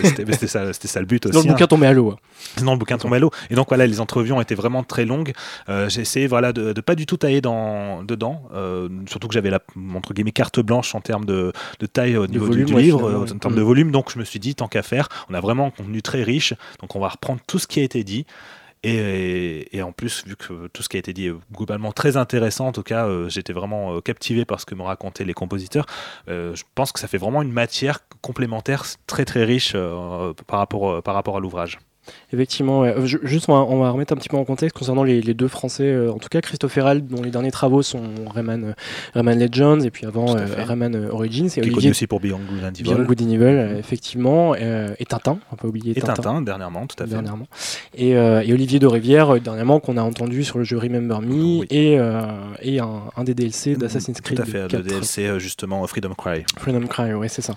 C'était 0.03 0.47
ça, 0.49 1.01
le 1.01 1.07
but 1.07 1.26
aussi. 1.26 1.32
Dans 1.35 1.43
le 1.43 1.49
hein. 1.49 1.53
bouquin 1.53 1.66
tombé 1.68 1.87
à 1.87 1.93
l'eau. 1.93 2.11
hein. 2.11 2.16
Sinon, 2.57 2.72
le 2.72 2.78
bouquin 2.78 2.99
tombe 2.99 3.14
à 3.14 3.18
l'eau. 3.20 3.30
Et 3.51 3.55
donc, 3.55 3.68
voilà, 3.68 3.87
les 3.87 4.01
entrevues 4.01 4.32
ont 4.32 4.41
été 4.41 4.57
vraiment 4.57 4.82
très 4.82 5.05
longues. 5.05 5.32
Euh, 5.68 5.89
j'ai 5.89 6.01
essayé 6.01 6.26
voilà, 6.26 6.53
de, 6.53 6.72
de 6.72 6.80
pas 6.80 6.97
du 6.97 7.07
tout 7.07 7.16
tailler 7.16 7.41
dans, 7.41 8.03
dedans. 8.03 8.43
euh, 8.53 8.89
surtout 9.09 9.28
que 9.28 9.35
j'avais 9.35 9.51
la 9.51 9.61
entre 9.95 10.12
guillemets, 10.12 10.32
carte 10.32 10.59
blanche 10.61 10.95
en 10.97 11.01
termes 11.01 11.24
de, 11.24 11.53
de 11.78 11.87
taille 11.87 12.16
au 12.16 12.26
niveau 12.26 12.47
du- 12.47 12.51
volume, 12.51 12.66
du, 12.66 12.74
ouais, 12.74 12.82
livre, 12.82 13.09
euh, 13.09 13.22
en 13.32 13.39
termes 13.39 13.55
Mm. 13.55 13.59
de 13.59 13.62
volume. 13.62 13.91
Donc, 13.93 14.11
je 14.12 14.18
me 14.18 14.24
suis 14.24 14.41
dit, 14.41 14.57
tant 14.57 14.66
qu'à 14.66 14.82
faire, 14.82 15.09
on 15.30 15.35
a 15.35 15.41
vraiment 15.41 15.66
un 15.66 15.70
contenu 15.70 16.03
très 16.03 16.24
riche. 16.24 16.55
Donc, 16.80 16.97
on 16.97 17.01
va 17.01 17.09
reprendre 17.09 17.41
tout 17.47 17.61
ce 17.61 17.68
qui 17.68 17.78
a 17.78 17.85
été 17.85 18.03
dit. 18.03 18.26
Et, 18.87 19.82
en 19.82 19.93
plus, 19.93 20.24
vu 20.26 20.37
que 20.37 20.66
tout 20.68 20.82
ce 20.82 20.89
qui 20.89 20.97
a 20.97 20.99
été 20.99 21.12
dit 21.14 21.28
est 21.28 21.35
globalement 21.53 21.93
très 21.93 22.16
intéressant, 22.18 22.66
en 22.68 22.72
tout 22.72 22.82
cas, 22.82 23.07
euh, 23.07 23.28
j'étais 23.30 23.55
vraiment 23.55 23.97
euh, 23.97 24.01
captivé 24.01 24.45
par 24.45 24.61
ce 24.61 24.66
que 24.66 24.74
me 24.74 24.82
racontaient 24.82 25.24
les 25.24 25.32
compositeurs. 25.32 25.87
Euh, 26.28 26.55
je 26.55 26.64
pense 26.74 26.93
que 26.93 27.01
ça 27.01 27.09
fait 27.09 27.18
vraiment 27.18 27.41
une 27.41 27.53
matière 27.53 28.01
complémentaire 28.20 28.85
très 29.07 29.24
très 29.24 29.45
riche 29.45 29.74
par, 30.47 30.59
rapport, 30.59 31.03
par 31.03 31.14
rapport 31.14 31.39
à 31.39 31.41
l'ouvrage. 31.41 31.78
Effectivement, 32.33 32.81
ouais. 32.81 32.95
Euh, 32.97 33.07
ju- 33.07 33.21
juste 33.23 33.49
on 33.49 33.53
va, 33.55 33.61
on 33.63 33.79
va 33.81 33.91
remettre 33.91 34.13
un 34.13 34.17
petit 34.17 34.29
peu 34.29 34.37
en 34.37 34.45
contexte 34.45 34.77
concernant 34.77 35.05
les, 35.05 35.21
les 35.23 35.35
deux 35.35 35.49
Français, 35.49 35.85
euh, 35.85 36.13
en 36.13 36.19
tout 36.19 36.29
cas 36.29 36.41
Christophe 36.41 36.77
Herald, 36.77 37.07
dont 37.07 37.23
les 37.23 37.31
derniers 37.31 37.51
travaux 37.51 37.83
sont 37.83 38.03
Rayman, 38.35 38.65
euh, 38.65 38.73
Rayman 39.15 39.39
Legends 39.39 39.81
et 39.81 39.91
puis 39.91 40.07
avant 40.07 40.37
euh. 40.37 40.45
Rayman 40.59 40.95
Origins 41.11 41.47
et 41.47 41.51
qui 41.51 41.59
est 41.59 41.63
connu 41.63 41.73
Olivier 41.75 41.91
aussi 41.91 42.07
pour 42.07 42.21
Beyond 42.21 42.41
Good 42.49 42.65
and 42.65 42.69
Evil. 42.79 42.83
Beyond 42.83 43.05
Good 43.05 43.23
and 43.23 43.31
Evil, 43.31 43.79
effectivement, 43.79 44.55
et 44.55 45.05
Tintin, 45.09 45.39
on 45.53 45.57
peut 45.57 45.63
pas 45.63 45.69
oublier 45.69 45.93
Et 45.97 46.01
Tintin. 46.01 46.15
Tintin, 46.15 46.43
dernièrement, 46.43 46.87
tout 46.87 47.03
à 47.03 47.07
fait. 47.07 47.13
dernièrement. 47.13 47.47
Et, 47.95 48.11
et 48.11 48.53
Olivier 48.53 48.79
de 48.79 48.87
Rivière, 48.87 49.41
dernièrement, 49.41 49.81
qu'on 49.81 49.97
a 49.97 50.03
entendu 50.03 50.45
sur 50.45 50.59
le 50.59 50.65
jeu 50.65 50.77
Remember 50.79 51.21
Me, 51.21 51.35
Oui. 51.61 51.67
et, 51.71 51.99
et 52.63 52.81
un, 52.81 53.03
un 53.17 53.25
des 53.25 53.35
DLC 53.35 53.77
d'Assassin's 53.77 54.21
Creed 54.21 54.37
Tout 54.39 54.43
à 54.43 54.47
fait, 54.47 54.63
le 54.63 54.69
4. 54.69 54.83
DLC 54.83 55.39
justement 55.39 55.87
Freedom 55.87 56.15
Cry. 56.15 56.45
Freedom 56.59 56.87
Cry, 56.87 57.15
ouais, 57.15 57.29
c'est 57.29 57.43
ça. 57.43 57.55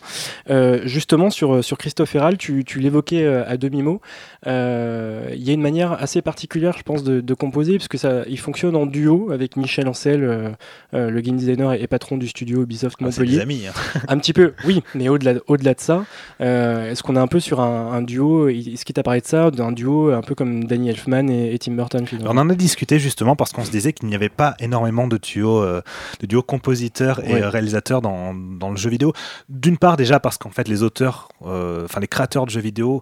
Justement, 0.85 1.29
sur, 1.29 1.63
sur 1.63 1.77
Christophe 1.77 2.15
Herral, 2.15 2.37
tu, 2.37 2.63
tu 2.65 2.79
l'évoquais 2.79 3.25
à 3.25 3.57
demi-mot. 3.57 4.01
Euh, 4.45 5.29
Il 5.33 5.43
y 5.43 5.49
a 5.49 5.53
une 5.53 5.61
manière 5.61 5.93
assez 5.93 6.21
particulière, 6.21 6.75
je 6.77 6.83
pense, 6.83 7.03
de, 7.03 7.21
de 7.21 7.33
composer, 7.33 7.77
parce 7.77 7.87
que 7.87 7.97
ça, 7.97 8.23
il 8.27 8.39
fonctionne 8.39 8.75
en 8.75 8.85
duo 8.85 9.31
avec 9.31 9.55
Michel 9.57 9.87
Ancel, 9.87 10.23
euh, 10.23 10.49
euh, 10.93 11.09
le 11.09 11.21
game 11.21 11.37
designer 11.37 11.73
et, 11.73 11.81
et 11.81 11.87
patron 11.87 12.17
du 12.17 12.27
studio 12.27 12.61
Ubisoft 12.63 12.97
Ah, 13.01 13.05
Montpellier. 13.05 13.41
amis. 13.41 13.63
hein. 13.67 13.99
un 14.07 14.17
petit 14.17 14.33
peu, 14.33 14.53
oui, 14.65 14.83
mais 14.93 15.09
au-delà 15.09 15.33
au-delà 15.47 15.73
de 15.73 15.79
ça, 15.79 16.05
est-ce 16.39 17.01
qu'on 17.03 17.15
est 17.15 17.19
un 17.19 17.27
peu 17.27 17.39
sur 17.39 17.59
un, 17.61 17.91
un 17.93 18.01
duo? 18.01 18.47
Est-ce 18.49 18.85
qu'il 18.85 18.93
t'a 18.93 19.03
parlé 19.03 19.21
de 19.21 19.25
ça 19.25 19.51
D'un 19.51 19.71
duo 19.71 20.11
un 20.11 20.21
peu 20.21 20.35
comme 20.35 20.63
Danny 20.65 20.89
Elfman 20.89 21.29
et, 21.29 21.53
et 21.53 21.59
Tim 21.59 21.73
Burton, 21.73 22.05
On 22.25 22.37
en 22.37 22.49
a 22.49 22.55
discuté 22.55 22.99
justement 22.99 23.35
parce 23.35 23.51
qu'on 23.51 23.65
se 23.65 23.71
disait 23.71 23.93
qu'il 23.93 24.07
n'y 24.09 24.15
avait 24.15 24.29
pas 24.29 24.55
énormément 24.59 25.07
de 25.07 25.17
duos, 25.17 25.63
de 25.65 26.25
duos 26.27 26.43
compositeurs 26.43 27.21
et 27.25 27.33
Ouais. 27.33 27.45
réalisateurs 27.45 28.01
dans, 28.01 28.33
dans 28.33 28.69
le 28.71 28.77
jeu 28.77 28.89
vidéo. 28.89 29.11
D'une 29.49 29.77
part 29.77 29.97
déjà 29.97 30.19
parce 30.19 30.37
qu'en 30.37 30.49
fait 30.49 30.67
les 30.67 30.81
auteurs, 30.83 31.27
enfin 31.41 31.99
les 31.99 32.07
créateurs 32.07 32.45
de 32.45 32.51
jeux 32.51 32.61
vidéo 32.61 33.01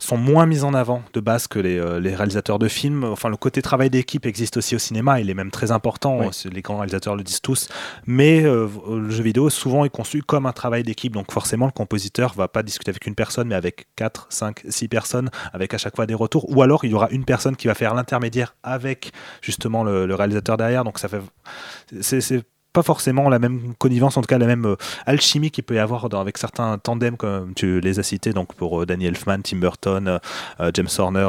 sont 0.00 0.16
moins 0.16 0.46
mis 0.46 0.64
en 0.64 0.74
avant 0.74 1.02
de 1.12 1.20
base 1.20 1.46
que 1.46 1.58
les, 1.58 1.78
euh, 1.78 2.00
les 2.00 2.14
réalisateurs 2.14 2.58
de 2.58 2.66
films. 2.68 3.04
Enfin, 3.04 3.28
le 3.28 3.36
côté 3.36 3.62
travail 3.62 3.90
d'équipe 3.90 4.26
existe 4.26 4.56
aussi 4.56 4.74
au 4.74 4.78
cinéma, 4.78 5.20
il 5.20 5.30
est 5.30 5.34
même 5.34 5.50
très 5.50 5.70
important, 5.70 6.32
c'est- 6.32 6.52
les 6.52 6.62
grands 6.62 6.76
réalisateurs 6.78 7.14
le 7.16 7.22
disent 7.22 7.40
tous, 7.42 7.68
mais 8.06 8.42
euh, 8.42 8.66
le 8.88 9.10
jeu 9.10 9.22
vidéo 9.22 9.50
souvent 9.50 9.84
est 9.84 9.90
conçu 9.90 10.22
comme 10.22 10.46
un 10.46 10.52
travail 10.52 10.82
d'équipe, 10.82 11.12
donc 11.12 11.30
forcément 11.30 11.66
le 11.66 11.72
compositeur 11.72 12.32
va 12.34 12.48
pas 12.48 12.62
discuter 12.62 12.90
avec 12.90 13.06
une 13.06 13.14
personne, 13.14 13.48
mais 13.48 13.54
avec 13.54 13.86
4, 13.96 14.26
5, 14.30 14.62
6 14.68 14.88
personnes, 14.88 15.30
avec 15.52 15.74
à 15.74 15.78
chaque 15.78 15.94
fois 15.96 16.06
des 16.06 16.14
retours, 16.14 16.50
ou 16.50 16.62
alors 16.62 16.84
il 16.84 16.90
y 16.90 16.94
aura 16.94 17.08
une 17.10 17.24
personne 17.24 17.54
qui 17.56 17.66
va 17.68 17.74
faire 17.74 17.94
l'intermédiaire 17.94 18.56
avec 18.62 19.12
justement 19.42 19.84
le, 19.84 20.06
le 20.06 20.14
réalisateur 20.14 20.56
derrière, 20.56 20.82
donc 20.84 20.98
ça 20.98 21.08
fait... 21.08 21.20
c'est 22.00 22.42
pas 22.72 22.82
forcément 22.82 23.28
la 23.28 23.38
même 23.38 23.74
connivence, 23.78 24.16
en 24.16 24.22
tout 24.22 24.26
cas 24.26 24.38
la 24.38 24.46
même 24.46 24.66
euh, 24.66 24.76
alchimie 25.06 25.50
qu'il 25.50 25.64
peut 25.64 25.74
y 25.74 25.78
avoir 25.78 26.06
avec 26.14 26.38
certains 26.38 26.78
tandems 26.78 27.16
comme 27.16 27.54
tu 27.54 27.80
les 27.80 27.98
as 27.98 28.02
cités, 28.02 28.32
donc 28.32 28.54
pour 28.54 28.82
euh, 28.82 28.86
Danny 28.86 29.06
Elfman, 29.06 29.42
Tim 29.42 29.58
Burton, 29.58 30.08
euh, 30.08 30.18
euh, 30.60 30.70
James 30.74 30.88
Horner 30.98 31.28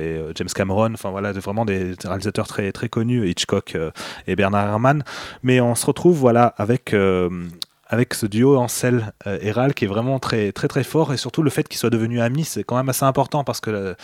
et 0.00 0.20
James 0.34 0.48
Cameron, 0.54 0.92
enfin 0.94 1.10
voilà, 1.10 1.32
vraiment 1.32 1.64
des 1.64 1.94
réalisateurs 2.04 2.46
très 2.46 2.72
très 2.72 2.88
connus, 2.88 3.28
Hitchcock 3.28 3.76
et 4.26 4.36
Bernard 4.36 4.68
Herrmann. 4.68 5.04
Mais 5.42 5.60
on 5.60 5.74
se 5.74 5.86
retrouve 5.86 6.18
voilà 6.18 6.46
avec 6.56 6.94
avec 7.88 8.14
ce 8.14 8.26
duo 8.26 8.56
Ansel 8.56 9.12
et 9.40 9.50
Ral 9.50 9.74
qui 9.74 9.84
est 9.84 9.88
vraiment 9.88 10.18
très 10.18 10.52
très 10.52 10.68
très 10.68 10.84
fort. 10.84 11.12
Et 11.12 11.16
surtout 11.16 11.42
le 11.42 11.50
fait 11.50 11.68
qu'ils 11.68 11.78
soient 11.78 11.90
devenus 11.90 12.20
amis 12.20 12.44
c'est 12.44 12.64
quand 12.64 12.76
même 12.76 12.88
assez 12.88 13.04
important 13.04 13.44
parce 13.44 13.60
que 13.60 13.94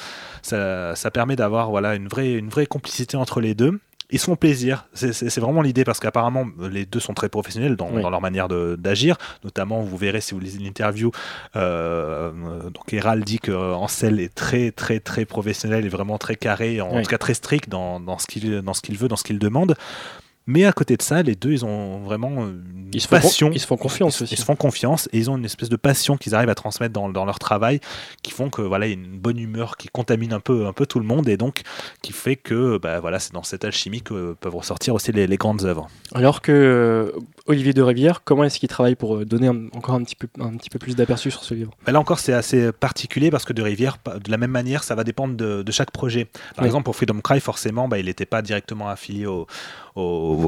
ça, 0.42 0.94
ça 0.94 1.10
permet 1.10 1.36
d'avoir 1.36 1.70
voilà 1.70 1.94
une 1.94 2.08
vraie 2.08 2.34
une 2.34 2.48
vraie 2.48 2.66
complicité 2.66 3.16
entre 3.16 3.40
les 3.40 3.54
deux 3.54 3.80
ils 4.12 4.18
se 4.18 4.24
font 4.26 4.36
plaisir, 4.36 4.86
c'est- 4.92 5.38
vraiment 5.40 5.62
l'idée 5.62 5.84
parce 5.84 6.00
qu'apparemment 6.00 6.46
les 6.70 6.84
deux 6.86 7.00
sont 7.00 7.14
très 7.14 7.28
professionnels 7.28 7.76
dans, 7.76 7.90
Oui. 7.90 8.02
dans 8.02 8.10
leur 8.10 8.20
manière 8.20 8.48
d'agir. 8.48 9.16
Notamment, 9.44 9.80
vous 9.82 9.96
verrez 9.96 10.20
si 10.20 10.34
vous 10.34 10.40
lisez 10.40 10.58
l'interview, 10.58 11.10
euh, 11.56 12.30
donc 12.70 12.92
Héral 12.92 13.22
dit 13.24 13.38
que 13.38 13.52
Ansel 13.52 14.20
est 14.20 14.34
très 14.34 14.70
très 14.72 15.00
très 15.00 15.24
professionnel 15.24 15.84
et 15.84 15.88
vraiment 15.88 16.18
très 16.18 16.36
carré, 16.36 16.80
en 16.80 16.96
Oui. 16.96 17.02
tout 17.02 17.10
cas 17.10 17.18
très 17.18 17.34
strict 17.34 17.68
dans, 17.68 18.00
dans 18.00 18.18
ce 18.18 18.26
qu'il 18.26 18.60
dans 18.62 18.74
ce 18.74 18.80
qu'il 18.82 18.96
veut, 18.98 19.08
dans 19.08 19.16
ce 19.16 19.24
qu'il 19.24 19.38
demande. 19.38 19.76
Mais 20.52 20.64
à 20.64 20.72
côté 20.72 20.96
de 20.96 21.02
ça, 21.02 21.22
les 21.22 21.34
deux, 21.36 21.52
ils 21.52 21.64
ont 21.64 22.00
vraiment 22.00 22.42
euh, 22.42 22.50
une 22.50 22.90
Ils 22.92 23.06
passion. 23.06 23.50
ils 23.52 23.60
se 23.60 23.66
font 23.66 23.76
confiance 23.76 24.18
Ils, 24.18 24.22
aussi. 24.24 24.34
ils 24.34 24.38
se 24.38 24.44
font 24.44 24.56
confiance 24.56 25.08
et 25.12 25.18
ils 25.18 25.30
ont 25.30 25.36
une 25.36 25.44
espèce 25.44 25.68
de 25.68 25.76
passion 25.76 26.16
qu'ils 26.16 26.34
arrivent 26.34 26.48
à 26.48 26.54
transmettre 26.56 26.92
dans, 26.92 27.08
dans 27.08 27.24
leur 27.24 27.38
travail 27.38 27.78
qui 28.22 28.32
font 28.32 28.50
que 28.50 28.62
voilà 28.62 28.86
il 28.86 28.88
y 28.88 28.92
a 28.92 28.96
une 28.96 29.18
bonne 29.18 29.38
humeur 29.38 29.76
qui 29.76 29.86
contamine 29.88 30.32
un 30.32 30.40
peu 30.40 30.66
un 30.66 30.72
peu 30.72 30.86
tout 30.86 30.98
le 30.98 31.06
monde 31.06 31.28
et 31.28 31.36
donc 31.36 31.62
qui 32.02 32.12
fait 32.12 32.34
que 32.36 32.78
bah, 32.78 32.98
voilà 33.00 33.18
c'est 33.20 33.32
dans 33.32 33.44
cette 33.44 33.64
alchimie 33.64 34.02
que 34.02 34.34
peuvent 34.40 34.56
ressortir 34.56 34.94
aussi 34.94 35.12
les, 35.12 35.26
les 35.28 35.36
grandes 35.36 35.64
œuvres. 35.64 35.88
Alors 36.14 36.42
que 36.42 36.50
euh, 36.52 37.12
Olivier 37.46 37.72
de 37.72 37.82
Rivière, 37.82 38.22
comment 38.24 38.42
est-ce 38.44 38.58
qu'il 38.58 38.68
travaille 38.68 38.96
pour 38.96 39.16
euh, 39.18 39.24
donner 39.24 39.46
un- 39.48 39.66
encore 39.76 39.94
un 39.94 40.02
petit 40.02 40.16
peu, 40.16 40.26
un 40.40 40.56
petit 40.56 40.70
peu 40.70 40.78
plus 40.80 40.96
d'aperçu 40.96 41.30
sur 41.30 41.44
ce 41.44 41.54
livre? 41.54 41.70
Mais 41.86 41.92
là 41.92 42.00
encore 42.00 42.18
c'est 42.18 42.32
assez 42.32 42.72
particulier 42.72 43.30
parce 43.30 43.44
que 43.44 43.52
de 43.52 43.62
Rivière 43.62 43.98
de 44.24 44.30
la 44.30 44.36
même 44.38 44.50
manière 44.50 44.82
ça 44.82 44.94
va 44.96 45.04
dépendre 45.04 45.36
de, 45.36 45.62
de 45.62 45.72
chaque 45.72 45.92
projet. 45.92 46.24
Par 46.56 46.62
Oui. 46.62 46.66
exemple 46.66 46.84
pour 46.84 46.96
Freedom 46.96 47.20
Cry 47.20 47.38
forcément 47.40 47.86
bah, 47.86 47.98
il 48.00 48.06
n'était 48.06 48.26
pas 48.26 48.42
directement 48.42 48.88
affilié 48.88 49.26
au, 49.26 49.46
au, 49.96 50.00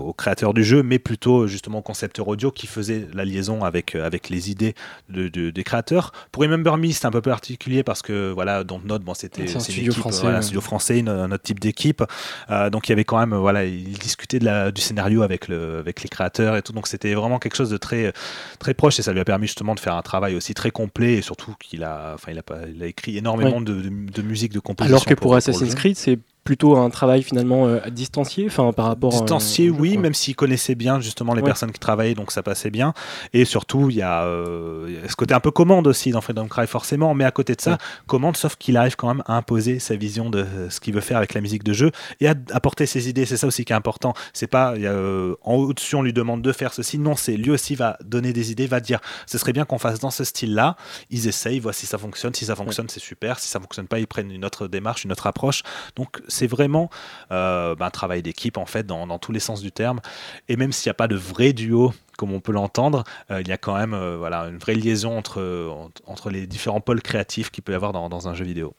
au 0.09 0.12
créateur 0.12 0.55
du 0.55 0.64
jeu 0.64 0.82
mais 0.82 0.99
plutôt 0.99 1.47
justement 1.47 1.78
au 1.78 1.82
concepteur 1.82 2.28
audio 2.28 2.51
qui 2.51 2.66
faisait 2.66 3.07
la 3.14 3.24
liaison 3.24 3.64
avec, 3.64 3.95
euh, 3.95 4.05
avec 4.07 4.28
les 4.30 4.51
idées 4.51 4.74
de- 5.09 5.28
de- 5.28 5.51
des 5.51 5.64
créateurs. 5.64 6.12
Pour 6.30 6.43
Remember 6.43 6.76
Me 6.76 6.90
c'est 6.90 7.07
un 7.07 7.11
peu 7.11 7.20
particulier 7.22 7.82
parce 7.82 8.03
que 8.03 8.30
voilà 8.32 8.64
Dontnod 8.64 9.03
bon 9.03 9.14
c'était 9.14 9.43
un 9.55 9.61
studio 9.61 9.90
équipe, 9.93 10.01
français, 10.01 10.20
voilà, 10.22 10.36
ouais. 10.36 10.38
un 10.38 10.43
studio 10.43 10.61
français 10.61 10.99
une- 10.99 11.09
un 11.09 11.30
autre 11.32 11.43
type 11.43 11.61
d'équipe 11.61 12.03
Euh, 12.51 12.70
donc 12.70 12.88
il 12.88 12.93
y 12.93 12.95
avait 12.95 13.05
quand 13.05 13.18
même 13.18 13.34
voilà 13.34 13.64
il 13.64 13.99
discutait 13.99 14.38
de 14.38 14.45
la, 14.45 14.70
du 14.70 14.80
scénario 14.80 15.22
avec, 15.22 15.49
le, 15.49 15.78
avec 15.78 16.03
les 16.03 16.09
créateurs 16.09 16.57
et 16.57 16.62
tout 16.62 16.72
donc 16.72 16.86
c'était 16.86 17.14
vraiment 17.14 17.38
quelque 17.38 17.57
chose 17.57 17.70
de 17.70 17.76
très 17.76 18.12
très 18.59 18.74
proche 18.74 18.99
et 18.99 19.03
ça 19.03 19.12
lui 19.12 19.20
a 19.20 19.24
permis 19.24 19.47
justement 19.47 19.74
de 19.74 19.80
faire 19.80 19.95
un 19.97 20.03
travail 20.03 20.34
aussi 20.34 20.55
très 20.55 20.70
complet 20.70 21.14
et 21.14 21.22
surtout 21.22 21.55
qu'il 21.61 21.82
a 21.84 22.12
enfin 22.14 22.32
il 22.32 22.38
a, 22.38 22.43
il 22.74 22.82
a 22.82 22.86
écrit 22.86 23.16
énormément 23.16 23.61
de, 23.61 23.74
de, 23.74 23.88
de 23.88 24.22
musique 24.22 24.53
de 24.53 24.61
composition 24.61 24.97
Alors 24.97 25.05
que 25.07 25.14
pour, 25.14 25.34
Assassin's. 25.34 25.74
Creed, 25.74 25.97
c'est 25.97 26.18
plutôt 26.45 26.76
un 26.76 26.90
travail 26.90 27.22
finalement 27.22 27.66
euh, 27.66 27.78
distancié, 27.90 28.47
enfin 28.47 28.72
par 28.72 28.86
rapport. 28.86 29.14
euh, 29.14 29.20
distancié 29.20 29.66
jeu, 29.68 29.74
oui 29.78 29.97
même 29.97 30.14
s'il 30.14 30.34
connaissait 30.34 30.74
bien 30.74 31.01
justement 31.01 31.34
les 31.34 31.40
Ouais. 31.43 31.47
personnes 31.47 31.70
qui 31.72 31.78
travaillaient 31.78 32.14
donc 32.14 32.32
ça 32.32 32.43
passait 32.43 32.70
bien. 32.70 32.95
Et 33.32 33.45
surtout 33.45 33.90
il 33.90 33.97
y, 33.97 34.03
a, 34.03 34.24
euh, 34.24 34.86
il 34.88 34.95
y 34.95 34.99
a 34.99 35.09
ce 35.09 35.14
côté 35.16 35.34
un 35.34 35.40
peu 35.40 35.51
commande 35.53 35.86
aussi 35.86 36.11
dans 36.11 36.20
Freedom 36.20 36.49
Cry 36.49 36.66
forcément 36.66 37.14
mais 37.14 37.24
à 37.24 37.30
côté 37.30 37.55
de 37.55 37.61
ça 37.61 37.72
Ouais. 37.72 37.76
commande 38.07 38.36
sauf 38.36 38.57
qu'il 38.57 38.76
arrive 38.76 38.97
quand 38.97 39.09
même 39.09 39.22
à 39.26 39.36
imposer 39.36 39.78
sa 39.78 39.95
vision 39.97 40.30
de 40.30 40.45
ce 40.68 40.80
qu'il 40.80 40.95
veut 40.95 41.01
faire 41.01 41.16
avec 41.16 41.32
la 41.34 41.40
musique 41.40 41.62
de 41.64 41.72
jeu 41.72 41.93
et 42.20 42.28
à 42.28 42.34
apporter 42.51 42.86
ses 42.86 43.09
idées. 43.09 43.24
C'est 43.24 43.36
ça 43.36 43.47
aussi 43.47 43.64
qui 43.64 43.72
est 43.72 43.76
important. 43.76 44.14
C'est 44.32 44.47
pas 44.49 44.74
euh, 44.74 45.34
en 45.43 45.55
au-dessus 45.55 45.95
on 45.97 46.03
lui 46.03 46.12
demande 46.12 46.43
de 46.43 46.53
faire 46.53 46.74
ceci. 46.74 46.99
Non 46.99 47.14
c'est 47.14 47.36
lui 47.36 47.51
aussi 47.51 47.74
va 47.76 47.97
donner 48.05 48.32
des 48.32 48.51
idées 48.51 48.66
va 48.66 48.80
dire 48.80 48.99
ce 49.26 49.38
serait 49.38 49.53
bien 49.53 49.64
qu'on 49.64 49.78
fasse 49.78 50.01
dans 50.01 50.11
ce 50.11 50.24
style 50.24 50.55
là 50.55 50.76
ils 51.11 51.28
essayent 51.28 51.61
voient 51.61 51.72
si 51.72 51.86
ça 51.86 51.99
fonctionne. 51.99 52.34
Si 52.34 52.47
ça 52.47 52.57
fonctionne 52.57 52.88
c'est 52.88 53.01
super. 53.01 53.38
Si 53.38 53.49
ça 53.49 53.61
fonctionne 53.61 53.86
pas 53.86 54.01
ils 54.01 54.07
prennent 54.09 54.32
une 54.32 54.45
autre 54.45 54.66
démarche 54.66 55.05
une 55.05 55.12
autre 55.12 55.26
approche. 55.28 55.62
Donc 55.97 56.20
c'est 56.33 56.47
vraiment 56.47 56.91
euh, 57.30 57.74
ben, 57.74 57.87
un 57.87 57.91
travail 57.91 58.22
d'équipe 58.22 58.57
en 58.57 58.66
fait 58.66 58.87
dans, 58.87 59.07
dans 59.07 59.18
tous 59.18 59.33
les 59.33 59.41
sens 59.41 59.61
du 59.61 59.70
terme 59.70 60.01
et 60.49 60.57
même 60.57 60.72
s'il 60.72 60.89
n'y 60.89 60.93
a 60.93 60.95
pas 60.95 61.09
de 61.09 61.16
vrai 61.16 61.53
duo 61.53 61.93
comme 62.18 62.33
on 62.33 62.41
peut 62.41 62.53
l'entendre, 62.53 63.05
euh, 63.30 63.41
il 63.41 63.49
y 63.49 63.53
a 63.53 63.57
quand 63.57 63.76
même 63.76 63.95
euh, 63.95 64.16
voilà, 64.18 64.47
une 64.49 64.59
vraie 64.59 64.74
liaison 64.74 65.16
entre, 65.16 65.74
entre- 66.07 66.30
les 66.30 66.47
différents 66.47 66.80
pôles 66.80 67.03
créatifs 67.03 67.51
qu'il 67.51 67.64
peut 67.64 67.72
y 67.72 67.74
avoir 67.74 67.93
dans, 67.93 68.09
dans 68.09 68.28
un 68.28 68.35
jeu 68.35 68.45
vidéo. 68.45 68.74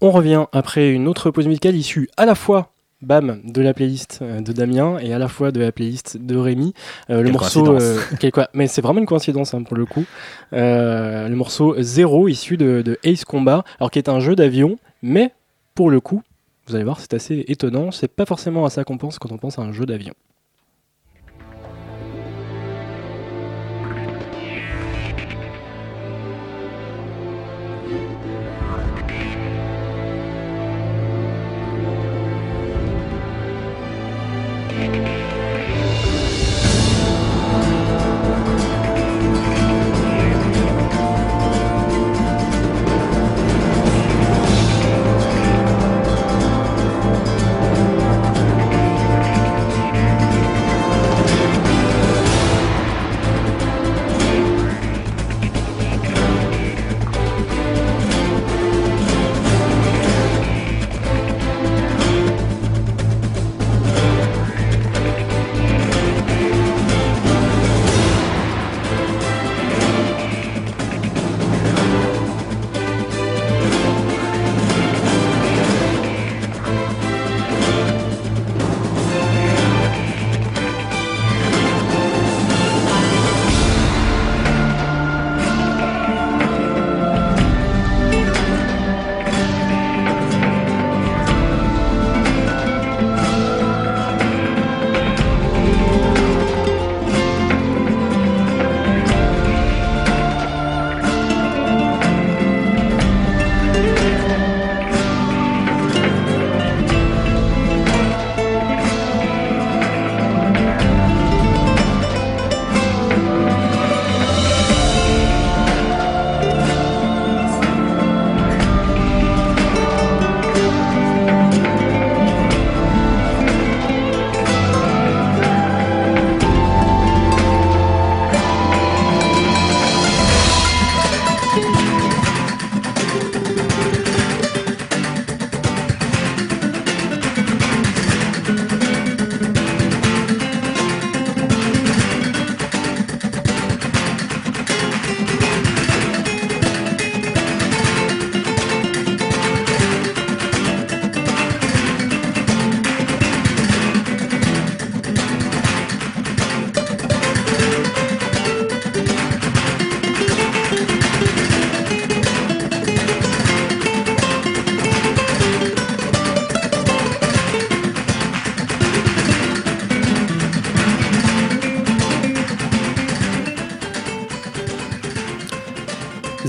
On 0.00 0.10
revient 0.10 0.44
après 0.52 0.90
une 0.90 1.08
autre 1.08 1.30
pause 1.30 1.46
musicale 1.46 1.74
issue 1.74 2.08
à 2.16 2.26
la 2.26 2.34
fois 2.34 2.72
bam, 3.02 3.40
de 3.44 3.62
la 3.62 3.72
playlist 3.72 4.22
de 4.22 4.52
Damien 4.52 4.98
et 4.98 5.12
à 5.14 5.18
la 5.18 5.28
fois 5.28 5.52
de 5.52 5.60
la 5.60 5.72
playlist 5.72 6.18
de 6.18 6.36
Rémi. 6.36 6.74
Euh, 7.08 7.22
le 7.22 7.30
morceau, 7.30 7.64
coïncidence. 7.64 7.82
euh, 8.12 8.16
quel 8.20 8.32
quoi 8.32 8.48
mais 8.52 8.66
c'est 8.66 8.82
vraiment 8.82 9.00
une 9.00 9.06
coïncidence 9.06 9.54
hein, 9.54 9.62
pour 9.62 9.76
le 9.76 9.86
coup. 9.86 10.04
Euh, 10.52 11.28
le 11.28 11.36
morceau 11.36 11.80
Zero 11.80 12.28
issu 12.28 12.56
de, 12.56 12.82
de 12.82 12.98
Ace 13.04 13.24
Combat, 13.24 13.64
alors 13.78 13.90
qui 13.90 13.98
est 13.98 14.08
un 14.08 14.20
jeu 14.20 14.34
d'avion, 14.34 14.78
mais 15.02 15.32
pour 15.76 15.90
le 15.90 16.00
coup, 16.00 16.22
vous 16.66 16.74
allez 16.74 16.82
voir, 16.82 16.98
c'est 16.98 17.14
assez 17.14 17.44
étonnant. 17.46 17.92
C'est 17.92 18.08
pas 18.08 18.26
forcément 18.26 18.64
à 18.64 18.70
ça 18.70 18.82
qu'on 18.82 18.98
pense 18.98 19.20
quand 19.20 19.30
on 19.30 19.38
pense 19.38 19.60
à 19.60 19.62
un 19.62 19.70
jeu 19.70 19.86
d'avion. 19.86 20.14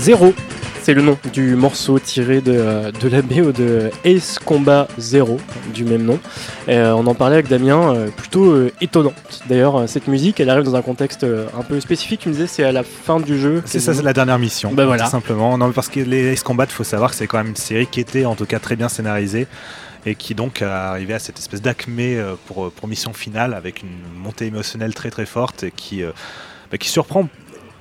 Zero, 0.08 0.32
c'est 0.80 0.94
le 0.94 1.02
nom 1.02 1.18
du 1.34 1.54
morceau 1.54 1.98
tiré 1.98 2.40
de, 2.40 2.54
euh, 2.56 2.90
de 2.92 3.08
la 3.10 3.20
BO 3.20 3.52
de 3.52 3.90
Ace 4.06 4.38
Combat 4.38 4.88
Zero, 4.98 5.36
du 5.74 5.84
même 5.84 6.02
nom. 6.02 6.18
Et, 6.66 6.76
euh, 6.78 6.96
on 6.96 7.06
en 7.06 7.14
parlait 7.14 7.34
avec 7.34 7.48
Damien, 7.48 7.94
euh, 7.94 8.08
plutôt 8.08 8.56
étonnante. 8.80 9.42
D'ailleurs, 9.50 9.86
cette 9.86 10.08
musique, 10.08 10.40
elle 10.40 10.48
arrive 10.48 10.64
dans 10.64 10.76
un 10.76 10.80
contexte 10.80 11.24
un 11.24 11.62
peu 11.62 11.78
spécifique. 11.80 12.20
Tu 12.20 12.30
me 12.30 12.32
disais, 12.32 12.46
c'est 12.46 12.64
à 12.64 12.72
la 12.72 12.84
fin 12.84 13.20
du 13.20 13.38
jeu. 13.38 13.62
C'est 13.66 13.80
ça, 13.80 13.92
c'est 13.92 14.00
la 14.00 14.14
dernière 14.14 14.38
mission. 14.38 14.72
Bah 14.72 14.86
voilà. 14.86 15.04
Tout 15.04 15.10
simplement. 15.10 15.58
Non, 15.58 15.72
parce 15.72 15.90
que 15.90 16.00
les 16.00 16.32
Ace 16.32 16.42
Combat, 16.42 16.64
il 16.64 16.72
faut 16.72 16.84
savoir 16.84 17.10
que 17.10 17.16
c'est 17.16 17.26
quand 17.26 17.36
même 17.36 17.48
une 17.48 17.56
série 17.56 17.86
qui 17.86 18.00
était 18.00 18.24
en 18.24 18.34
tout 18.34 18.46
cas 18.46 18.60
très 18.60 18.76
bien 18.76 18.88
scénarisée 18.88 19.46
et 20.06 20.14
qui 20.14 20.34
donc 20.34 20.62
a 20.62 20.88
arrivé 20.88 21.12
à 21.12 21.18
cette 21.18 21.38
espèce 21.38 21.60
d'acmé 21.60 22.18
pour, 22.46 22.70
pour 22.70 22.88
mission 22.88 23.12
finale 23.12 23.52
avec 23.52 23.82
une 23.82 24.22
montée 24.22 24.46
émotionnelle 24.46 24.94
très 24.94 25.10
très 25.10 25.26
forte 25.26 25.64
et 25.64 25.70
qui, 25.70 26.02
bah, 26.70 26.78
qui 26.78 26.88
surprend 26.88 27.28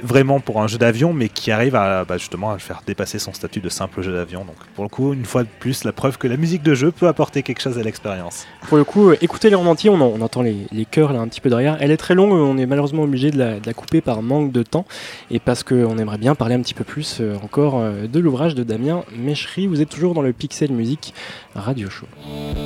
vraiment 0.02 0.40
pour 0.40 0.62
un 0.62 0.68
jeu 0.68 0.78
d'avion 0.78 1.14
mais 1.14 1.30
qui 1.30 1.52
arrive 1.52 1.76
à 1.76 2.06
bah, 2.06 2.18
justement 2.18 2.52
à 2.52 2.54
le 2.54 2.60
faire 2.60 2.82
dépasser 2.86 3.20
son 3.20 3.34
statut 3.34 3.60
de 3.60 3.70
simple 3.70 4.02
jeu 4.02 4.14
d'avion. 4.14 4.46
Donc 4.46 4.56
pour 4.76 4.84
le 4.84 4.90
coup, 4.90 5.14
une 5.14 5.26
fois 5.26 5.44
de 5.44 5.50
plus, 5.60 5.84
la 5.84 5.92
preuve 5.92 6.18
que 6.18 6.28
la 6.28 6.38
musique 6.38 6.64
de 6.64 6.74
jeu 6.76 6.92
peut 6.92 7.08
apporter 7.08 7.44
quelque 7.44 7.62
chose 7.62 7.78
à 7.78 7.84
l'expérience. 7.84 8.46
Pour 8.68 8.78
le 8.78 8.84
coup, 8.84 9.10
euh, 9.10 9.18
écoutez-les 9.22 9.56
en 9.56 9.66
entier, 9.66 9.90
on, 9.90 9.96
en- 9.96 10.14
on 10.16 10.22
entend 10.22 10.42
les, 10.42 10.68
les 10.72 10.86
chœurs 10.86 11.14
là 11.14 11.20
un 11.20 11.28
petit 11.28 11.42
peu 11.42 11.50
derrière. 11.50 11.78
Elle 11.80 11.92
est 11.92 11.98
très 11.98 12.16
longue, 12.16 12.32
on 12.34 12.58
est 12.58 12.66
malheureusement 12.66 13.04
obligé 13.04 13.32
de 13.32 13.38
la, 13.38 13.60
de 13.60 13.66
la 13.66 13.74
couper 13.74 14.02
par 14.02 14.22
manque 14.22 14.52
de 14.52 14.64
temps 14.64 14.86
et 15.32 15.40
parce 15.40 15.64
qu'on 15.64 15.98
aimerait 15.98 16.18
bien 16.18 16.36
parler 16.36 16.56
un 16.56 16.62
petit 16.62 16.74
peu 16.74 16.84
plus 16.84 17.18
euh, 17.20 17.36
encore 17.44 17.80
euh, 17.80 18.08
de 18.08 18.20
l'ouvrage 18.20 18.56
de 18.56 18.64
Damien 18.64 19.04
Méchery. 19.18 19.68
Vous 19.68 19.82
êtes 19.82 19.90
toujours 19.90 20.14
dans 20.14 20.22
le 20.22 20.34
Pixel 20.34 20.72
Music 20.72 21.14
Radio 21.56 21.90
Show. 21.90 22.06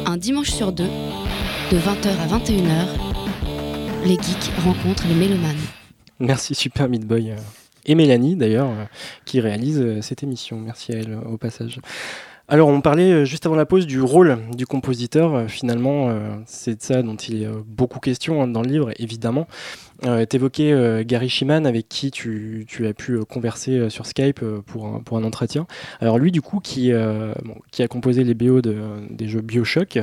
Un 0.06 0.18
dimanche 0.18 0.50
sur 0.52 0.72
deux, 0.72 0.90
de 1.72 1.78
20h 1.78 2.10
à 2.10 2.38
21h, 2.38 2.86
les 4.06 4.16
geeks 4.16 4.52
rencontrent 4.66 5.06
les 5.08 5.16
mélomanes. 5.16 5.56
Merci 6.22 6.54
Super 6.54 6.88
Meat 6.88 7.06
Boy 7.06 7.32
euh, 7.32 7.36
et 7.86 7.96
Mélanie 7.96 8.36
d'ailleurs 8.36 8.70
euh, 8.70 8.86
qui 9.26 9.40
réalise 9.40 9.82
euh, 9.82 10.02
cette 10.02 10.22
émission. 10.22 10.60
Merci 10.60 10.94
à 10.94 10.98
elle 10.98 11.16
au 11.16 11.38
passage. 11.38 11.80
Alors 12.54 12.68
on 12.68 12.82
parlait 12.82 13.14
euh, 13.14 13.24
juste 13.24 13.46
avant 13.46 13.56
la 13.56 13.66
pause 13.66 13.88
du 13.88 14.02
rôle 14.02 14.38
du 14.54 14.66
compositeur. 14.66 15.34
Euh, 15.36 15.48
Finalement, 15.48 16.10
euh, 16.10 16.36
c'est 16.46 16.76
de 16.76 16.82
ça 16.82 17.02
dont 17.02 17.16
il 17.16 17.44
est 17.44 17.48
beaucoup 17.66 18.02
question 18.02 18.44
hein, 18.44 18.48
dans 18.48 18.62
le 18.62 18.68
livre, 18.68 18.92
évidemment. 19.00 19.48
Euh, 20.06 20.26
T'évoquais 20.26 21.06
Gary 21.06 21.30
Shiman 21.30 21.66
avec 21.66 21.88
qui 21.88 22.12
tu, 22.12 22.66
as 22.86 22.94
pu 22.94 23.24
converser 23.24 23.90
sur 23.90 24.06
Skype 24.06 24.44
pour 24.66 24.88
un, 24.88 25.00
pour 25.00 25.18
un 25.18 25.24
entretien. 25.24 25.66
Alors 26.02 26.18
lui 26.20 26.34
du 26.34 26.42
coup 26.42 26.60
qui, 26.60 26.92
qui 27.72 27.84
a 27.84 27.88
composé 27.88 28.26
les 28.26 28.34
BO 28.34 28.62
de, 28.62 28.76
des 29.10 29.28
jeux 29.28 29.42
Bioshock, 29.42 30.00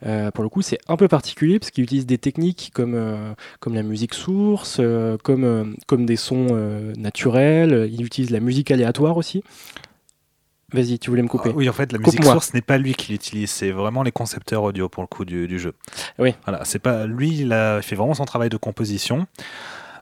pour 0.00 0.42
le 0.42 0.48
coup 0.48 0.62
c'est 0.62 0.78
un 0.88 0.96
peu 0.96 1.06
particulier 1.06 1.58
parce 1.58 1.70
qu'il 1.70 1.84
utilise 1.84 2.06
des 2.06 2.16
techniques 2.16 2.70
comme, 2.72 2.98
comme 3.60 3.74
la 3.74 3.82
musique 3.82 4.14
source, 4.14 4.80
comme, 5.22 5.76
comme 5.86 6.06
des 6.06 6.16
sons 6.16 6.46
naturels, 6.96 7.90
il 7.92 8.06
utilise 8.06 8.30
la 8.30 8.40
musique 8.40 8.70
aléatoire 8.70 9.18
aussi. 9.18 9.44
Vas-y, 10.72 10.98
tu 10.98 11.10
voulais 11.10 11.22
me 11.22 11.28
couper. 11.28 11.50
Ah 11.52 11.56
oui, 11.56 11.68
en 11.68 11.72
fait, 11.72 11.92
la 11.92 11.98
musique 11.98 12.16
Coupe-moi. 12.16 12.32
source 12.32 12.54
n'est 12.54 12.62
pas 12.62 12.78
lui 12.78 12.94
qui 12.94 13.12
l'utilise, 13.12 13.50
c'est 13.50 13.70
vraiment 13.70 14.02
les 14.02 14.12
concepteurs 14.12 14.62
audio 14.62 14.88
pour 14.88 15.02
le 15.02 15.06
coup 15.06 15.24
du, 15.24 15.46
du 15.46 15.58
jeu. 15.58 15.74
Oui. 16.18 16.34
Voilà, 16.46 16.64
c'est 16.64 16.78
pas 16.78 17.06
lui, 17.06 17.40
il 17.40 17.52
a 17.52 17.82
fait 17.82 17.96
vraiment 17.96 18.14
son 18.14 18.24
travail 18.24 18.48
de 18.48 18.56
composition. 18.56 19.26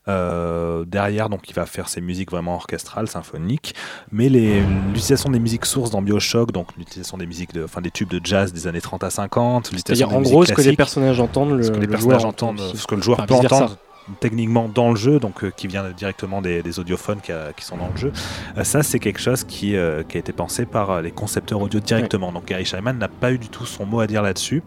Euh, 0.09 0.85
derrière, 0.87 1.29
donc, 1.29 1.49
il 1.51 1.55
va 1.55 1.67
faire 1.67 1.89
ses 1.89 2.01
musiques 2.01 2.31
vraiment 2.31 2.55
orchestrales, 2.55 3.07
symphoniques, 3.07 3.75
mais 4.11 4.29
l'utilisation 4.29 5.31
des 5.31 5.39
musiques 5.39 5.67
sources 5.67 5.91
dans 5.91 6.03
Bioshock, 6.03 6.53
donc 6.53 6.69
l'utilisation 6.79 7.19
des 7.19 7.27
musiques, 7.27 7.53
de, 7.53 7.65
enfin 7.65 7.81
des 7.81 7.91
tubes 7.91 8.09
de 8.09 8.21
jazz 8.25 8.53
des 8.53 8.67
années 8.67 8.81
30 8.81 9.05
à 9.05 9.11
50, 9.11 9.73
l'utilisation 9.73 10.09
en 10.09 10.21
musiques 10.21 10.33
gros 10.33 10.45
ce 10.47 10.53
que 10.53 10.63
les 10.63 10.75
personnages 10.75 11.21
entendent, 11.21 11.53
le, 11.53 11.63
ce 11.63 11.71
que 11.71 11.77
les 11.79 11.87
le 11.87 11.93
personnages 11.93 12.25
entendent, 12.25 12.61
ce 12.75 12.87
que 12.87 12.95
le 12.95 13.03
joueur 13.03 13.19
Enfin, 13.21 13.27
peut 13.27 13.35
entendre 13.35 13.77
techniquement 14.21 14.69
dans 14.69 14.91
le 14.91 14.97
jeu, 14.97 15.21
donc 15.21 15.45
euh, 15.45 15.51
qui 15.51 15.67
vient 15.69 15.89
directement 15.91 16.43
des, 16.43 16.63
des 16.63 16.79
audiophones 16.81 17.21
qui, 17.21 17.33
a- 17.33 17.53
qui 17.53 17.65
sont 17.65 17.77
dans 17.77 17.89
le 17.91 17.97
jeu. 17.97 18.13
Euh, 18.57 18.65
ça, 18.65 18.83
c'est 18.83 18.99
quelque 18.99 19.21
chose 19.21 19.45
qui, 19.45 19.77
euh, 19.77 20.03
qui 20.03 20.17
a 20.17 20.21
été 20.21 20.33
pensé 20.33 20.67
par 20.67 20.91
euh, 20.91 21.03
les 21.03 21.13
concepteurs 21.13 21.61
audio 21.61 21.79
directement. 21.81 22.33
Donc 22.33 22.47
Gary 22.47 22.65
Scheinman 22.65 22.99
n'a 22.99 23.09
pas 23.09 23.33
eu 23.33 23.39
du 23.39 23.49
tout 23.49 23.67
son 23.67 23.87
mot 23.87 24.01
à 24.01 24.07
dire 24.07 24.23
là-dessus. 24.23 24.63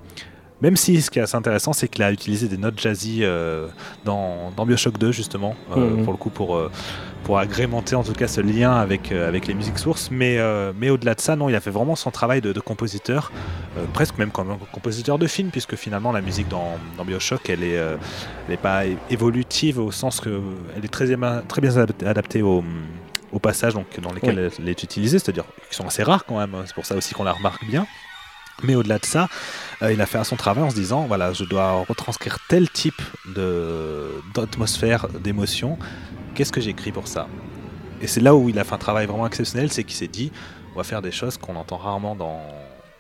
Même 0.63 0.77
si 0.77 1.01
ce 1.01 1.11
qui 1.11 1.19
est 1.19 1.21
assez 1.21 1.35
intéressant, 1.35 1.73
c'est 1.73 1.87
qu'il 1.89 2.01
a 2.03 2.11
utilisé 2.11 2.47
des 2.47 2.57
notes 2.57 2.79
jazzy 2.79 3.19
euh, 3.21 3.67
dans, 4.05 4.51
dans 4.55 4.65
Bioshock 4.65 4.97
2, 4.97 5.11
justement, 5.11 5.55
euh, 5.77 5.89
Mhm. 5.97 6.03
pour 6.05 6.13
le 6.13 6.17
coup, 6.17 6.29
pour, 6.29 6.55
euh, 6.55 6.71
pour 7.25 7.37
agrémenter 7.37 7.95
en 7.95 8.03
tout 8.03 8.13
cas 8.13 8.27
ce 8.27 8.41
lien 8.41 8.71
avec, 8.73 9.11
avec 9.11 9.45
les 9.47 9.53
musiques 9.53 9.77
sources. 9.77 10.09
Mais, 10.09 10.39
mais 10.79 10.89
au-delà 10.89 11.15
de 11.15 11.21
ça, 11.21 11.35
non, 11.35 11.49
il 11.49 11.55
a 11.55 11.59
fait 11.59 11.69
vraiment 11.69 11.95
son 11.95 12.11
travail 12.11 12.41
de, 12.41 12.51
de 12.53 12.59
compositeur, 12.59 13.31
presque 13.93 14.17
même 14.17 14.31
comme 14.31 14.51
un 14.51 14.57
compositeur 14.71 15.17
de 15.19 15.27
film, 15.27 15.49
puisque 15.49 15.75
finalement 15.75 16.11
la 16.11 16.21
musique 16.21 16.47
dans, 16.47 16.77
dans 16.97 17.05
Bioshock, 17.05 17.49
elle 17.49 17.63
est, 17.63 17.73
elle 17.73 17.97
n'est 18.49 18.57
pas 18.57 18.83
évolutive 19.09 19.79
au 19.79 19.91
sens 19.91 20.19
que 20.21 20.41
elle 20.77 20.83
est 20.85 20.87
très, 20.87 21.05
bien- 21.15 21.43
très 21.47 21.61
bien 21.61 21.71
adaptée- 21.77 22.05
adaptée 22.07 22.41
au 22.41 22.63
au 23.31 23.39
passage 23.39 23.73
donc, 23.73 23.87
dans 23.99 24.13
lesquels 24.13 24.37
Oui. 24.37 24.55
elle 24.59 24.69
est 24.69 24.83
utilisée, 24.83 25.17
c'est-à-dire 25.17 25.45
qu'ils 25.67 25.75
sont 25.75 25.87
assez 25.87 26.03
rares 26.03 26.23
quand 26.23 26.37
même, 26.37 26.55
c'est 26.67 26.75
pour 26.75 26.85
ça 26.85 26.95
aussi 26.95 27.15
qu'on 27.15 27.23
la 27.23 27.31
remarque 27.31 27.65
bien. 27.65 27.87
Mais 28.61 28.75
au-delà 28.75 28.99
de 28.99 29.05
ça, 29.05 29.27
euh, 29.81 29.91
il 29.91 29.99
a 30.01 30.05
fait 30.05 30.23
son 30.23 30.35
travail 30.35 30.63
en 30.63 30.69
se 30.69 30.75
disant 30.75 31.05
voilà, 31.07 31.33
je 31.33 31.43
dois 31.43 31.71
retranscrire 31.87 32.37
tel 32.47 32.69
type 32.69 33.01
de- 33.35 34.11
d'atmosphère, 34.35 35.07
d'émotion. 35.09 35.77
Qu'est-ce 36.35 36.51
que 36.51 36.61
j'écris 36.61 36.91
pour 36.91 37.07
ça? 37.07 37.27
Et 38.01 38.07
c'est 38.07 38.21
là 38.21 38.35
où 38.35 38.49
il 38.49 38.59
a 38.59 38.63
fait 38.63 38.73
un 38.75 38.77
travail 38.77 39.05
vraiment 39.07 39.27
exceptionnel, 39.27 39.71
c'est 39.71 39.83
qu'il 39.83 39.95
s'est 39.95 40.07
dit 40.07 40.31
on 40.75 40.77
va 40.77 40.83
faire 40.83 41.01
des 41.01 41.11
choses 41.11 41.37
qu'on 41.37 41.55
entend 41.55 41.77
rarement 41.77 42.15
dans, 42.15 42.41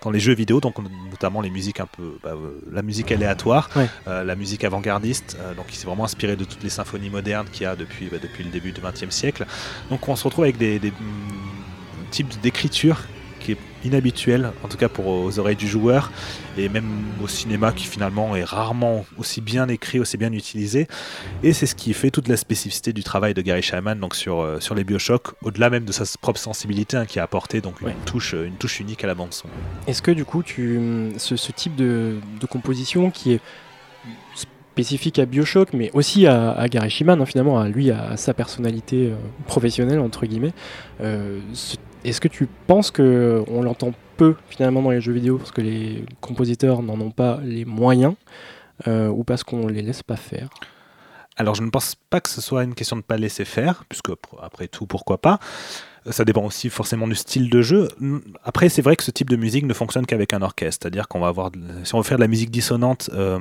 dans 0.03 0.11
les 0.11 0.19
jeux 0.19 0.33
vidéo, 0.35 0.59
donc 0.59 0.75
notamment 1.09 1.41
les 1.41 1.49
musiques 1.49 1.79
un 1.79 1.87
peu, 1.87 2.17
bah, 2.23 2.31
euh, 2.33 2.59
la 2.71 2.81
musique 2.83 3.11
aléatoire, 3.11 3.69
Ouais. 3.75 3.87
euh, 4.07 4.23
la 4.23 4.35
musique 4.35 4.63
avant-gardiste. 4.63 5.37
euh, 5.39 5.53
donc 5.55 5.65
il 5.69 5.75
s'est 5.75 5.87
vraiment 5.87 6.03
inspiré 6.05 6.35
de 6.35 6.43
toutes 6.45 6.61
les 6.63 6.69
symphonies 6.69 7.09
modernes 7.09 7.47
qu'il 7.51 7.63
y 7.63 7.65
a 7.65 7.75
depuis, 7.75 8.07
bah, 8.11 8.17
depuis 8.21 8.43
le 8.43 8.49
début 8.51 8.71
du 8.71 8.81
XXe 8.81 9.09
siècle. 9.09 9.45
Donc 9.89 10.07
on 10.07 10.15
se 10.15 10.23
retrouve 10.25 10.43
avec 10.43 10.57
des, 10.57 10.77
des 10.79 10.91
mm, 10.91 10.93
types 12.11 12.39
d'écriture 12.41 12.99
qui 13.43 13.51
est 13.53 13.57
inhabituel, 13.85 14.51
en 14.63 14.67
tout 14.67 14.77
cas 14.77 14.89
pour 14.89 15.07
aux 15.07 15.37
oreilles 15.39 15.55
du 15.57 15.67
joueur, 15.67 16.11
et 16.57 16.69
même 16.69 16.85
au 17.23 17.27
cinéma 17.27 17.71
qui 17.73 17.85
finalement 17.85 18.35
est 18.35 18.43
rarement 18.43 19.05
aussi 19.17 19.41
bien 19.41 19.67
écrit, 19.67 19.99
aussi 19.99 20.17
bien 20.17 20.31
utilisé. 20.31 20.87
Et 21.43 21.53
c'est 21.53 21.65
ce 21.65 21.75
qui 21.75 21.93
fait 21.93 22.09
toute 22.09 22.27
la 22.27 22.37
spécificité 22.37 22.93
du 22.93 23.03
travail 23.03 23.33
de 23.33 23.41
Gary 23.41 23.61
Scheinman 23.61 23.99
donc 23.99 24.15
sur, 24.15 24.41
euh, 24.41 24.59
sur 24.59 24.73
les 24.73 24.83
Bioshock, 24.83 25.33
au-delà 25.43 25.69
même 25.69 25.85
de 25.85 25.91
sa 25.91 26.05
propre 26.21 26.39
sensibilité 26.39 26.97
hein, 26.97 27.05
qui 27.05 27.19
a 27.19 27.23
apporté 27.23 27.61
donc 27.61 27.81
une, 27.81 27.87
Ouais. 27.87 27.95
touche, 28.05 28.33
une 28.33 28.55
touche 28.55 28.79
unique 28.79 29.03
à 29.03 29.07
la 29.07 29.15
bande 29.15 29.33
son. 29.33 29.47
Est-ce 29.87 30.01
que 30.01 30.11
du 30.11 30.23
coup, 30.25 30.41
tu, 30.43 30.79
ce, 31.17 31.35
ce 31.35 31.51
type 31.51 31.75
de, 31.75 32.15
de 32.39 32.45
composition 32.47 33.11
qui 33.11 33.33
est 33.33 33.41
spécifique 34.35 35.19
à 35.19 35.25
Bioshock, 35.25 35.73
mais 35.73 35.91
aussi 35.93 36.25
à, 36.25 36.51
à 36.51 36.67
Gary 36.67 36.89
Shiman, 36.89 37.21
hein, 37.21 37.25
finalement, 37.25 37.59
à 37.59 37.67
lui, 37.67 37.91
à, 37.91 38.17
sa 38.17 38.33
personnalité 38.33 39.07
euh, 39.11 39.15
professionnelle, 39.45 39.99
entre 39.99 40.25
guillemets, 40.25 40.53
euh, 41.01 41.39
ce- 41.53 41.75
est-ce 42.03 42.21
que 42.21 42.27
tu 42.27 42.47
penses 42.67 42.91
que 42.91 43.43
on 43.47 43.61
l'entend 43.61 43.93
peu 44.17 44.35
finalement 44.49 44.81
dans 44.81 44.91
les 44.91 45.01
jeux 45.01 45.13
vidéo 45.13 45.37
parce 45.37 45.51
que 45.51 45.61
les 45.61 46.05
compositeurs 46.21 46.81
n'en 46.83 46.99
ont 46.99 47.11
pas 47.11 47.39
les 47.43 47.65
moyens 47.65 48.13
euh, 48.87 49.07
ou 49.07 49.23
parce 49.23 49.43
qu'on 49.43 49.67
les 49.67 49.81
laisse 49.81 50.03
pas 50.03 50.15
faire? 50.17 50.49
Alors 51.35 51.55
je 51.55 51.63
ne 51.63 51.69
pense 51.69 51.95
pas 52.09 52.21
que 52.21 52.29
ce 52.29 52.41
soit 52.41 52.63
une 52.63 52.75
question 52.75 52.95
de 52.95 53.01
pas 53.01 53.17
laisser 53.17 53.43
faire, 53.45 53.85
puisque 53.89 54.09
pr- 54.09 54.39
après 54.41 54.67
tout, 54.67 54.85
pourquoi 54.85 55.17
pas. 55.19 55.39
Euh, 56.05 56.11
Ça 56.11 56.25
dépend 56.25 56.43
aussi 56.45 56.69
forcément 56.69 57.07
du 57.07 57.15
style 57.15 57.49
de 57.49 57.61
jeu. 57.63 57.87
Après, 58.43 58.69
c'est 58.69 58.83
vrai 58.83 58.95
que 58.95 59.03
ce 59.03 59.09
type 59.09 59.29
de 59.29 59.35
musique 59.35 59.65
ne 59.65 59.73
fonctionne 59.73 60.05
qu'avec 60.05 60.33
un 60.33 60.43
orchestre. 60.43 60.83
C'est-à-dire 60.83 61.07
qu'on 61.07 61.19
va 61.21 61.29
avoir, 61.29 61.49
si 61.85 61.95
on 61.95 61.97
veut 61.97 62.03
faire 62.03 62.17
de 62.19 62.23
la 62.23 62.27
musique 62.27 62.51
dissonante 62.51 63.09
euh, 63.13 63.39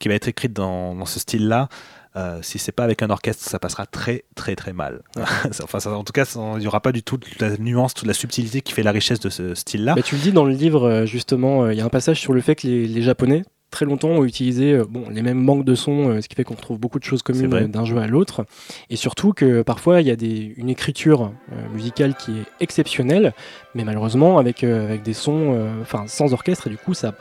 qui 0.00 0.08
va 0.08 0.14
être 0.14 0.26
écrite 0.26 0.52
dans 0.52 1.04
ce 1.06 1.20
style-là, 1.20 1.68
euh, 2.16 2.38
si 2.42 2.58
c'est 2.58 2.72
pas 2.72 2.84
avec 2.84 3.02
un 3.02 3.10
orchestre, 3.10 3.44
ça 3.48 3.58
passera 3.58 3.84
très 3.86 4.24
très 4.34 4.56
très 4.56 4.72
mal. 4.72 5.02
enfin, 5.62 5.80
ça- 5.80 5.92
en 5.96 6.04
tout 6.04 6.12
cas, 6.12 6.24
il 6.54 6.60
n'y 6.60 6.66
aura 6.66 6.80
pas 6.80 6.92
du 6.92 7.02
tout 7.02 7.18
toute 7.18 7.40
la 7.40 7.56
nuance, 7.58 7.94
toute 7.94 8.06
la 8.08 8.14
subtilité 8.14 8.60
qui 8.62 8.72
fait 8.72 8.82
la 8.82 8.92
richesse 8.92 9.20
de 9.20 9.28
ce 9.28 9.54
style-là. 9.54 9.94
Bah, 9.94 10.02
Tu 10.02 10.14
le 10.16 10.20
dis 10.22 10.32
dans 10.32 10.44
le 10.44 10.52
livre, 10.52 10.88
euh, 10.88 11.06
justement, 11.06 11.64
euh, 11.64 11.72
il 11.74 11.78
y 11.78 11.82
a 11.82 11.84
un 11.84 11.88
passage 11.90 12.20
sur 12.20 12.32
le 12.32 12.40
fait 12.40 12.54
que 12.54 12.66
les, 12.66 12.86
les 12.86 13.02
Japonais, 13.02 13.42
très 13.70 13.84
longtemps, 13.84 14.08
ont 14.08 14.24
utilisé 14.24 14.72
euh, 14.72 14.84
bon, 14.88 15.10
les 15.10 15.20
mêmes 15.22 15.44
banques 15.44 15.64
de 15.64 15.74
sons, 15.74 16.08
euh, 16.08 16.20
ce 16.22 16.28
qui 16.28 16.36
fait 16.36 16.44
qu'on 16.44 16.54
retrouve 16.54 16.78
beaucoup 16.78 16.98
de 16.98 17.04
choses 17.04 17.22
communes 17.22 17.52
euh, 17.52 17.68
d'un 17.68 17.84
jeu 17.84 17.98
à 17.98 18.06
l'autre. 18.06 18.46
Et 18.88 18.96
surtout 18.96 19.32
que 19.32 19.60
parfois, 19.62 20.00
il 20.00 20.06
y 20.06 20.10
a 20.10 20.16
des, 20.16 20.54
une 20.56 20.70
écriture 20.70 21.32
musicale 21.74 22.14
qui 22.16 22.38
est 22.38 22.44
exceptionnelle, 22.60 23.34
mais 23.74 23.84
malheureusement, 23.84 24.38
avec, 24.38 24.64
avec 24.64 25.02
des 25.02 25.12
sons, 25.14 25.58
enfin, 25.82 26.04
sans 26.06 26.32
orchestre, 26.32 26.68
et 26.68 26.70
du 26.70 26.78
coup, 26.78 26.94
ça, 26.94 27.12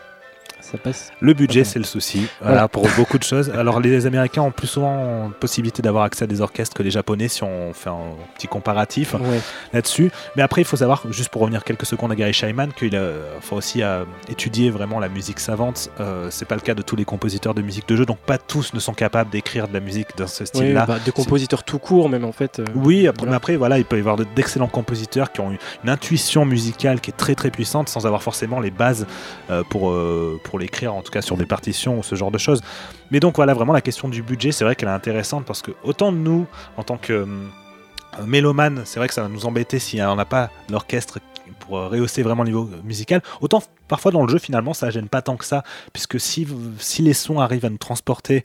ça 0.72 0.78
passe. 0.78 1.11
Le 1.20 1.34
budget, 1.34 1.63
c'est 1.63 1.80
le 1.80 1.86
souci. 1.86 2.28
Voilà. 2.41 2.68
Pour 2.68 2.88
beaucoup 2.97 3.18
de 3.18 3.24
choses. 3.32 3.49
Alors, 3.51 3.80
les 3.80 4.05
Américains 4.05 4.41
ont 4.41 4.51
plus 4.51 4.68
souvent 4.68 5.32
possibilité 5.39 5.82
d'avoir 5.82 6.03
accès 6.03 6.24
à 6.24 6.28
des 6.28 6.41
orchestres 6.41 6.76
que 6.76 6.84
les 6.84 6.91
Japonais, 6.91 7.28
si 7.28 7.43
on 7.43 7.74
fait 7.74 7.89
un 7.89 8.16
petit 8.36 8.47
comparatif 8.47 9.13
Ouais. 9.13 9.39
là-dessus. 9.74 10.11
Mais 10.36 10.41
après, 10.43 10.61
il 10.61 10.66
faut 10.66 10.78
savoir, 10.78 11.03
juste 11.11 11.30
pour 11.30 11.41
revenir 11.41 11.63
quelques 11.63 11.86
secondes 11.86 12.11
à 12.11 12.16
Gary 12.16 12.34
Scheinman, 12.34 12.72
qu'il 12.74 12.95
a- 12.95 13.11
faut 13.41 13.55
aussi 13.55 13.84
euh, 13.84 14.03
étudier 14.30 14.70
vraiment 14.70 14.99
la 14.99 15.09
musique 15.09 15.39
savante. 15.39 15.89
Euh, 15.99 16.28
c'est 16.32 16.45
pas 16.45 16.55
le 16.55 16.61
cas 16.61 16.74
de 16.74 16.82
tous 16.82 16.95
les 16.95 17.05
compositeurs 17.05 17.53
de 17.53 17.61
musique 17.61 17.88
de 17.88 17.95
jeu, 17.95 18.05
donc 18.05 18.18
pas 18.18 18.38
tous 18.38 18.74
ne 18.74 18.80
sont 18.80 18.93
capables 18.93 19.30
d'écrire 19.30 19.68
de 19.68 19.74
la 19.74 19.80
musique 19.80 20.07
dans 20.18 20.28
ce 20.28 20.45
style-là. 20.45 20.86
bah, 20.86 20.97
de 21.05 21.11
compositeurs 21.11 21.63
tout 21.63 21.80
court, 21.80 22.09
même 22.09 22.26
en 22.26 22.32
fait. 22.32 22.59
euh, 22.59 22.66
Oui, 22.76 23.07
après, 23.07 23.24
Voilà. 23.26 23.38
après, 23.38 23.55
voilà, 23.55 23.78
il 23.78 23.86
peut 23.86 23.97
y 23.97 23.99
avoir 23.99 24.16
de- 24.18 24.26
d'excellents 24.36 24.68
compositeurs 24.68 25.32
qui 25.32 25.41
ont 25.41 25.51
une, 25.51 25.57
une 25.84 25.89
intuition 25.89 26.45
musicale 26.45 26.99
qui 27.01 27.11
est 27.11 27.13
très 27.18 27.36
très 27.36 27.51
puissante 27.51 27.89
sans 27.89 28.05
avoir 28.05 28.24
forcément 28.24 28.59
les 28.59 28.72
bases 28.72 29.05
euh, 29.49 29.63
pour, 29.70 29.89
euh, 29.91 30.39
l'écrire, 30.58 30.93
en 30.93 31.01
tout 31.01 31.12
cas 31.12 31.22
sur 31.22 31.38
des 31.38 31.45
partitions 31.45 31.99
ou 31.99 32.03
ce 32.03 32.16
genre 32.16 32.32
de 32.32 32.38
choses. 32.38 32.62
Mais 33.12 33.20
donc 33.20 33.36
voilà, 33.36 33.53
vraiment 33.53 33.74
la 33.74 33.82
question 33.82 34.10
du 34.10 34.22
budget, 34.22 34.51
c'est 34.51 34.64
vrai 34.64 34.76
qu'elle 34.76 34.89
est 34.89 34.93
intéressante 34.93 35.45
parce 35.45 35.62
que 35.62 35.72
autant 35.84 36.12
nous, 36.12 36.45
en 36.78 36.84
tant 36.84 36.97
que 36.97 37.24
hum, 37.24 37.49
euh, 38.20 38.26
mélomane, 38.26 38.82
c'est 38.86 38.99
vrai 38.99 39.08
que 39.08 39.14
ça 39.14 39.22
va 39.22 39.30
nous 39.30 39.45
embêter 39.45 39.80
si 39.80 40.01
on 40.01 40.16
n'a 40.16 40.26
pas 40.26 40.49
l'orchestre 40.70 41.20
pour 41.60 41.78
euh, 41.78 41.88
rehausser 41.88 42.24
vraiment 42.24 42.43
le 42.43 42.49
niveau 42.49 42.70
musical, 42.84 43.22
autant 43.41 43.62
parfois 43.88 44.12
dans 44.12 44.24
le 44.24 44.30
jeu 44.30 44.39
finalement 44.39 44.74
ça 44.74 44.89
gêne 44.89 45.10
pas 45.10 45.22
tant 45.22 45.38
que 45.38 45.45
ça, 45.45 45.64
puisque 45.93 46.20
si, 46.20 46.47
si 46.80 47.01
les 47.01 47.14
sons 47.14 47.39
arrivent 47.39 47.66
à 47.66 47.70
nous 47.70 47.78
transporter 47.78 48.43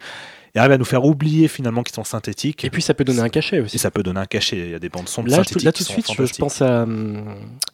et 0.54 0.58
arrivent 0.58 0.72
à 0.72 0.78
nous 0.78 0.84
faire 0.84 1.04
oublier 1.04 1.48
finalement 1.48 1.82
qu'ils 1.82 1.94
sont 1.94 2.04
synthétiques, 2.04 2.64
Et 2.64 2.70
puis, 2.70 2.82
ça 2.82 2.94
peut 2.94 3.04
donner 3.04 3.20
un 3.20 3.28
cachet 3.28 3.60
aussi. 3.60 3.76
et 3.76 3.78
ça 3.78 3.90
peut 3.90 4.02
donner 4.02 4.20
un 4.20 4.26
cachet. 4.26 4.58
Il 4.58 4.70
y 4.70 4.74
a 4.74 4.78
des 4.78 4.88
bandes 4.88 5.08
son 5.08 5.22
de 5.22 5.30
Là, 5.30 5.38
tout, 5.38 5.44
synthétiques 5.44 5.64
là, 5.64 5.72
qui 5.72 5.84
tout 5.84 5.88
de 5.88 6.02
suite, 6.02 6.34
je, 6.34 6.38
pense 6.38 6.62
à 6.62 6.82
hum, 6.82 7.24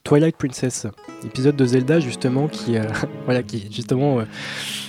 Twilight 0.04 0.36
Princess, 0.36 0.86
épisode 1.24 1.56
de 1.56 1.64
Zelda 1.64 2.00
justement 2.00 2.48
qui, 2.48 2.76
euh, 2.76 2.82
voilà, 3.24 3.42
qui 3.42 3.68
justement, 3.72 4.20
euh, 4.20 4.24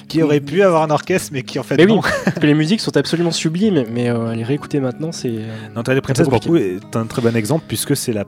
qui 0.07 0.21
aurait 0.21 0.41
pu 0.41 0.61
avoir 0.63 0.83
un 0.83 0.89
orchestre, 0.89 1.29
mais 1.33 1.43
qui 1.43 1.59
en 1.59 1.63
fait 1.63 1.77
Mais 1.77 1.85
oui, 1.85 1.95
non. 1.95 2.01
parce 2.25 2.39
que 2.39 2.47
les 2.47 2.53
musiques 2.53 2.81
sont 2.81 2.95
absolument 2.97 3.31
sublimes, 3.31 3.85
mais 3.91 4.09
euh, 4.09 4.33
les 4.33 4.43
réécouter 4.43 4.79
maintenant, 4.79 5.11
c'est. 5.11 5.33
Non, 5.75 5.83
Twilight 5.83 6.03
Princess, 6.03 6.27
pour 6.27 6.39
le 6.39 6.45
coup, 6.45 6.57
est 6.57 6.95
un 6.95 7.05
très 7.05 7.21
bon 7.21 7.35
exemple 7.35 7.65
puisque 7.67 7.95
c'est 7.95 8.13
la 8.13 8.25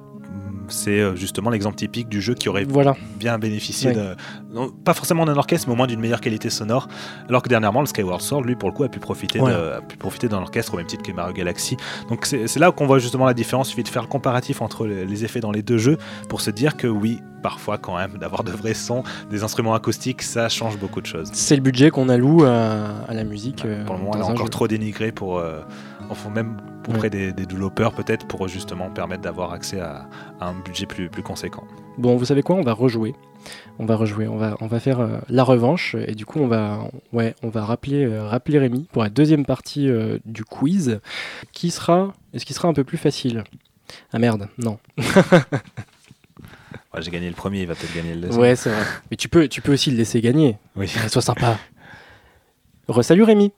c'est 0.70 1.00
euh, 1.00 1.16
justement 1.16 1.50
l'exemple 1.50 1.76
typique 1.76 2.10
du 2.10 2.22
jeu 2.22 2.34
qui 2.34 2.50
aurait 2.50 2.66
Voilà. 2.66 2.96
bien 3.18 3.38
bénéficié 3.40 3.90
Ouais. 3.90 3.96
de 3.96 4.16
non, 4.54 4.70
pas 4.70 4.94
forcément 4.94 5.26
d'un 5.26 5.36
orchestre 5.36 5.68
mais 5.68 5.74
au 5.74 5.78
moins 5.78 5.88
d'une 5.88 6.00
meilleure 6.00 6.22
qualité 6.22 6.50
sonore 6.50 6.88
alors 7.28 7.42
que 7.42 7.50
dernièrement 7.50 7.82
le 7.82 7.88
Skyward 7.88 8.22
Sword 8.22 8.44
lui 8.44 8.56
pour 8.56 8.70
le 8.70 8.76
coup 8.76 8.84
a 8.84 8.90
pu 8.90 9.00
profiter 9.00 9.40
Ouais. 9.40 9.52
de, 9.52 9.58
a 9.78 9.82
pu 9.82 9.98
profiter 9.98 10.28
d'un 10.28 10.38
orchestre 10.40 10.74
au 10.74 10.78
même 10.78 10.86
titre 10.88 11.04
que 11.04 11.12
Mario 11.12 11.34
Galaxy 11.34 11.78
donc 12.10 12.26
c'est 12.26 12.58
là 12.60 12.72
qu'on 12.72 12.88
voit 12.88 13.00
justement 13.00 13.26
la 13.26 13.34
différence 13.34 13.68
il 13.68 13.72
suffit 13.72 13.84
de 13.84 13.90
faire 13.90 14.02
le 14.04 14.08
comparatif 14.08 14.62
entre 14.62 14.86
les, 14.88 15.06
les 15.06 15.26
effets 15.26 15.40
dans 15.40 15.52
les 15.52 15.62
deux 15.62 15.78
jeux 15.78 15.98
pour 16.30 16.42
se 16.42 16.50
dire 16.52 16.78
que 16.78 16.88
oui 16.88 17.20
parfois 17.44 17.78
quand 17.78 17.96
même 17.98 18.18
d'avoir 18.20 18.44
de 18.44 18.52
vrais 18.52 18.74
sons 18.74 19.04
des 19.30 19.44
instruments 19.44 19.74
acoustiques 19.74 20.22
ça 20.24 20.50
change 20.50 20.78
beaucoup 20.78 21.02
de 21.02 21.06
choses 21.06 21.30
C'est 21.34 21.56
le 21.56 21.62
budget 21.62 21.90
qu'on 21.90 22.10
alloue 22.10 22.44
à, 22.44 22.88
à 23.08 23.14
la 23.14 23.24
musique. 23.24 23.64
euh, 23.66 23.86
pour 23.86 23.96
le 23.96 24.02
moment 24.02 24.12
dans 24.12 24.18
elle 24.20 24.24
est 24.26 24.32
encore 24.32 24.46
jeu. 24.48 24.50
trop 24.52 24.68
dénigrée 24.68 25.12
pour 25.12 25.38
euh, 25.40 25.62
enfin 26.10 26.30
même 26.30 26.58
auprès 26.88 27.10
des, 27.10 27.32
des 27.32 27.46
développeurs 27.46 27.94
peut-être 27.94 28.26
pour 28.28 28.48
justement 28.48 28.90
permettre 28.90 29.22
d'avoir 29.22 29.54
accès 29.54 29.80
à, 29.80 30.08
à 30.40 30.48
un 30.48 30.60
budget 30.60 30.86
plus, 30.86 31.10
plus 31.10 31.24
conséquent 31.24 31.64
Bon, 31.98 32.16
vous 32.16 32.26
savez 32.26 32.42
quoi 32.44 32.56
On 32.56 32.62
va 32.62 32.72
rejouer. 32.74 33.14
On 33.78 33.86
va 33.86 33.96
rejouer. 33.98 34.28
On 34.28 34.38
va, 34.38 34.56
on 34.62 34.68
va 34.68 34.80
faire 34.80 35.02
euh, 35.02 35.20
la 35.28 35.44
revanche. 35.44 35.96
Et 36.08 36.16
du 36.16 36.26
coup, 36.26 36.40
on 36.40 36.48
va, 36.48 36.90
ouais, 37.12 37.36
on 37.44 37.50
va 37.50 37.66
rappeler, 37.66 38.06
euh, 38.06 38.26
rappeler 38.26 38.58
Rémi 38.58 38.88
pour 38.94 39.04
la 39.04 39.10
deuxième 39.10 39.46
partie 39.46 39.90
euh, 39.90 40.18
du 40.26 40.46
quiz, 40.46 41.02
qui 41.52 41.72
sera, 41.72 42.14
est-ce 42.34 42.46
qu'il 42.46 42.56
sera 42.56 42.70
un 42.70 42.74
peu 42.74 42.86
plus 42.86 42.98
facile? 42.98 43.44
Ah 44.14 44.20
merde, 44.20 44.48
non. 44.58 44.80
Ouais, 46.94 47.04
j'ai 47.04 47.12
gagné 47.12 47.30
le 47.30 47.36
premier 47.36 47.62
il 47.62 47.68
va 47.68 47.76
peut-être 47.76 47.94
gagner 47.94 48.16
le 48.16 48.22
deuxième 48.22 48.42
Ouais, 48.42 48.56
c'est 48.56 48.72
vrai. 48.72 48.84
Mais 49.12 49.18
tu 49.18 49.30
peux, 49.30 49.48
tu 49.48 49.62
peux 49.62 49.74
aussi 49.74 49.92
le 49.92 49.98
laisser 49.98 50.22
gagner. 50.22 50.58
oui 50.76 50.88
sois 50.88 51.22
sympa. 51.22 51.58
Re-salut 52.88 53.22
Rémi. 53.24 53.52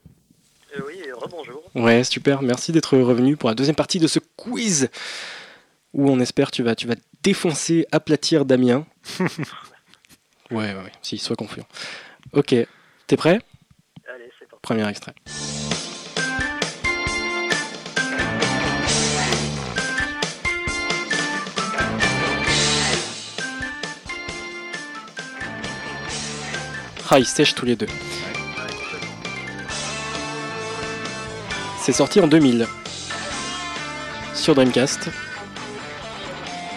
Ouais, 1.76 2.04
super. 2.04 2.42
Merci 2.42 2.72
d'être 2.72 2.98
revenu 2.98 3.38
pour 3.38 3.50
la 3.50 3.56
deuxième 3.56 3.76
partie 3.76 4.00
de 4.00 4.08
ce 4.08 4.20
quiz 4.36 4.90
où 5.94 6.10
on 6.10 6.20
espère 6.20 6.52
tu 6.52 6.64
vas, 6.64 6.76
tu 6.76 6.88
vas 6.88 6.96
défoncer, 7.24 7.86
aplatir 7.92 8.46
Damien. 8.46 8.86
ouais, 9.20 9.26
ouais, 10.52 10.74
ouais. 10.74 10.92
Si, 11.02 11.18
sois 11.18 11.36
confiant. 11.36 11.66
Ok. 12.34 12.56
T'es 13.08 13.18
prêt? 13.18 13.40
Allez, 14.14 14.30
c'est 14.40 14.48
parti. 14.48 14.62
Premier 14.62 14.88
extrait. 14.90 15.14
Ah, 27.14 27.20
ils 27.20 27.26
sèchent 27.26 27.56
tous 27.56 27.66
les 27.66 27.76
deux. 27.76 27.88
C'est 31.82 31.94
sorti 31.94 32.20
en 32.20 32.28
2000 32.28 32.68
sur 34.36 34.56
Dreamcast. 34.56 35.10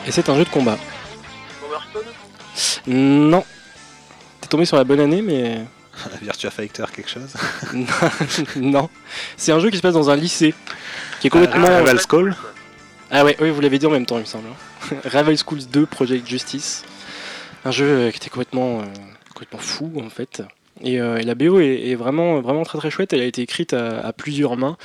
Et 0.06 0.10
c'est 0.10 0.28
un 0.28 0.36
jeu 0.36 0.44
de 0.44 0.48
combat. 0.50 0.78
Non. 2.86 3.44
T'es 4.40 4.48
tombé 4.48 4.64
sur 4.64 4.76
la 4.76 4.84
bonne 4.84 5.00
année, 5.00 5.22
mais 5.22 5.60
Virtua 6.22 6.50
Fighter, 6.50 6.84
quelque 6.94 7.08
chose 7.10 7.34
non, 8.56 8.90
c'est 9.36 9.52
un 9.52 9.60
jeu 9.60 9.70
qui 9.70 9.76
se 9.76 9.82
passe 9.82 9.94
dans 9.94 10.10
un 10.10 10.16
lycée, 10.16 10.54
qui 11.20 11.28
est 11.28 11.30
complètement... 11.30 11.66
Ah, 11.68 11.74
Ah, 11.76 11.78
Rival 11.78 12.00
School 12.00 12.36
ouais, 13.12 13.36
oui, 13.40 13.50
vous 13.50 13.60
l'avez 13.60 13.78
dit 13.78 13.86
en 13.86 13.90
même 13.90 14.04
temps, 14.06 14.16
il 14.16 14.22
me 14.22 14.26
semble. 14.26 14.48
hein. 14.48 14.96
Rival 15.04 15.36
Schools 15.38 15.66
2 15.70 15.86
Project 15.86 16.26
Justice. 16.28 16.84
Un 17.64 17.70
jeu 17.70 17.86
euh, 17.86 18.10
qui 18.10 18.16
était 18.18 18.28
complètement, 18.28 18.80
euh, 18.80 18.84
complètement 19.32 19.60
fou, 19.60 19.92
en 20.04 20.10
fait. 20.10 20.42
Et, 20.82 21.00
euh, 21.00 21.18
et 21.18 21.22
la 21.22 21.34
BO 21.34 21.60
est, 21.60 21.94
vraiment, 21.94 22.40
vraiment 22.40 22.64
très 22.64 22.78
très 22.78 22.90
chouette. 22.90 23.12
Elle 23.12 23.20
a 23.20 23.26
été 23.26 23.42
écrite 23.42 23.72
à, 23.72 24.12
plusieurs 24.12 24.56
mains, 24.56 24.76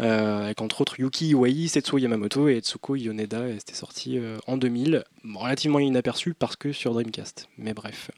euh, 0.00 0.46
avec 0.46 0.60
entre 0.60 0.80
autres 0.80 0.98
Yuki 0.98 1.28
Iwai, 1.28 1.68
Setsuo 1.68 1.98
Yamamoto 1.98 2.48
et 2.48 2.60
Tsuko 2.60 2.96
Yoneda. 2.96 3.48
Et 3.48 3.58
c'était 3.58 3.74
sorti 3.74 4.18
euh, 4.18 4.38
en 4.46 4.56
2000, 4.56 5.04
Bon, 5.24 5.38
relativement 5.40 5.78
inaperçu 5.78 6.34
parce 6.34 6.56
que 6.56 6.72
sur 6.72 6.92
Dreamcast. 6.92 7.48
Mais 7.58 7.74
bref, 7.74 8.10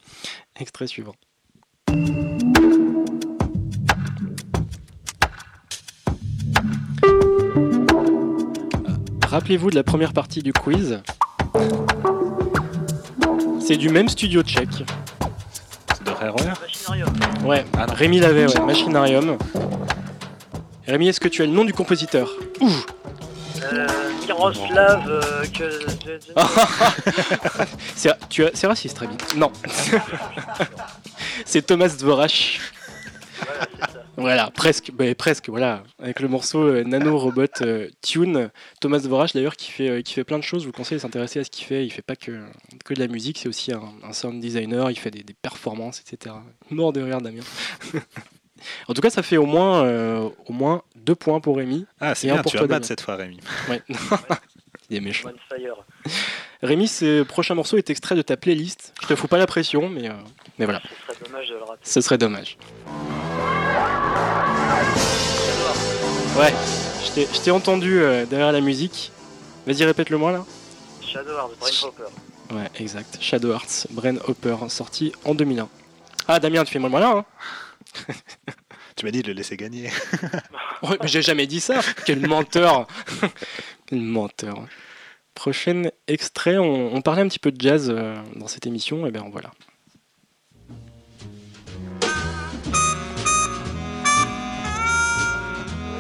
extrait 0.59 0.87
suivant. 0.87 1.15
Rappelez-vous 9.23 9.71
de 9.71 9.75
la 9.75 9.85
première 9.85 10.15
partie 10.15 10.43
du 10.43 10.55
quiz. 10.55 11.03
C'est 13.61 13.77
du 13.77 13.91
même 13.91 14.09
studio 14.09 14.43
tchèque. 14.43 14.85
Machinarium. 16.21 17.13
Ouais, 17.45 17.65
Ah. 17.77 17.87
Rémi 17.93 18.21
l'avait, 18.21 18.47
ouais, 18.47 18.61
Machinarium. 18.65 19.39
Rémi, 20.87 21.09
est-ce 21.09 21.21
que 21.21 21.29
tu 21.29 21.43
as 21.43 21.47
le 21.47 21.53
nom 21.53 21.65
du 21.65 21.73
compositeur 21.73 22.31
Ouh 22.61 22.71
Euh, 23.73 23.87
Miroslav, 24.27 25.03
euh, 25.09 25.45
que. 25.47 25.81
C'est 27.95 28.67
raciste, 28.67 28.99
Rémi. 28.99 29.17
Non. 29.37 29.53
c'est 31.45 31.63
Thomas 31.67 31.89
Dvorak. 31.89 32.61
Voilà, 33.59 33.87
c'est 33.87 33.93
ça. 33.93 34.05
Voilà, 34.17 34.51
presque, 34.51 34.91
bah, 34.93 35.15
presque, 35.15 35.49
voilà. 35.49 35.85
Avec 36.01 36.21
le 36.21 36.29
morceau 36.29 36.63
euh, 36.63 36.85
Nano 36.85 37.19
Robot 37.19 37.47
euh, 37.63 37.89
Tune. 38.03 38.51
Thomas 38.81 38.99
Dvorak, 38.99 39.33
d'ailleurs, 39.35 39.57
qui 39.57 39.71
fait, 39.71 39.89
euh, 39.89 40.03
qui 40.03 40.15
fait 40.15 40.25
plein 40.25 40.39
de 40.39 40.45
choses. 40.45 40.63
Je 40.63 40.67
vous 40.67 40.73
conseille 40.73 40.97
de 40.99 41.03
s'intéresser 41.03 41.41
à 41.41 41.45
ce 41.45 41.51
qu'il 41.51 41.67
fait. 41.67 41.85
Il 41.87 41.91
fait 41.91 42.03
pas 42.03 42.17
que, 42.17 42.45
que 42.85 42.95
de 42.95 43.01
la 43.01 43.07
musique, 43.09 43.39
c'est 43.39 43.49
aussi 43.49 43.73
un, 43.73 43.83
un 44.03 44.13
sound 44.13 44.41
designer. 44.41 44.91
Il 44.91 44.99
fait 44.99 45.11
des, 45.11 45.23
des 45.23 45.35
performances, 45.35 46.01
etc. 46.01 46.35
Mort 46.71 46.93
de 46.93 47.01
rire, 47.01 47.21
Damien. 47.21 47.43
en 48.89 48.95
tout 48.95 49.01
cas, 49.01 49.11
ça 49.11 49.23
fait 49.23 49.37
au 49.37 49.47
moins, 49.47 49.85
euh, 49.85 50.29
au 50.47 50.53
moins 50.53 50.83
deux 50.97 51.15
points 51.15 51.41
pour 51.41 51.57
Rémi. 51.57 51.87
Ah, 52.01 52.15
c'est 52.15 52.27
Et 52.27 52.31
un 52.31 52.35
bien, 52.35 52.43
pour 52.43 52.53
tu 52.53 52.59
vas 52.59 52.67
battre 52.67 52.87
cette 52.87 53.01
fois, 53.01 53.17
Rémi. 53.17 53.39
Ouais. 53.69 53.83
Il 54.91 54.97
est 54.97 55.01
méchant. 55.01 55.31
Rémi, 56.63 56.89
ce 56.89 57.23
prochain 57.23 57.55
morceau 57.55 57.77
est 57.77 57.89
extrait 57.91 58.15
de 58.17 58.23
ta 58.23 58.37
playlist. 58.37 58.93
Je 59.03 59.07
te 59.07 59.15
fous 59.15 59.29
pas 59.29 59.39
la 59.39 59.47
pression, 59.47 59.89
mais, 59.89 60.09
euh, 60.09 60.13
mais 60.59 60.65
voilà, 60.65 60.81
Ce 61.07 61.15
serait 61.15 61.25
dommage 61.25 61.49
de 61.49 61.55
le 61.55 61.63
rater. 61.63 61.81
ce 61.85 62.01
serait 62.01 62.19
dommage. 62.19 62.59
Ouais, 66.37 66.53
je 67.05 67.11
t'ai- 67.13 67.29
je 67.33 67.41
t'ai 67.41 67.51
entendu 67.51 68.01
euh, 68.01 68.27
derrière 68.27 68.53
la 68.53 68.61
musique. 68.61 69.13
Vas-y, 69.67 69.85
répète-le 69.85 70.19
moi 70.19 70.33
là. 70.33 70.45
Shadow 71.01 71.31
Hearts, 71.31 71.57
Brain 71.61 71.71
Hopper. 71.89 72.55
Ouais, 72.55 72.71
exact. 72.81 73.19
Shadow 73.21 73.53
Hearts, 73.53 73.87
Brain 73.91 74.17
Hopper, 74.27 74.57
sorti 74.69 75.13
en 75.25 75.35
2001. 75.35 75.69
Ah, 76.27 76.41
Damien, 76.41 76.65
tu 76.65 76.73
fais 76.73 76.79
moi 76.79 76.89
le 76.89 76.95
malin, 76.95 77.19
hein 77.19 77.25
Tu 78.97 79.05
m'as 79.05 79.13
dit 79.13 79.23
de 79.23 79.29
le 79.29 79.35
laisser 79.35 79.57
gagner. 79.57 79.91
Ouais, 80.83 80.97
mais 81.01 81.07
j'ai 81.09 81.23
jamais 81.23 81.47
dit 81.47 81.61
ça. 81.61 81.81
Quel 82.05 82.27
menteur. 82.27 82.87
Quel 83.87 84.01
menteur. 84.01 84.65
Prochain 85.43 85.85
extrait, 86.09 86.59
on, 86.59 86.93
on 86.93 87.01
parlait 87.01 87.23
un 87.23 87.29
petit 87.29 87.39
peu 87.39 87.53
de 87.53 87.61
jazz 87.61 87.91
euh, 87.95 88.17
dans 88.35 88.49
cette 88.49 88.67
émission, 88.67 89.07
et 89.07 89.13
bien 89.13 89.25
voilà. 89.31 89.53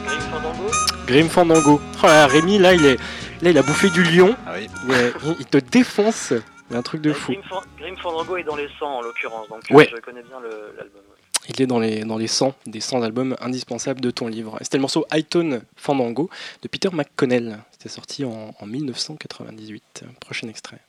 Grim 0.06 0.20
Fandango. 0.30 0.70
Grim 1.06 1.28
Fandango. 1.28 1.80
Oh 2.02 2.06
là, 2.06 2.26
Rémi, 2.26 2.58
là 2.58 2.74
il, 2.74 2.84
est, 2.84 2.96
là, 3.42 3.50
il 3.50 3.58
a 3.58 3.62
bouffé 3.62 3.90
du 3.90 4.02
lion. 4.02 4.34
Ah 4.46 4.52
oui. 4.56 4.66
Il, 4.86 4.92
est- 4.94 5.12
il- 5.24 5.36
il 5.40 5.46
te 5.46 5.58
défonce. 5.58 6.32
Il 6.70 6.74
y 6.74 6.76
a 6.76 6.78
un 6.78 6.82
truc 6.82 7.00
de 7.00 7.10
Euh, 7.10 7.14
fou. 7.14 7.32
Grim, 7.32 7.42
Fan- 7.48 7.62
Grim 7.78 7.96
Fandango 7.96 8.36
est 8.36 8.42
dans 8.44 8.56
les 8.56 8.68
100 8.78 8.86
en 8.86 9.02
l'occurrence, 9.02 9.48
donc 9.48 9.62
euh, 9.70 9.74
Ouais. 9.74 9.88
je 9.94 10.00
connais 10.00 10.22
bien 10.22 10.40
l'album. 10.40 11.02
Il 11.50 11.62
est 11.62 11.66
dans 11.66 11.78
les, 11.78 12.00
dans 12.04 12.18
les 12.18 12.26
100 12.26 12.54
des 12.66 12.80
100 12.80 13.02
albums 13.02 13.34
indispensables 13.40 14.00
de 14.02 14.10
ton 14.10 14.26
livre. 14.28 14.58
C'était 14.60 14.76
le 14.76 14.82
morceau 14.82 15.06
Hightone 15.10 15.62
Fandango 15.76 16.28
de 16.62 16.68
Peter 16.68 16.90
McConnell. 16.92 17.58
C'était 17.80 17.94
sorti 17.94 18.24
en, 18.24 18.52
en 18.58 18.66
1998. 18.66 20.02
Prochain 20.18 20.48
extrait. 20.48 20.80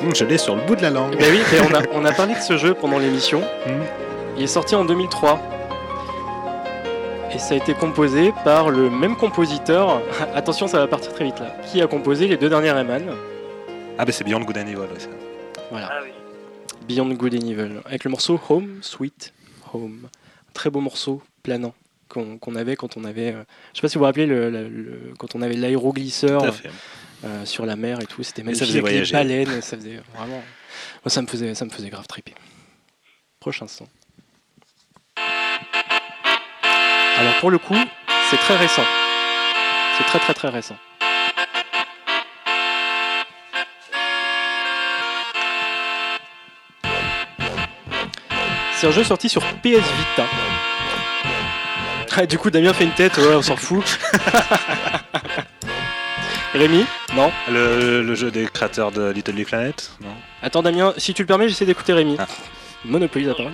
Hum, 0.00 0.14
je 0.14 0.24
l'ai 0.24 0.38
sur 0.38 0.54
le 0.54 0.62
bout 0.64 0.76
de 0.76 0.82
la 0.82 0.90
langue. 0.90 1.16
Ben 1.18 1.32
oui, 1.32 1.40
on, 1.68 1.74
a, 1.74 1.82
on 1.94 2.04
a 2.04 2.12
parlé 2.12 2.34
de 2.34 2.40
ce 2.40 2.56
jeu 2.56 2.74
pendant 2.74 3.00
l'émission. 3.00 3.40
Hmm. 3.66 3.82
Il 4.36 4.44
est 4.44 4.46
sorti 4.46 4.76
en 4.76 4.84
2003. 4.84 5.51
Et 7.34 7.38
ça 7.38 7.54
a 7.54 7.56
été 7.56 7.74
composé 7.74 8.32
par 8.44 8.70
le 8.70 8.90
même 8.90 9.16
compositeur. 9.16 10.02
Attention, 10.34 10.68
ça 10.68 10.78
va 10.78 10.86
partir 10.86 11.12
très 11.12 11.24
vite 11.24 11.38
là. 11.40 11.56
Qui 11.70 11.80
a 11.80 11.86
composé 11.86 12.28
les 12.28 12.36
deux 12.36 12.48
dernières 12.48 12.74
Rayman. 12.74 13.14
Ah, 13.98 14.04
bah 14.04 14.12
c'est 14.12 14.24
Beyond 14.24 14.40
Good 14.40 14.58
and 14.58 14.66
Evil, 14.66 14.76
ouais, 14.78 14.98
ça. 14.98 15.08
Voilà. 15.70 15.88
Ah 15.90 16.00
oui. 16.02 16.10
Beyond 16.86 17.08
Good 17.14 17.34
and 17.34 17.46
Evil. 17.48 17.80
Avec 17.86 18.04
le 18.04 18.10
morceau 18.10 18.38
Home, 18.48 18.78
Sweet 18.82 19.32
Home. 19.72 20.08
Un 20.48 20.52
très 20.52 20.68
beau 20.70 20.80
morceau, 20.80 21.22
planant, 21.42 21.74
qu'on 22.08 22.54
avait 22.56 22.76
quand 22.76 22.96
on 22.96 23.04
avait. 23.04 23.32
euh, 23.32 23.42
je 23.72 23.78
sais 23.78 23.82
pas 23.82 23.88
si 23.88 23.94
vous 23.94 24.00
vous 24.00 24.04
rappelez, 24.06 24.26
le, 24.26 24.50
le- 24.50 24.68
le- 24.68 25.14
quand 25.18 25.34
on 25.34 25.40
avait 25.42 25.54
l'aéroglisseur 25.54 26.54
fait. 26.54 26.70
euh, 27.24 27.44
sur 27.46 27.64
la 27.64 27.76
mer 27.76 28.00
et 28.00 28.06
tout. 28.06 28.22
C'était 28.22 28.42
Mais 28.42 28.54
ça 28.54 28.64
magnifique. 28.64 28.66
faisait 28.68 28.78
avec 28.96 29.08
les 29.10 29.16
voyager. 29.18 29.44
baleines, 29.46 29.62
ça 29.62 29.76
faisait 29.76 30.00
vraiment. 30.14 30.42
Moi, 31.04 31.08
ça 31.08 31.22
me 31.22 31.26
faisait, 31.26 31.54
ça 31.54 31.64
me 31.64 31.70
faisait 31.70 31.88
grave 31.88 32.06
triper. 32.06 32.34
Prochain 33.40 33.66
son. 33.66 33.86
Alors 37.18 37.34
pour 37.40 37.50
le 37.50 37.58
coup, 37.58 37.76
c'est 38.30 38.36
très 38.38 38.56
récent. 38.56 38.84
C'est 39.98 40.04
très 40.04 40.18
très 40.18 40.34
très 40.34 40.48
récent. 40.48 40.76
C'est 48.74 48.86
un 48.88 48.90
jeu 48.90 49.04
sorti 49.04 49.28
sur 49.28 49.42
PS 49.42 49.64
Vita. 49.98 50.26
Ah, 52.14 52.26
du 52.26 52.36
coup, 52.36 52.50
Damien 52.50 52.74
fait 52.74 52.84
une 52.84 52.92
tête, 52.92 53.16
ouais, 53.16 53.34
on 53.34 53.40
s'en 53.40 53.56
fout. 53.56 53.82
Rémi 56.52 56.84
Non 57.16 57.32
Le, 57.50 58.02
le 58.02 58.14
jeu 58.14 58.30
des 58.30 58.44
créateurs 58.44 58.92
de 58.92 59.08
Little 59.10 59.32
Big 59.32 59.46
Planet 59.46 59.92
Non? 60.02 60.10
Attends, 60.42 60.60
Damien, 60.62 60.92
si 60.98 61.14
tu 61.14 61.22
le 61.22 61.26
permets, 61.26 61.48
j'essaie 61.48 61.64
d'écouter 61.64 61.94
Rémi. 61.94 62.16
Ah. 62.18 62.26
Monopoly 62.84 63.24
la 63.26 63.34
parole. 63.34 63.52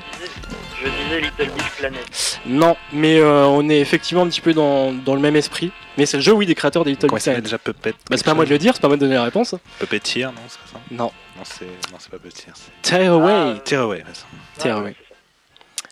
Je 0.82 0.88
disais, 0.88 1.20
Little 1.20 1.52
Big 1.54 1.70
Planet. 1.78 2.40
Non, 2.46 2.76
mais 2.92 3.18
euh, 3.18 3.46
on 3.46 3.68
est 3.68 3.80
effectivement 3.80 4.22
un 4.22 4.28
petit 4.28 4.40
peu 4.40 4.54
dans, 4.54 4.92
dans 4.92 5.14
le 5.14 5.20
même 5.20 5.36
esprit. 5.36 5.70
Mais 5.96 6.06
c'est 6.06 6.16
le 6.18 6.22
jeu, 6.22 6.32
oui, 6.32 6.46
des 6.46 6.54
créateurs 6.54 6.84
des 6.84 6.90
Little 6.92 7.08
Big 7.08 7.20
Planet. 7.22 7.42
déjà 7.42 7.58
Puppet 7.58 7.92
Bah, 8.08 8.16
c'est 8.16 8.24
pas 8.24 8.30
à 8.30 8.34
moi 8.34 8.44
de 8.44 8.50
le 8.50 8.58
dire, 8.58 8.74
c'est 8.74 8.80
pas 8.80 8.86
à 8.86 8.90
moi 8.90 8.96
de 8.96 9.00
donner 9.00 9.14
la 9.16 9.24
réponse. 9.24 9.54
Puppeteer, 9.80 10.26
non 10.32 10.40
C'est 10.48 10.58
pas 10.60 10.66
ça 10.72 10.80
Non. 10.90 11.10
Non, 11.36 11.42
c'est 11.44 11.64
non, 11.64 11.96
c'est 11.98 12.10
pas 12.10 12.18
Puppeteer. 12.18 12.52
Tear 12.82 13.12
Away. 13.14 13.32
Ah, 13.32 13.58
Tear 13.64 13.82
Away, 13.82 14.04
ça. 14.12 14.24
C'est 14.56 14.68
ça. 14.68 14.84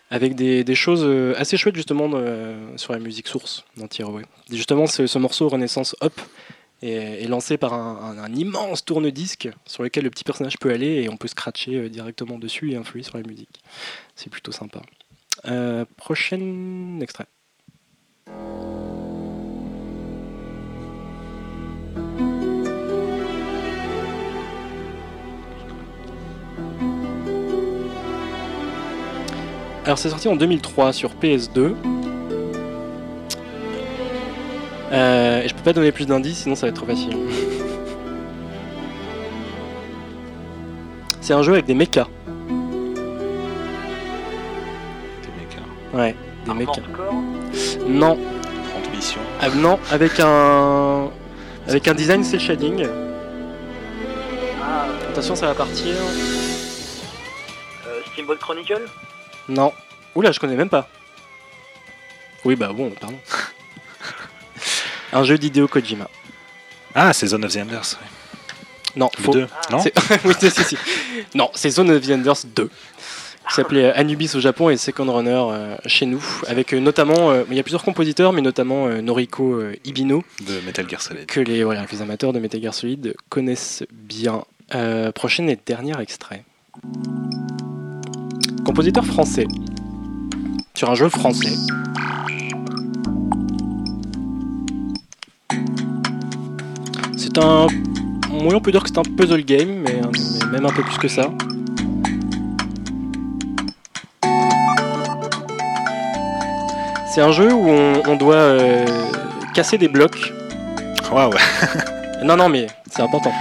Avec 0.09 0.35
des, 0.35 0.63
des 0.63 0.75
choses 0.75 1.03
euh, 1.03 1.33
assez 1.37 1.57
chouettes 1.57 1.75
justement 1.75 2.09
euh, 2.13 2.55
sur 2.77 2.93
la 2.93 2.99
musique 2.99 3.27
source 3.27 3.65
dans 3.75 3.87
Tear 3.87 4.07
Away. 4.07 4.23
Et 4.51 4.55
Justement, 4.55 4.87
ce, 4.87 5.05
ce 5.05 5.19
morceau 5.19 5.49
Renaissance 5.49 5.97
Hop 5.99 6.13
est, 6.81 7.23
est 7.23 7.27
lancé 7.27 7.57
par 7.57 7.73
un, 7.73 8.33
immense 8.33 8.85
tourne-disque 8.85 9.49
sur 9.65 9.83
lequel 9.83 10.03
le 10.03 10.09
petit 10.09 10.23
personnage 10.23 10.57
peut 10.57 10.71
aller 10.71 11.03
et 11.03 11.09
on 11.09 11.17
peut 11.17 11.27
scratcher 11.27 11.75
euh, 11.75 11.89
directement 11.89 12.37
dessus 12.37 12.71
et 12.71 12.75
influer 12.75 13.03
sur 13.03 13.17
la 13.17 13.23
musique. 13.23 13.61
C'est 14.15 14.29
plutôt 14.29 14.51
sympa. 14.51 14.81
Euh, 15.45 15.85
prochain 15.97 16.99
extrait. 17.01 17.27
Alors 29.85 29.97
c'est 29.97 30.09
sorti 30.09 30.27
en 30.27 30.35
2003 30.35 30.91
sur 30.91 31.15
PS2. 31.15 31.96
Euh, 34.97 35.43
et 35.43 35.47
je 35.47 35.53
peux 35.53 35.61
pas 35.61 35.73
donner 35.73 35.91
plus 35.91 36.05
d'indices 36.07 36.39
sinon 36.39 36.55
ça 36.55 36.65
va 36.65 36.69
être 36.69 36.75
trop 36.75 36.85
facile. 36.87 37.15
C'est 41.21 41.33
un 41.33 41.43
jeu 41.43 41.53
avec 41.53 41.65
des 41.65 41.73
mechas. 41.73 42.07
Des 45.21 45.29
mecs, 45.37 45.57
hein. 45.59 45.65
Ouais, 45.97 46.15
des 46.45 46.53
mechas. 46.53 46.81
Non, 47.87 48.17
30 48.71 48.95
missions. 48.95 49.21
ah, 49.41 49.49
non, 49.49 49.77
avec 49.91 50.19
un 50.19 51.09
avec 51.67 51.87
un 51.87 51.93
design 51.93 52.23
cel 52.23 52.39
shading. 52.39 52.87
Ah, 54.63 54.85
euh, 54.87 55.09
Attention, 55.11 55.35
ça 55.35 55.47
va 55.47 55.53
partir. 55.53 55.93
euh, 57.87 57.99
Steamboat 58.13 58.37
Chronicle? 58.37 58.85
Non. 59.49 59.73
Oula, 60.15 60.31
je 60.31 60.39
connais 60.39 60.55
même 60.55 60.69
pas. 60.69 60.87
Oui, 62.45 62.55
bah 62.55 62.71
bon, 62.73 62.89
pardon. 62.99 63.17
Un 65.13 65.23
jeu 65.23 65.37
d'Hideo 65.37 65.67
Kojima. 65.67 66.09
Ah, 66.95 67.13
c'est 67.13 67.27
Zone 67.27 67.45
of 67.45 67.53
the 67.53 67.57
Enders. 67.57 67.97
oui. 68.01 68.07
Non, 68.95 69.09
Le 69.17 69.23
faux. 69.23 69.31
2, 69.33 69.47
non 69.71 69.79
C'est- 69.79 69.93
oui, 70.25 70.33
si, 70.39 70.49
si, 70.49 70.63
si. 70.63 70.77
Non, 71.35 71.49
c'est 71.53 71.69
Zone 71.69 71.91
of 71.91 72.01
the 72.01 72.09
Enders 72.11 72.45
2. 72.55 72.69
Qui 73.47 73.53
s'appelait 73.53 73.85
euh, 73.85 73.93
Anubis 73.95 74.31
au 74.35 74.39
Japon 74.41 74.69
et 74.69 74.75
Second 74.77 75.09
Runner 75.13 75.29
euh, 75.51 75.77
chez 75.85 76.05
nous. 76.05 76.21
Avec 76.47 76.73
euh, 76.73 76.79
notamment, 76.79 77.29
euh, 77.31 77.43
il 77.49 77.55
y 77.55 77.59
a 77.59 77.63
plusieurs 77.63 77.83
compositeurs, 77.83 78.33
mais 78.33 78.41
notamment 78.41 78.87
euh, 78.87 79.01
Noriko 79.01 79.53
euh, 79.53 79.75
Ibino, 79.85 80.23
De 80.45 80.59
Metal 80.65 80.89
Gear 80.89 81.01
Solid. 81.01 81.27
que 81.27 81.39
les, 81.39 81.63
voilà, 81.63 81.85
que 81.85 81.91
les 81.95 82.01
amateurs 82.01 82.33
de 82.33 82.39
Metal 82.39 82.61
Gear 82.61 82.73
Solid 82.73 83.13
connaissent 83.29 83.83
bien. 83.91 84.43
Euh, 84.75 85.11
prochain 85.13 85.47
et 85.47 85.57
dernier 85.65 85.93
extrait. 86.01 86.43
Compositeur 88.65 89.05
français. 89.05 89.47
Sur 90.75 90.89
un 90.89 90.95
jeu 90.95 91.07
français. 91.07 91.53
C'est 97.37 97.43
un. 97.43 97.67
Oui, 98.31 98.55
on 98.55 98.59
peut 98.59 98.71
dire 98.71 98.81
que 98.81 98.89
c'est 98.89 98.97
un 98.97 99.03
puzzle 99.03 99.43
game, 99.43 99.83
mais, 99.85 100.01
mais 100.41 100.53
même 100.53 100.65
un 100.65 100.73
peu 100.73 100.81
plus 100.81 100.97
que 100.97 101.07
ça. 101.07 101.29
C'est 107.13 107.21
un 107.21 107.31
jeu 107.31 107.53
où 107.53 107.69
on, 107.69 108.01
on 108.07 108.15
doit 108.15 108.33
euh, 108.33 108.87
casser 109.53 109.77
des 109.77 109.87
blocs 109.87 110.33
Waouh, 111.11 111.31
non, 112.23 112.37
non, 112.37 112.49
mais 112.49 112.65
c'est 112.89 113.03
important. 113.03 113.31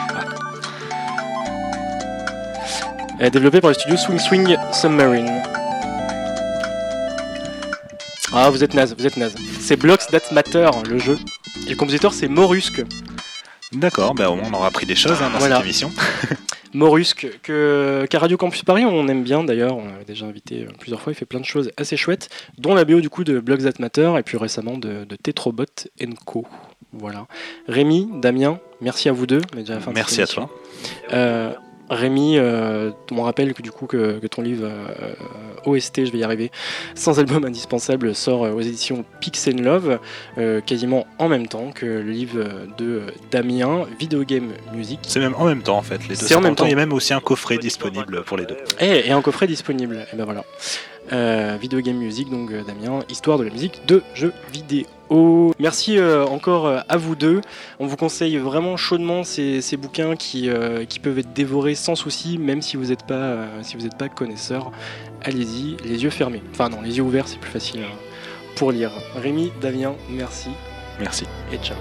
Euh, 3.23 3.31
développé 3.31 3.63
par 3.63 3.71
le 3.71 3.75
studio 3.75 3.97
Swing 3.97 4.19
Swing 4.19 4.57
Submarine. 4.75 5.41
Ah, 8.35 8.51
vous 8.51 8.63
êtes 8.63 8.75
naze, 8.75 8.95
vous 8.95 9.07
êtes 9.07 9.17
naze. 9.17 9.35
C'est 9.59 9.77
Blocks 9.77 10.07
That 10.11 10.35
Matter, 10.35 10.69
le 10.87 10.99
jeu. 10.99 11.17
Et 11.67 11.71
le 11.71 11.77
compositeur, 11.77 12.13
c'est 12.13 12.29
Morusque. 12.29 12.83
D'accord, 13.73 14.15
bah, 14.15 14.31
au 14.31 14.37
moins 14.37 14.49
on 14.51 14.55
aura 14.55 14.69
appris 14.69 14.87
des 14.87 14.95
choses 14.95 15.21
hein, 15.23 15.31
dans 15.31 15.39
Voilà. 15.39 15.57
cette 15.57 15.65
émission. 15.65 15.91
Morusque, 16.75 17.27
que, 17.43 18.07
qu'à 18.11 18.19
Radio 18.19 18.37
Campus 18.37 18.63
Paris, 18.63 18.85
on 18.85 19.09
aime 19.09 19.23
bien 19.23 19.43
d'ailleurs. 19.45 19.77
On 19.77 19.87
l'a 19.87 20.05
déjà 20.07 20.27
invité 20.27 20.63
euh, 20.65 20.69
plusieurs 20.79 21.01
fois. 21.01 21.13
Il 21.13 21.17
fait 21.17 21.25
plein 21.25 21.41
de 21.41 21.45
choses 21.45 21.71
assez 21.77 21.97
chouettes, 21.97 22.29
dont 22.59 22.75
la 22.75 22.85
BO 22.85 23.01
du 23.01 23.09
coup 23.09 23.25
de 23.25 23.41
Blocks 23.41 23.63
That 23.63 23.81
Matter 23.81 24.13
et 24.19 24.23
puis 24.23 24.37
récemment 24.37 24.77
de, 24.77 25.05
de 25.05 25.17
Tetrobot 25.17 25.65
Co. 26.27 26.45
Voilà. 26.93 27.27
Rémi, 27.67 28.09
Damien, 28.21 28.59
merci 28.81 29.09
à 29.09 29.13
vous 29.13 29.27
deux. 29.27 29.41
On 29.55 29.59
est 29.59 29.61
déjà 29.63 29.75
à 29.75 29.77
la 29.77 29.83
fin 29.83 29.91
de 29.91 29.97
Merci 29.97 30.21
à 30.23 30.27
toi. 30.27 30.51
Euh, 31.13 31.53
Rémi, 31.91 32.37
euh, 32.37 32.91
on 33.13 33.23
rappelle 33.23 33.55
que 33.55 33.63
du 33.63 33.71
coup 33.71 33.87
que, 33.87 34.19
que 34.19 34.27
ton 34.27 34.43
livre 34.43 34.67
euh, 34.67 35.15
OST, 35.65 36.07
je 36.07 36.13
vais 36.13 36.19
y 36.19 36.25
arriver, 36.25 36.51
sans 36.95 37.19
album 37.19 37.45
indispensable, 37.45 38.15
sort 38.15 38.45
euh, 38.45 38.53
aux 38.53 38.61
éditions 38.61 39.05
Pix 39.21 39.49
and 39.49 39.63
Love, 39.63 39.99
euh, 40.39 40.61
quasiment 40.61 41.07
en 41.19 41.29
même 41.29 41.47
temps 41.47 41.71
que 41.73 41.87
le 41.87 42.11
livre 42.11 42.45
de 42.77 43.03
Damien, 43.31 43.87
Video 43.99 44.25
Game 44.25 44.53
Music. 44.75 44.99
C'est 45.03 45.21
même 45.21 45.35
en 45.37 45.45
même 45.45 45.63
temps 45.63 45.79
en 45.79 45.83
fait. 45.83 46.01
Les 46.09 46.17
deux 46.17 46.27
C'est 46.27 46.35
en 46.35 46.41
même 46.41 46.55
temps. 46.55 46.65
Il 46.65 46.71
y 46.71 46.75
a 46.75 46.77
même 46.77 46.93
aussi 46.93 47.15
un 47.15 47.21
coffret 47.21 47.59
disponible 47.59 48.23
pour 48.25 48.37
les 48.37 48.47
deux. 48.47 48.59
Et, 48.81 49.09
et 49.09 49.13
un 49.13 49.23
coffret 49.23 49.47
disponible. 49.47 50.07
Et 50.13 50.17
ben 50.17 50.25
voilà. 50.25 50.45
Euh, 51.13 51.57
Video 51.61 51.81
Game 51.81 51.97
Music, 51.97 52.31
donc 52.31 52.51
euh, 52.51 52.63
Damien, 52.65 53.01
histoire 53.09 53.39
de 53.39 53.45
la 53.45 53.51
musique 53.51 53.81
de 53.87 54.03
jeux 54.15 54.33
vidéo. 54.53 54.87
Merci 55.59 55.99
euh, 55.99 56.27
encore 56.27 56.67
euh, 56.67 56.81
à 56.89 56.97
vous 56.97 57.15
deux. 57.15 57.41
On 57.79 57.87
vous 57.87 57.97
conseille 57.97 58.37
vraiment 58.39 58.77
chaudement 58.77 59.23
ces, 59.23 59.61
ces 59.61 59.77
bouquins 59.77 60.17
qui, 60.17 60.51
euh, 60.51 60.85
qui 60.85 60.99
peuvent 60.99 61.19
être 61.19 61.33
dévorés 61.33 61.75
sans 61.75 61.95
souci, 61.95 62.39
même 62.39 62.61
si 62.61 62.77
vous 62.77 62.87
n'êtes 62.87 63.05
pas, 63.05 63.15
euh, 63.15 63.63
si 63.63 63.77
vous 63.77 63.85
n'êtes 63.85 63.97
pas 63.97 64.09
connaisseur. 64.09 64.73
Allez-y, 65.23 65.77
les 65.85 66.03
yeux 66.03 66.11
fermés. 66.11 66.43
Enfin 66.53 66.69
non, 66.69 66.81
les 66.83 66.97
yeux 66.97 67.05
ouverts, 67.05 67.29
c'est 67.29 67.39
plus 67.39 67.51
facile 67.51 67.83
hein, 67.83 67.97
pour 68.57 68.73
lire. 68.73 68.91
Rémi, 69.15 69.53
Damien, 69.61 69.95
merci 70.11 70.49
Merci. 70.99 71.25
et 71.53 71.59
ciao. 71.59 71.77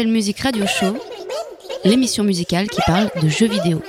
Pixel 0.00 0.12
Music 0.12 0.40
Radio 0.40 0.66
Show, 0.66 0.96
l'émission 1.84 2.24
musicale 2.24 2.68
qui 2.68 2.80
parle 2.86 3.10
de 3.22 3.28
jeux 3.28 3.48
vidéo. 3.48 3.82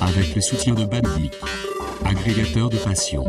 Avec 0.00 0.34
le 0.34 0.40
soutien 0.40 0.72
de 0.72 0.86
Bandic, 0.86 1.34
agrégateur 2.06 2.70
de 2.70 2.78
passion. 2.78 3.24